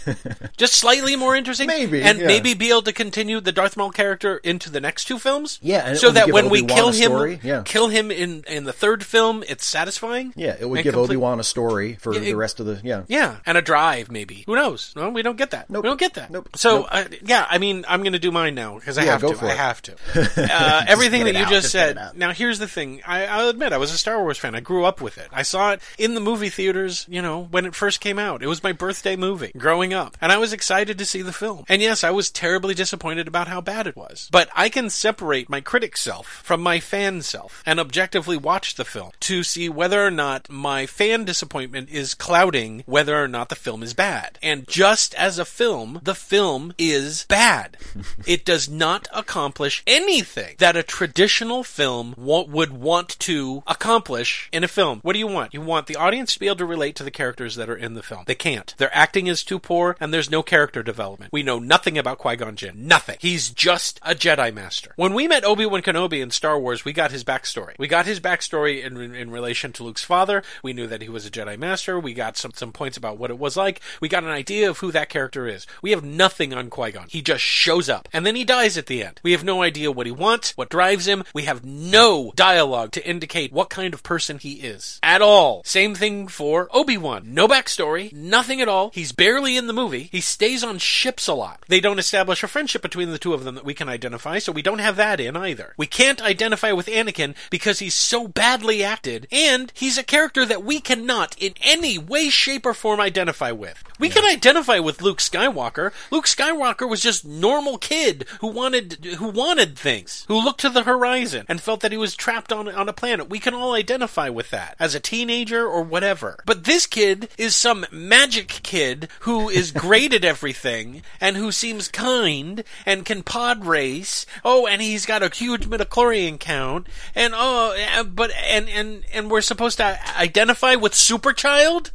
[0.57, 1.67] just slightly more interesting?
[1.67, 2.27] Maybe, And yeah.
[2.27, 5.59] maybe be able to continue the Darth Maul character into the next two films?
[5.63, 7.63] Yeah, and so that when we Obi-Wan kill him, yeah.
[7.65, 10.33] kill him in, in the third film, it's satisfying?
[10.37, 12.81] Yeah, it would give complete- Obi Wan a story for Yeah, the rest of the
[12.83, 13.03] yeah.
[13.09, 14.45] Yeah, and a drive maybe.
[14.47, 14.93] Who knows?
[14.97, 15.69] No, we don't get that.
[15.71, 15.85] Nope.
[15.85, 16.31] We don't get that.
[16.31, 16.49] Nope.
[16.57, 16.89] So Nope.
[16.91, 19.47] uh, yeah, I mean, I'm going to do mine now because I Yeah, have to.
[19.47, 19.97] I have to.
[20.51, 21.49] Uh, everything that you out.
[21.51, 22.17] just Just said.
[22.17, 23.03] Now here's the thing.
[23.07, 24.55] I, I'll admit I was a Star Wars fan.
[24.55, 25.29] I grew up with it.
[25.33, 27.05] I saw it in the movie theaters.
[27.09, 28.43] You know when it first came out.
[28.43, 31.65] It was my birthday movie growing up, and I was excited to see the film.
[31.69, 34.29] And yes, I was terribly disappointed about how bad it was.
[34.31, 38.85] But I can separate my critic self from my fan self and objectively watch the
[38.85, 43.55] film to see whether or not my fan disappointment is clouding whether or not the
[43.55, 44.39] film is bad.
[44.43, 47.77] And just as a film, the film is bad.
[48.27, 54.65] it does not accomplish anything that a traditional film wa- would want to accomplish in
[54.65, 55.01] a film.
[55.03, 55.55] What do you want?
[55.55, 57.95] You want the audience to be able to relate to the characters that are in
[57.95, 58.25] the film.
[58.27, 58.75] They can't.
[58.79, 61.33] Their acting is too poor and there's no character development.
[61.33, 62.87] We know nothing about Qui-Gon Jinn.
[62.87, 63.00] Nothing.
[63.21, 64.93] He's just a Jedi Master.
[64.97, 67.75] When we met Obi-Wan Kenobi in Star Wars, we got his backstory.
[67.79, 70.43] We got his backstory in, in relation to Luke's father.
[70.63, 71.99] We knew that he was a Jedi Master.
[71.99, 73.81] We got some, some points about what it was like.
[74.01, 75.67] We got an idea of who that character is.
[75.83, 77.07] We have nothing on Qui-Gon.
[77.09, 78.09] He just shows up.
[78.13, 79.21] And then he dies at the end.
[79.23, 81.25] We have no idea what he wants, what drives him.
[81.35, 84.99] We have no dialogue to indicate what kind of person he is.
[85.03, 85.63] At all.
[85.65, 87.35] Same thing for Obi-Wan.
[87.35, 88.13] No backstory.
[88.13, 88.91] Nothing at all.
[88.95, 90.09] He's barely in the movie.
[90.13, 91.65] He stays on ships a lot.
[91.69, 94.51] They don't establish a friendship between the two of them that we can identify, so
[94.51, 95.75] we don't have that in either.
[95.77, 100.65] We can't identify with Anakin because he's so badly acted, and he's a character that
[100.65, 103.85] we cannot in any way, shape, or form identify with.
[104.01, 105.93] We can identify with Luke Skywalker.
[106.11, 110.83] Luke Skywalker was just normal kid who wanted who wanted things, who looked to the
[110.83, 113.31] horizon and felt that he was trapped on on a planet.
[113.31, 116.43] We can all identify with that as a teenager or whatever.
[116.45, 121.87] But this kid is some magic kid who is great at everything and who seems
[121.89, 124.27] kind and can pod race.
[124.45, 126.87] Oh, and he's got a huge midichlorian count.
[127.15, 131.93] And oh, but and and and we're supposed to identify with Superchild?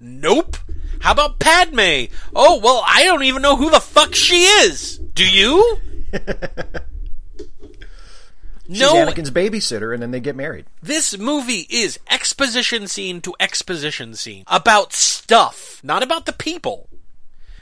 [0.00, 0.56] Nope.
[1.00, 2.06] How about Padme?
[2.34, 4.98] Oh, well, I don't even know who the fuck she is.
[4.98, 5.78] Do you?
[8.68, 10.66] She's no, Anakin's babysitter, and then they get married.
[10.80, 16.88] this movie is exposition scene to exposition scene about stuff, not about the people.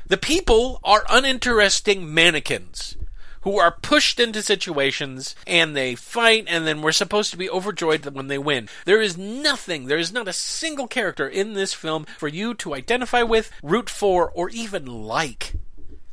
[0.09, 2.97] The people are uninteresting mannequins
[3.43, 8.06] who are pushed into situations and they fight and then we're supposed to be overjoyed
[8.06, 8.70] when they win.
[8.86, 12.74] There is nothing, there is not a single character in this film for you to
[12.74, 15.52] identify with, root for, or even like.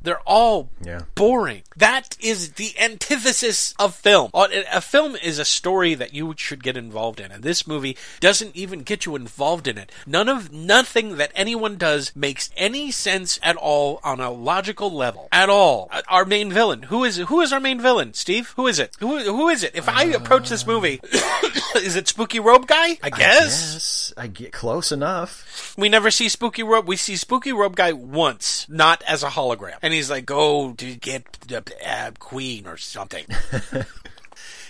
[0.06, 1.02] They're all Yeah.
[1.15, 1.64] boring.
[1.76, 4.32] That is the antithesis of film.
[4.34, 7.98] Uh, A film is a story that you should get involved in, and this movie
[8.19, 9.91] doesn't even get you involved in it.
[10.06, 15.27] None of nothing that anyone does makes any sense at all on a logical level
[15.32, 15.90] at all.
[15.91, 18.14] Uh, Our main villain, who is who is our main villain?
[18.14, 18.95] Steve, who is it?
[18.99, 19.72] Who who is it?
[19.76, 21.02] If I approach this movie,
[21.76, 22.98] is it Spooky Robe Guy?
[23.03, 23.73] I guess.
[23.73, 25.73] Yes, I get close enough.
[25.77, 26.88] We never see Spooky Robe.
[26.88, 29.77] We see Spooky Robe Guy once, not as a hologram.
[29.82, 33.26] And he's like, go to get the uh, queen or something.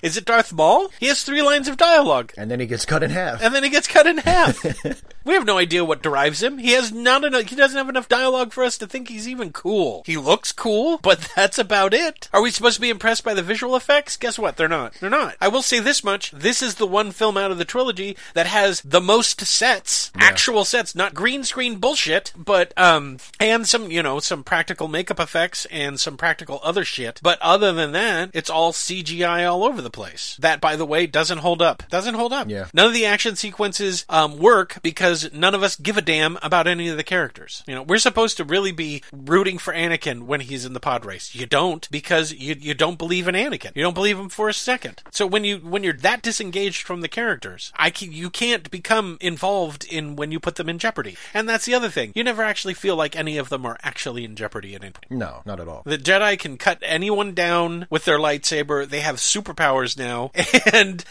[0.06, 0.91] Is it Darth Maul?
[0.99, 2.32] He has three lines of dialogue.
[2.38, 3.41] And then he gets cut in half.
[3.41, 4.64] And then he gets cut in half.
[5.26, 6.60] we have no idea what derives him.
[6.60, 7.49] He has not enough.
[7.49, 10.03] He doesn't have enough dialogue for us to think he's even cool.
[10.06, 12.30] He looks cool, but that's about it.
[12.32, 14.15] Are we supposed to be impressed by the visual effects?
[14.15, 14.57] Guess what?
[14.57, 14.94] They're not.
[14.94, 15.38] They're not.
[15.41, 18.45] I will say this much: this is the one film out of the trilogy that
[18.45, 24.03] has the most sets, actual sets, not green screen bullshit, but um, and some you
[24.03, 27.19] know some practical makeup effects and some practical other shit.
[27.23, 30.38] But other than that, it's all CGI all over the place.
[30.40, 31.82] That, by the way, doesn't hold up.
[31.90, 32.50] Doesn't hold up.
[32.50, 32.68] Yeah.
[32.74, 36.68] None of the action sequences um, work because none of us give a damn about
[36.68, 37.64] any of the characters.
[37.68, 41.06] You know, we're supposed to really be rooting for Anakin when he's in the pod
[41.06, 41.34] race.
[41.34, 43.72] You don't because you you don't believe in Anakin.
[43.76, 45.02] You don't believe him for a second.
[45.12, 49.18] So when you when you're that disengaged from the characters, I can, you can't become
[49.22, 51.18] involved in when you put them in jeopardy.
[51.34, 52.12] And that's the other thing.
[52.16, 55.12] You never actually feel like any of them are actually in jeopardy at any point.
[55.12, 55.84] No, not at all.
[55.86, 58.88] The Jedi can cut anyone down with their lightsaber.
[58.88, 60.32] They have superpowers now,
[60.74, 61.03] and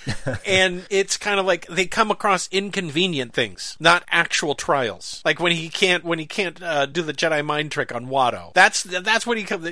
[0.46, 5.22] and it's kind of like they come across inconvenient things, not actual trials.
[5.24, 8.52] Like when he can't when he can't uh, do the Jedi mind trick on Watto.
[8.54, 9.70] That's that's what he comes.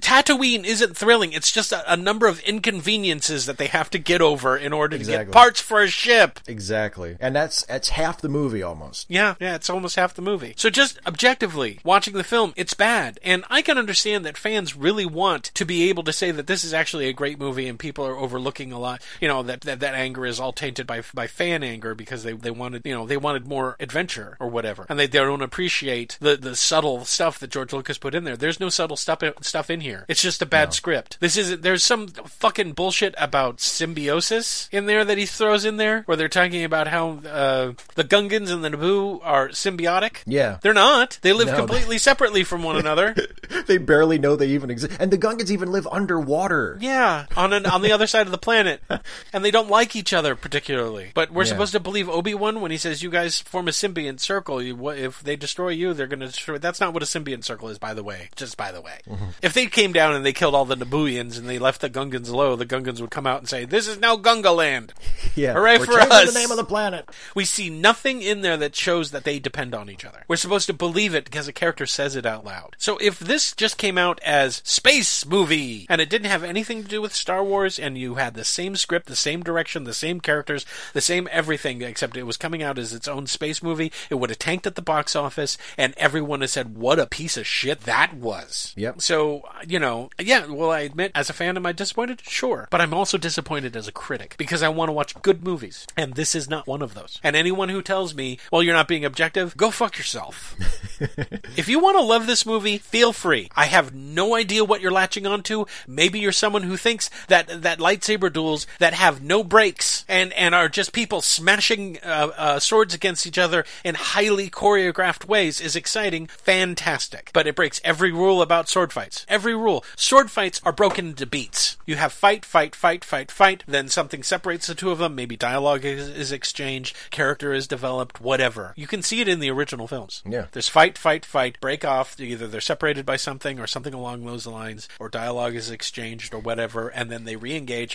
[0.00, 1.32] Tatooine isn't thrilling.
[1.32, 4.98] It's just a, a number of inconveniences that they have to get over in order
[4.98, 6.40] to get parts for a ship.
[6.46, 7.16] Exactly.
[7.20, 9.06] And that's that's half the movie almost.
[9.08, 10.54] Yeah, yeah, it's almost half the movie.
[10.56, 13.18] So just objectively watching the film, it's bad.
[13.22, 16.64] And I can understand that fans really want to be able to say that this
[16.64, 19.02] is actually a great movie and people are overlooking a lot.
[19.20, 22.32] You know that that, that anger is all tainted by by fan anger because they,
[22.32, 26.16] they wanted you know they wanted more adventure or whatever, and they, they don't appreciate
[26.20, 28.36] the the subtle stuff that George Lucas put in there.
[28.36, 30.04] There's no subtle stuff stuff in here.
[30.08, 31.18] It's just a bad script.
[31.20, 36.02] This is there's some fucking bullshit about symbiosis in there that he throws in there
[36.02, 40.18] where they're talking about how uh, the Gungans and the Naboo are symbiotic.
[40.26, 40.58] Yeah.
[40.62, 41.18] they're not.
[41.22, 43.14] They live No, completely separately from one another.
[43.66, 46.78] they barely know they even exist, and the Gungans even live underwater.
[46.80, 48.82] Yeah, on an, on the other side of the planet,
[49.32, 51.10] and they don't like each other particularly.
[51.14, 51.48] But we're Yeah.
[51.50, 54.62] supposed to believe Obi Wan when he says you guys form a symbiont circle.
[54.62, 56.58] You, if they destroy you, they're going to destroy.
[56.58, 58.28] That's not what a symbiont circle is, by the way.
[58.36, 59.24] Just by the way, Mm-hmm.
[59.42, 62.30] if they came down and they killed all the Nabooians and they left the Gungans
[62.30, 64.92] low, the Gungans would come out and say, "This is now Gunga land."
[65.34, 66.30] Yeah, Hooray We're for us.
[66.34, 67.08] the name of the planet.
[67.34, 70.24] We see nothing in there that shows that they depend on each other.
[70.28, 72.76] We're supposed to believe it because a character says it out loud.
[72.76, 76.88] So if this just came out as space movie and it didn't have anything to
[76.88, 80.20] do with Star Wars and you had the same script, the same direction, the same
[80.20, 84.16] characters, the same everything except it was coming out as its own space movie, it
[84.16, 87.46] would have tanked at the box office and everyone has said what a piece of
[87.46, 88.72] shit that was.
[88.76, 89.00] Yep.
[89.00, 92.22] So, you know, yeah, well I admit as a fan am I disappointed?
[92.22, 92.68] Sure.
[92.70, 96.14] But I'm also disappointed as a critic because I want to watch good movies and
[96.14, 97.20] this is not one of those.
[97.22, 100.56] And anyone who tells me, "Well, you're not being objective," go fuck yourself.
[101.56, 103.48] if you want to love this movie, feel free.
[103.56, 105.66] I have no idea what you're latching onto.
[105.86, 110.54] Maybe you're someone who thinks that that lightsaber duels that have no breaks and and
[110.54, 115.76] are just people smashing uh, uh, swords against each other in highly choreographed ways is
[115.76, 117.30] exciting, fantastic.
[117.32, 119.24] But it breaks every rule about sword fights.
[119.28, 119.84] Every rule.
[119.96, 121.76] Sword fights are broken into beats.
[121.86, 123.64] You have fight, fight, fight, fight, fight.
[123.66, 125.14] Then something separates the two of them.
[125.14, 128.72] Maybe dialogue is, is exchanged, character is developed, whatever.
[128.76, 130.22] You can see it in the original films.
[130.28, 130.46] Yeah.
[130.52, 132.18] There's fight, fight, fight, break off.
[132.20, 136.38] Either they're separated by something or something along those lines, or dialogue is exchanged or
[136.38, 137.36] whatever, and then they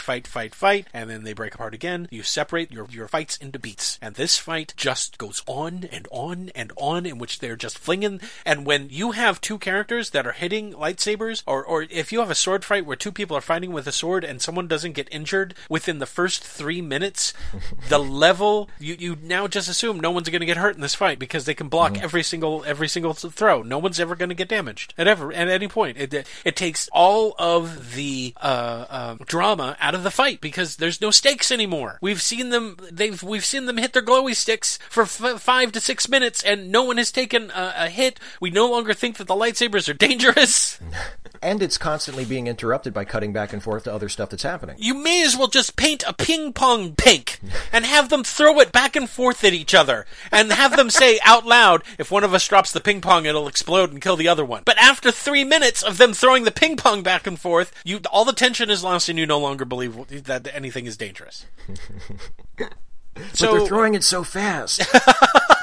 [0.02, 2.08] fight, fight, fight, and then they break apart again.
[2.12, 3.98] You separate your, your fights into beats.
[4.02, 8.22] And this fight just goes on and on and on, in which they're just flinging.
[8.46, 12.32] And when you have two characters that are hitting lightsabers, or, or if you have
[12.32, 15.08] a sword fight where two people are fighting with a sword and someone doesn't get
[15.12, 17.34] injured within the first three minutes,
[17.90, 20.96] the level you, you now just assume no one's going to get hurt in this
[20.96, 23.64] fight because they can block every single every single throw.
[23.64, 25.98] No one's ever going to get damaged at ever at any point.
[25.98, 31.00] It, it takes all of the uh, uh, drama out of the fight because there's
[31.00, 31.98] no stakes anymore.
[32.02, 35.80] We've seen them they've we've seen them hit their glowy sticks for f- five to
[35.80, 38.20] six minutes and no one has taken a, a hit.
[38.42, 40.78] We no longer think that the lightsabers are dangerous.
[41.42, 44.76] And it's constantly being interrupted by cutting back and forth to other stuff that's happening.
[44.80, 47.40] You may as well just paint a ping pong pink
[47.72, 51.20] and have them throw it back and forth at each other and have them say
[51.26, 54.28] out loud, if one of us drops the ping pong, it'll explode and kill the
[54.28, 54.64] other one.
[54.66, 58.26] But after three minutes of them throwing the ping pong back and forth, you all
[58.26, 61.46] the tension is lost and you no longer believe that anything is dangerous.
[63.16, 64.84] But they're throwing it so fast.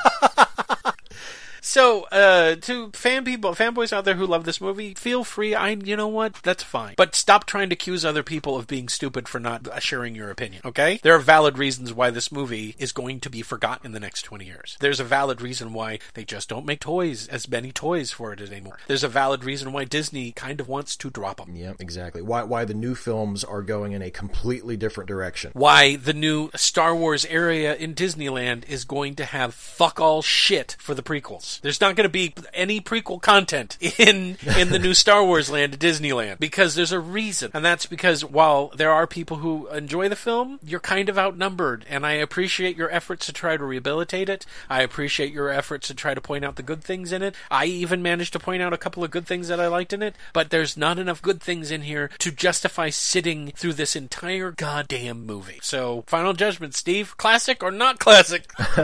[1.64, 5.54] So, uh, to fan people, fanboys out there who love this movie, feel free.
[5.54, 6.34] I, you know what?
[6.42, 6.92] That's fine.
[6.98, 10.60] But stop trying to accuse other people of being stupid for not sharing your opinion,
[10.62, 11.00] okay?
[11.02, 14.22] There are valid reasons why this movie is going to be forgotten in the next
[14.22, 14.76] 20 years.
[14.78, 18.42] There's a valid reason why they just don't make toys, as many toys for it
[18.42, 18.78] anymore.
[18.86, 21.56] There's a valid reason why Disney kind of wants to drop them.
[21.56, 22.20] yeah, exactly.
[22.20, 25.50] Why why the new films are going in a completely different direction.
[25.54, 30.76] Why the new Star Wars area in Disneyland is going to have fuck all shit
[30.78, 31.53] for the prequels.
[31.62, 35.74] There's not going to be any prequel content in in the new Star Wars land
[35.74, 40.08] at Disneyland because there's a reason, and that's because while there are people who enjoy
[40.08, 44.28] the film, you're kind of outnumbered, and I appreciate your efforts to try to rehabilitate
[44.28, 44.46] it.
[44.68, 47.34] I appreciate your efforts to try to point out the good things in it.
[47.50, 50.02] I even managed to point out a couple of good things that I liked in
[50.02, 54.50] it, but there's not enough good things in here to justify sitting through this entire
[54.50, 55.60] goddamn movie.
[55.62, 58.50] So, final judgment, Steve, classic or not classic?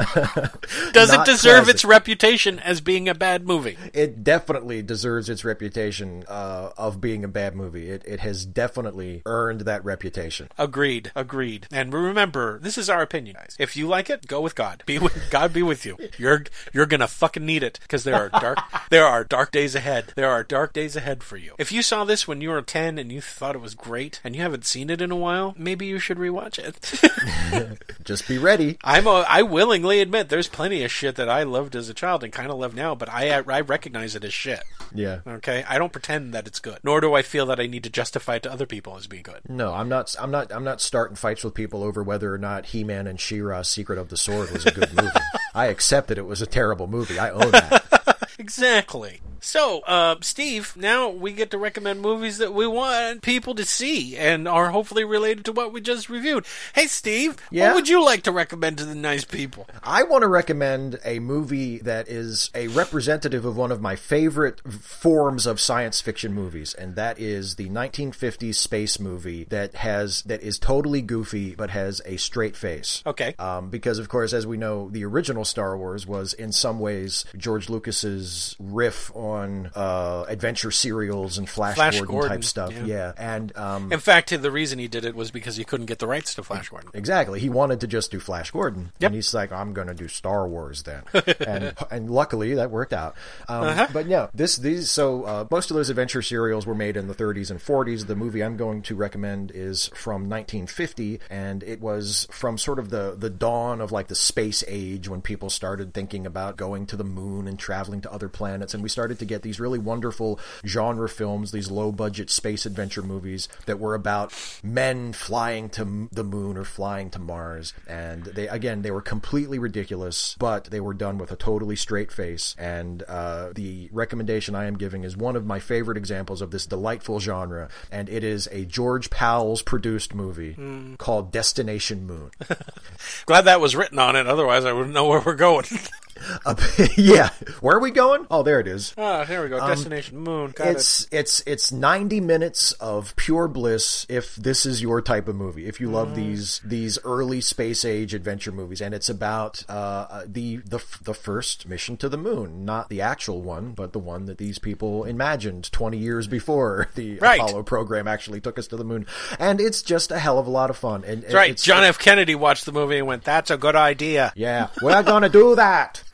[0.92, 1.74] Does it deserve classic.
[1.74, 3.76] its reputation as being a bad movie?
[3.92, 7.90] It definitely deserves its reputation uh, of being a bad movie.
[7.90, 10.48] It, it has definitely earned that reputation.
[10.58, 11.66] Agreed, agreed.
[11.72, 13.56] And remember, this is our opinion, guys.
[13.58, 14.82] If you like it, go with God.
[14.86, 15.52] Be with God.
[15.52, 15.96] Be with you.
[16.18, 18.58] You're you're gonna fucking need it because there are dark
[18.90, 20.12] there are dark days ahead.
[20.16, 21.54] There are dark days ahead for you.
[21.58, 24.34] If you saw this when you were ten and you thought it was great and
[24.34, 27.78] you haven't seen it in a while, maybe you should rewatch it.
[28.04, 28.78] Just be ready.
[28.82, 32.24] I'm a, I willingly admit there's plenty of shit that I loved as a child
[32.24, 34.62] and kind of love now, but I I recognize it as shit.
[34.94, 35.20] Yeah.
[35.26, 37.90] Okay, I don't pretend that it's good, nor do I feel that I need to
[37.90, 39.40] justify it to other people as being good.
[39.48, 40.14] No, I'm not.
[40.18, 40.52] I'm not.
[40.52, 44.08] I'm not starting fights with people over whether or not He-Man and She-Ra: Secret of
[44.08, 45.10] the Sword was a good movie.
[45.54, 47.18] I accept that it was a terrible movie.
[47.18, 47.99] I own that.
[48.40, 49.20] Exactly.
[49.42, 54.14] So, uh, Steve, now we get to recommend movies that we want people to see
[54.18, 56.44] and are hopefully related to what we just reviewed.
[56.74, 57.68] Hey, Steve, Yeah?
[57.68, 59.66] what would you like to recommend to the nice people?
[59.82, 64.60] I want to recommend a movie that is a representative of one of my favorite
[64.70, 70.42] forms of science fiction movies, and that is the 1950s space movie that has that
[70.42, 73.02] is totally goofy but has a straight face.
[73.06, 73.34] Okay.
[73.38, 77.24] Um, because of course, as we know, the original Star Wars was in some ways
[77.38, 82.72] George Lucas's riff on uh, adventure serials and Flash, Flash Gordon, Gordon, type stuff.
[82.72, 82.84] yeah.
[82.86, 85.98] Yeah, and um, In fact, the reason he did it was because he couldn't get
[85.98, 86.90] the rights to Flash Gordon.
[86.94, 87.40] Exactly.
[87.40, 89.08] He wanted to just do Flash Gordon, Yep.
[89.08, 91.02] and he's like, "I'm going to do Star Wars then,"
[91.46, 93.14] and and luckily that worked out.
[93.48, 93.86] Um, Uh-huh.
[93.92, 97.14] But yeah, this these so uh, most of those adventure serials were made in the
[97.14, 98.06] 30s and 40s.
[98.06, 102.90] The movie I'm going to recommend is from 1950, and it was from sort of
[102.90, 106.96] the the dawn of like the space age when people started thinking about going to
[106.96, 110.38] the moon and traveling to other planets, and we started to get these really wonderful
[110.66, 114.32] genre films, these low budget space adventure movies that were about
[114.62, 117.72] men flying to the moon or flying to Mars.
[117.88, 122.12] And they, again, they were completely ridiculous, but they were done with a totally straight
[122.12, 122.54] face.
[122.58, 126.66] And uh, the recommendation I am giving is one of my favorite examples of this
[126.66, 130.56] delightful genre, and it is a George Pal's produced movie
[130.98, 132.30] called Destination Moon.
[133.26, 135.64] Glad that was written on it, otherwise I wouldn't know where we're going.
[136.44, 136.54] Uh,
[136.96, 137.30] yeah,
[137.60, 138.26] where are we going?
[138.30, 138.94] Oh, there it is.
[138.98, 139.58] ah, there we go.
[139.66, 140.50] Destination Moon.
[140.52, 145.36] Got it's it's it's 90 minutes of pure bliss if this is your type of
[145.36, 150.22] movie if you love these these early space age adventure movies and it's about uh,
[150.26, 154.26] the the the first mission to the moon not the actual one but the one
[154.26, 157.40] that these people imagined 20 years before the Right.
[157.40, 159.06] Apollo program actually took us to the moon
[159.38, 161.56] and it's just a hell of a lot of fun and That's right.
[161.56, 161.98] John F.
[161.98, 164.32] Kennedy watched the movie and went, "That's a good idea.
[164.36, 166.02] yeah we're gonna do that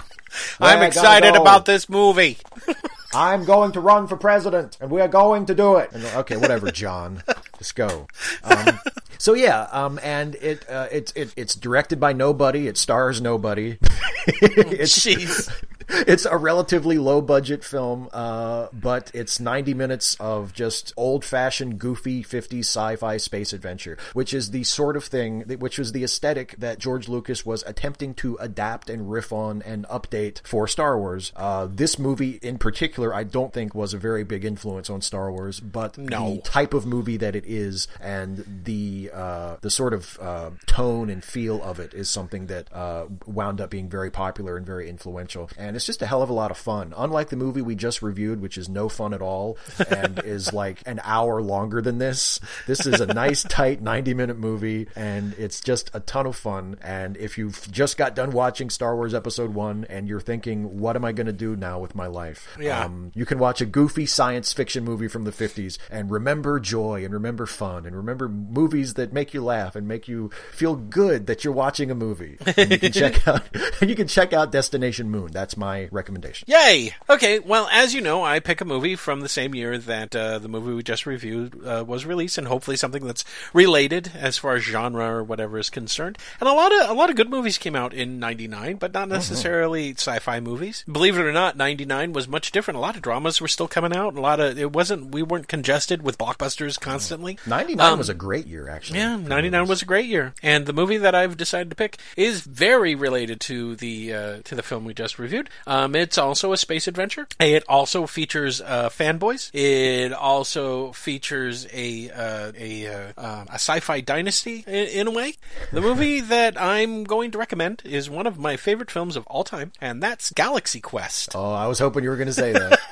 [0.61, 1.41] I'm excited go.
[1.41, 2.39] about this movie."
[3.15, 5.91] I'm going to run for president, and we are going to do it.
[5.93, 7.23] And, okay, whatever, John,
[7.59, 8.07] just go.
[8.45, 8.79] Um,
[9.17, 12.67] so yeah, um, and it, uh, it it it's directed by nobody.
[12.67, 13.79] It stars nobody.
[14.27, 15.51] it's, Jeez.
[16.07, 21.79] it's a relatively low budget film, uh, but it's 90 minutes of just old fashioned,
[21.79, 25.93] goofy 50s sci fi space adventure, which is the sort of thing, that, which was
[25.93, 30.67] the aesthetic that George Lucas was attempting to adapt and riff on and update for
[30.67, 31.33] Star Wars.
[31.37, 35.31] Uh, this movie in particular, I don't think was a very big influence on Star
[35.31, 36.37] Wars, but No.
[36.37, 41.11] the type of movie that it is and the uh, the sort of uh, tone
[41.11, 44.89] and feel of it is something that uh, wound up being very popular and very
[44.89, 45.49] influential.
[45.57, 46.95] And it's just a hell of a lot of fun.
[46.97, 49.59] Unlike the movie we just reviewed, which is no fun at all
[49.91, 54.39] and is like an hour longer than this, this is a nice, tight 90 minute
[54.39, 56.77] movie and it's just a ton of fun.
[56.83, 60.97] And if you've just got done watching Star Wars Episode 1 and you're thinking, what
[60.97, 62.57] am I going to do now with my life?
[62.59, 62.85] Yeah.
[62.85, 67.05] Um, you can watch a goofy science fiction movie from the 50s and remember joy
[67.05, 71.27] and remember fun and remember movies that make you laugh and make you feel good
[71.27, 72.39] that you're watching a movie.
[72.57, 73.43] And you can check out
[73.83, 75.31] you can check out Destination Moon.
[75.33, 76.47] That's my recommendation.
[76.49, 76.95] Yay!
[77.09, 80.39] Okay, well, as you know, I pick a movie from the same year that uh,
[80.39, 84.55] the movie we just reviewed uh, was released, and hopefully something that's related as far
[84.57, 86.19] as genre or whatever is concerned.
[86.41, 89.09] And a lot of a lot of good movies came out in '99, but not
[89.09, 90.85] necessarily sci-fi movies.
[90.91, 92.77] Believe it or not, '99 was much different.
[92.79, 94.15] A lot of dramas were still coming out.
[94.17, 95.13] A lot of it wasn't.
[95.13, 97.39] We weren't congested with blockbusters constantly.
[97.47, 98.99] 99 Um, was a great year actually.
[98.99, 99.69] Yeah, 99 movies.
[99.69, 100.35] was a great year.
[100.43, 104.55] And the movie that I've decided to pick is very related to the uh, to
[104.55, 105.49] the film we just reviewed.
[105.67, 107.27] Um, it's also a space adventure.
[107.41, 109.51] It also features uh, fanboys.
[109.55, 115.35] It also features a uh, a uh, um, a sci-fi dynasty in, in a way.
[115.73, 119.45] The movie that I'm going to recommend is one of my favorite films of all
[119.45, 121.33] time, and that's Galaxy Quest.
[121.35, 122.79] Oh, I was hoping you were going to say that.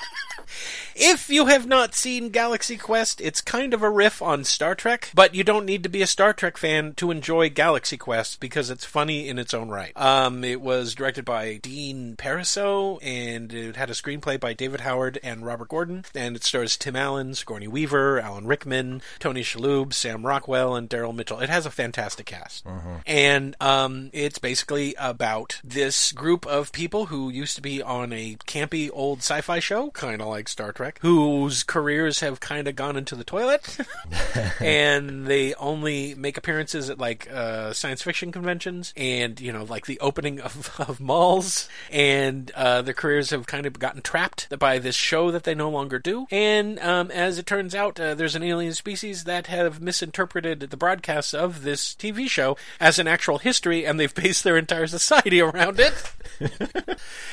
[0.96, 5.10] If you have not seen Galaxy Quest, it's kind of a riff on Star Trek,
[5.12, 8.70] but you don't need to be a Star Trek fan to enjoy Galaxy Quest because
[8.70, 9.92] it's funny in its own right.
[9.96, 15.18] Um, it was directed by Dean Parisot, and it had a screenplay by David Howard
[15.24, 20.24] and Robert Gordon, and it stars Tim Allen, Sigourney Weaver, Alan Rickman, Tony Shalhoub, Sam
[20.24, 21.40] Rockwell, and Daryl Mitchell.
[21.40, 22.64] It has a fantastic cast,
[23.04, 28.36] and um, it's basically about this group of people who used to be on a
[28.46, 32.96] campy old sci-fi show, kind of like Star Trek, whose careers have kind of gone
[32.96, 33.76] into the toilet,
[34.60, 39.86] and they only make appearances at like uh, science fiction conventions and you know like
[39.86, 44.78] the opening of, of malls, and uh, their careers have kind of gotten trapped by
[44.78, 46.26] this show that they no longer do.
[46.30, 50.76] And um, as it turns out, uh, there's an alien species that have misinterpreted the
[50.76, 55.40] broadcasts of this TV show as an actual history, and they've based their entire society
[55.40, 55.94] around it.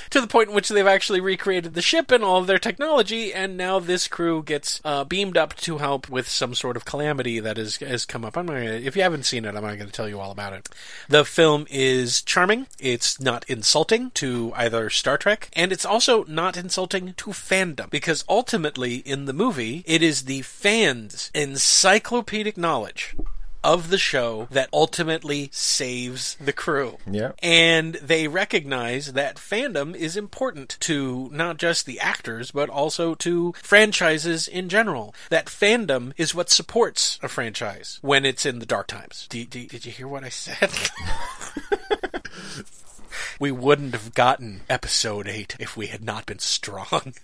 [0.09, 2.90] to the point in which they've actually recreated the ship and all of their technology,
[2.99, 7.39] and now this crew gets uh, beamed up to help with some sort of calamity
[7.39, 8.37] that is, has come up.
[8.37, 10.31] I'm not gonna, if you haven't seen it, I'm not going to tell you all
[10.31, 10.69] about it.
[11.07, 12.67] The film is charming.
[12.79, 18.25] It's not insulting to either Star Trek, and it's also not insulting to fandom, because
[18.27, 23.15] ultimately in the movie, it is the fans' encyclopedic knowledge
[23.63, 26.97] of the show that ultimately saves the crew.
[27.09, 27.31] Yeah.
[27.41, 33.53] And they recognize that fandom is important to not just the actors, but also to
[33.61, 35.13] franchises in general.
[35.29, 39.27] That fandom is what supports a franchise when it's in the dark times.
[39.29, 40.71] D- d- did you hear what I said?
[43.39, 47.13] we wouldn't have gotten episode 8 if we had not been strong.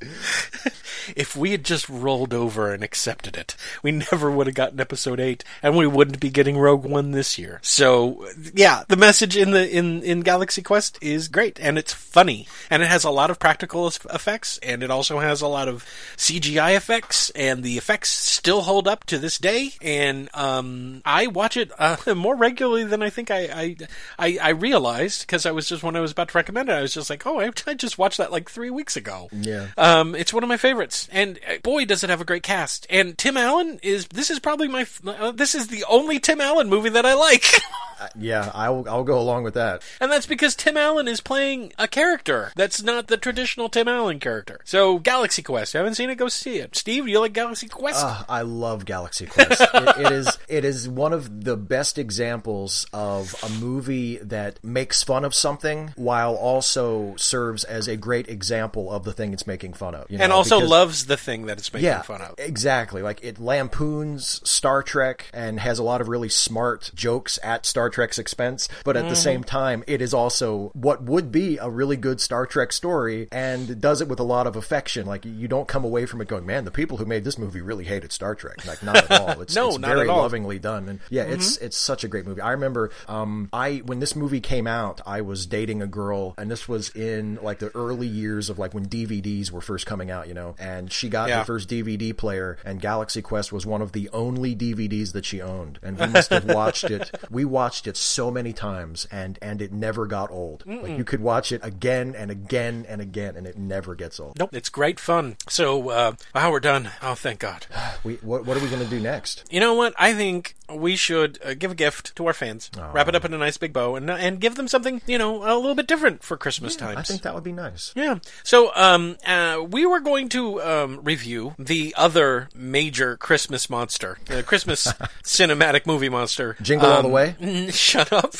[1.16, 5.20] if we had just rolled over and accepted it, we never would have gotten episode
[5.20, 7.60] 8 and we wouldn't be getting Rogue One this year.
[7.62, 12.48] So, yeah, the message in the in in Galaxy Quest is great and it's funny
[12.68, 15.84] and it has a lot of practical effects and it also has a lot of
[16.16, 21.56] CGI effects and the effects still hold up to this day and um I watch
[21.56, 23.76] it uh, more regularly than I think I I
[24.18, 26.82] I, I realized because I was just when I was about to recommend it I
[26.82, 29.68] was just like, "Oh, I, I just watched that like 3 weeks ago." Yeah.
[29.76, 32.86] Um, it's one of my favorites, and uh, boy, does it have a great cast.
[32.90, 36.68] And Tim Allen is this is probably my uh, this is the only Tim Allen
[36.68, 37.44] movie that I like,
[38.18, 39.82] Yeah, I'll I'll go along with that.
[40.00, 44.18] and that's because Tim Allen is playing a character that's not the traditional Tim Allen
[44.20, 44.60] character.
[44.64, 46.14] So Galaxy Quest, you haven't seen it?
[46.16, 46.74] Go see it.
[46.76, 48.00] Steve, do you like Galaxy Quest?
[48.02, 49.60] Ah, I love Galaxy Quest.
[49.60, 55.02] it, it is it is one of the best examples of a movie that makes
[55.02, 59.72] fun of something while also serves as a great example of the thing it's making
[59.74, 60.10] fun of.
[60.10, 62.34] you and also because- loves the thing that it's making yeah, fun of.
[62.38, 63.02] exactly.
[63.02, 67.90] Like it lampoons Star Trek and has a lot of really smart jokes at Star
[67.90, 71.96] Trek's expense, but at the same time, it is also what would be a really
[71.96, 75.06] good Star Trek story and does it with a lot of affection.
[75.06, 77.60] Like you don't come away from it going, "Man, the people who made this movie
[77.60, 79.30] really hated Star Trek." Like not at all.
[79.40, 80.22] It's, No, it's not very at all.
[80.22, 82.40] lovingly done, and yeah, it's it's such a great movie.
[82.40, 86.50] I remember, um, I when this movie came out, I was dating a girl, and
[86.50, 90.28] this was in like the early years of like when DVDs were first coming out,
[90.28, 91.38] you know, and she got Yeah.
[91.40, 95.40] her first DVD player, and Galaxy Quest was one of the only DVDs that she
[95.40, 97.10] owned, and we must have watched it.
[97.30, 100.64] We watched it so many times, and and it never got old.
[100.66, 104.38] Like you could watch it again and again and again, and it never gets old.
[104.38, 105.36] Nope, it's great fun.
[105.48, 106.90] So, uh, wow, we're done.
[107.02, 107.66] Oh, thank God.
[108.02, 109.44] We what what are we going to do next?
[109.50, 109.92] You know what?
[109.98, 113.34] I think we should uh, give a gift to our fans, wrap it up in
[113.34, 116.22] a nice big bow, and and give them something you know a little bit different
[116.22, 116.96] for Christmas times.
[116.98, 117.92] I think that would be nice.
[117.94, 118.20] Yeah.
[118.42, 124.42] So, um, uh, we were going to um, review the other major Christmas monster, the
[124.42, 124.86] Christmas
[125.24, 126.56] cinematic movie monster.
[126.62, 127.36] Jingle all the Um, way.
[127.40, 128.34] mm, Shut up.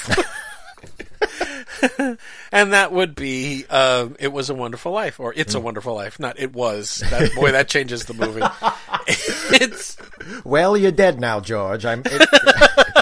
[2.53, 5.59] and that would be uh, "It Was a Wonderful Life" or "It's Mm.
[5.59, 8.43] a Wonderful Life." Not "It Was." That, boy, that changes the movie.
[9.07, 9.97] it's
[10.45, 11.85] Well, you're dead now, George.
[11.85, 12.01] I'm.
[12.05, 12.29] It,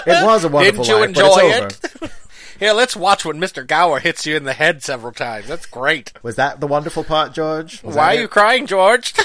[0.05, 1.23] it was a wonderful life, enjoy
[1.53, 2.05] but it's over.
[2.05, 2.11] it?
[2.59, 3.65] Here, let's watch when Mr.
[3.65, 5.47] Gower hits you in the head several times.
[5.47, 6.11] That's great.
[6.21, 7.81] Was that the wonderful part, George?
[7.83, 9.13] Was Why are you crying, George?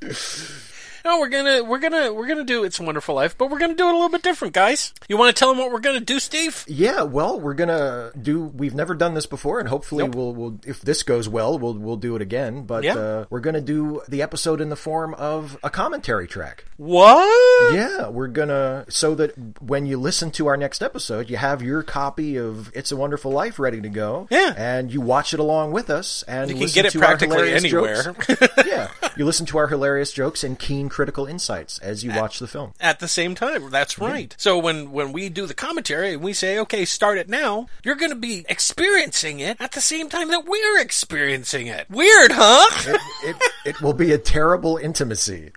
[1.10, 3.74] no, we're gonna we're gonna we're gonna do It's a Wonderful Life, but we're gonna
[3.74, 4.92] do it a little bit different, guys.
[5.08, 6.64] You want to tell them what we're gonna do, Steve?
[6.68, 8.44] Yeah, well, we're gonna do.
[8.44, 10.60] We've never done this before, and hopefully, we'll, we'll.
[10.64, 12.62] If this goes well, we'll we'll do it again.
[12.62, 12.94] But Yeah.
[12.94, 16.64] uh, we're gonna do the episode in the form of a commentary track.
[16.76, 17.74] What?
[17.74, 21.82] Yeah, we're gonna so that when you listen to our next episode, you have your
[21.82, 24.28] copy of "It's a Wonderful Life" ready to go.
[24.30, 24.54] Yeah.
[24.56, 28.14] and you watch it along with us, and You can get it practically anywhere.
[28.66, 32.46] yeah, you listen to our hilarious jokes and keen critical insights as you watch the
[32.46, 32.74] film.
[32.78, 34.34] At the same time, that's right.
[34.36, 37.94] So when when we do the commentary and we say, "Okay, start it now," you're
[37.94, 41.88] going to be experiencing it at the same time that we're experiencing it.
[41.88, 42.98] Weird, huh?
[43.24, 45.52] It it will be a terrible intimacy.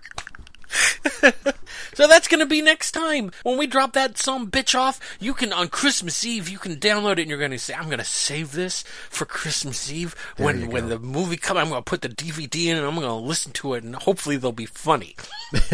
[1.94, 5.00] So that's gonna be next time when we drop that some bitch off.
[5.20, 8.04] You can on Christmas Eve you can download it and you're gonna say I'm gonna
[8.04, 10.88] save this for Christmas Eve when when go.
[10.90, 11.60] the movie comes.
[11.60, 14.52] I'm gonna put the DVD in and I'm gonna listen to it and hopefully they'll
[14.52, 15.16] be funny.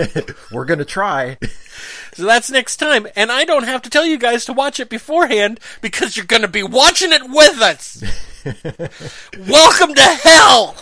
[0.52, 1.38] We're gonna try.
[2.14, 4.88] So that's next time, and I don't have to tell you guys to watch it
[4.88, 8.02] beforehand because you're gonna be watching it with us.
[9.48, 10.76] Welcome to hell.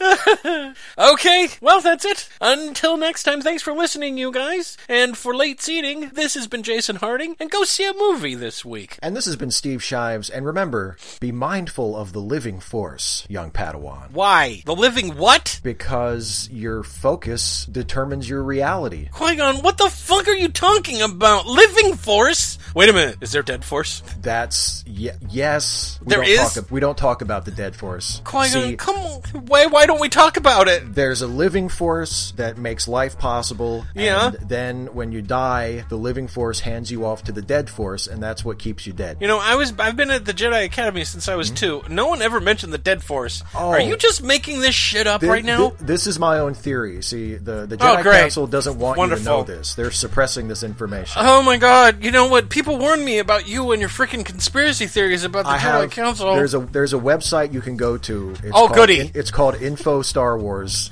[0.98, 2.28] okay, well, that's it.
[2.40, 4.76] Until next time, thanks for listening, you guys.
[4.88, 8.64] And for late seating, this has been Jason Harding, and go see a movie this
[8.64, 8.98] week.
[9.02, 10.30] And this has been Steve Shives.
[10.30, 14.10] And remember, be mindful of the living force, young Padawan.
[14.12, 14.62] Why?
[14.66, 15.60] The living what?
[15.62, 19.08] Because your focus determines your reality.
[19.12, 21.46] Qui Gon, what the fuck are you talking about?
[21.46, 22.58] Living force?
[22.74, 23.18] Wait a minute.
[23.20, 24.02] Is there Dead Force?
[24.20, 25.98] That's ye- yes.
[26.02, 26.54] We There don't is?
[26.54, 28.20] Talk, we don't talk about the dead force.
[28.46, 29.20] See, come on.
[29.46, 30.94] Why, why don't we talk about it?
[30.94, 33.84] there's a living force that makes life possible.
[33.94, 34.28] Yeah.
[34.28, 38.06] And then when you die, the living force hands you off to the dead force,
[38.06, 39.18] and that's what keeps you dead.
[39.20, 41.54] You know, I was I've been at the Jedi Academy since I was hmm?
[41.56, 41.82] two.
[41.88, 43.42] No one ever mentioned the Dead Force.
[43.54, 43.70] Oh.
[43.70, 45.70] Are you just making this shit up Thi- right now?
[45.70, 47.02] thi- this is my own theory.
[47.02, 48.20] See, the, the Oh, Jedi great.
[48.20, 49.74] Council doesn't want you to know this.
[49.74, 51.22] They're suppressing this information.
[51.24, 52.02] Oh my god!
[52.04, 52.48] You know what?
[52.48, 55.90] People warned me about you and your freaking conspiracy theories about the I Jedi have
[55.90, 56.34] Council.
[56.34, 58.30] there's a there's a website you can go to.
[58.42, 59.10] It's Oh, called, goody.
[59.14, 60.90] It's called Info Star Wars,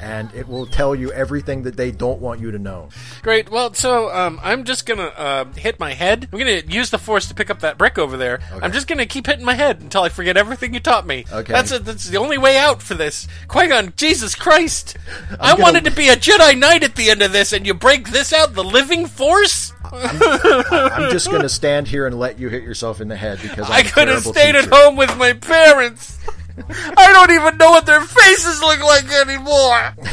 [0.00, 2.88] and it will tell you everything that they don't want you to know.
[3.22, 3.50] Great.
[3.50, 6.28] Well, so um, I'm just gonna uh, hit my head.
[6.32, 8.40] I'm gonna use the Force to pick up that brick over there.
[8.62, 11.24] I'm just gonna keep hitting my head until I forget everything you taught me.
[11.32, 11.52] Okay.
[11.52, 11.84] That's it.
[11.84, 13.28] That's the only way out for this.
[13.48, 14.96] Qui Gon, Jesus Christ!
[15.38, 17.74] I gonna- wanted to be a Jedi Knight at the end of this, and you
[17.74, 19.72] break this out, the Living Force.
[19.92, 23.66] I'm just going to stand here and let you hit yourself in the head because
[23.70, 26.18] I'm I a could have stayed at home with my parents.
[26.68, 29.94] I don't even know what their faces look like anymore.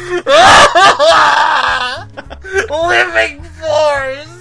[2.70, 4.39] Living Force.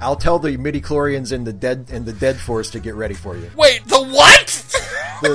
[0.00, 3.36] I'll tell the midichlorians in the dead in the dead force to get ready for
[3.36, 3.50] you.
[3.56, 4.46] Wait, the what?
[5.20, 5.28] The,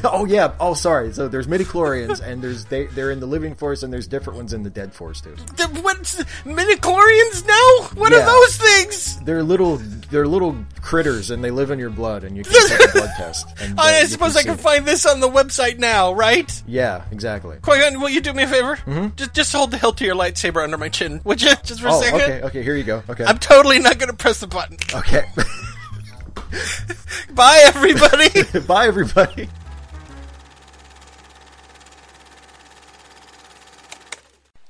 [0.00, 0.54] the, oh yeah.
[0.58, 1.12] Oh sorry.
[1.12, 4.54] So there's midichlorians and there's they they're in the living force and there's different ones
[4.54, 5.34] in the dead force too.
[5.56, 8.00] The, what's midichlorians No.
[8.00, 8.20] What Yeah.
[8.20, 9.20] are those things?
[9.20, 9.76] They're little
[10.10, 13.10] they're little critters and they live in your blood and you can take a blood
[13.18, 13.46] test.
[13.60, 14.60] And, uh, I suppose I can it.
[14.60, 16.50] find this on the website now, right?
[16.66, 17.58] Yeah, exactly.
[17.60, 18.78] Qui-Gon, will you do me a favor?
[19.16, 21.52] Just, just hold the hilt of your lightsaber under my chin, would you?
[21.62, 22.20] Just for a Oh, second.
[22.22, 22.62] okay, okay.
[22.62, 23.02] Here you go.
[23.08, 24.78] Okay, I'm totally not going to press the button.
[24.94, 25.24] okay.
[27.34, 28.28] Bye, everybody.
[28.66, 29.48] Bye, everybody.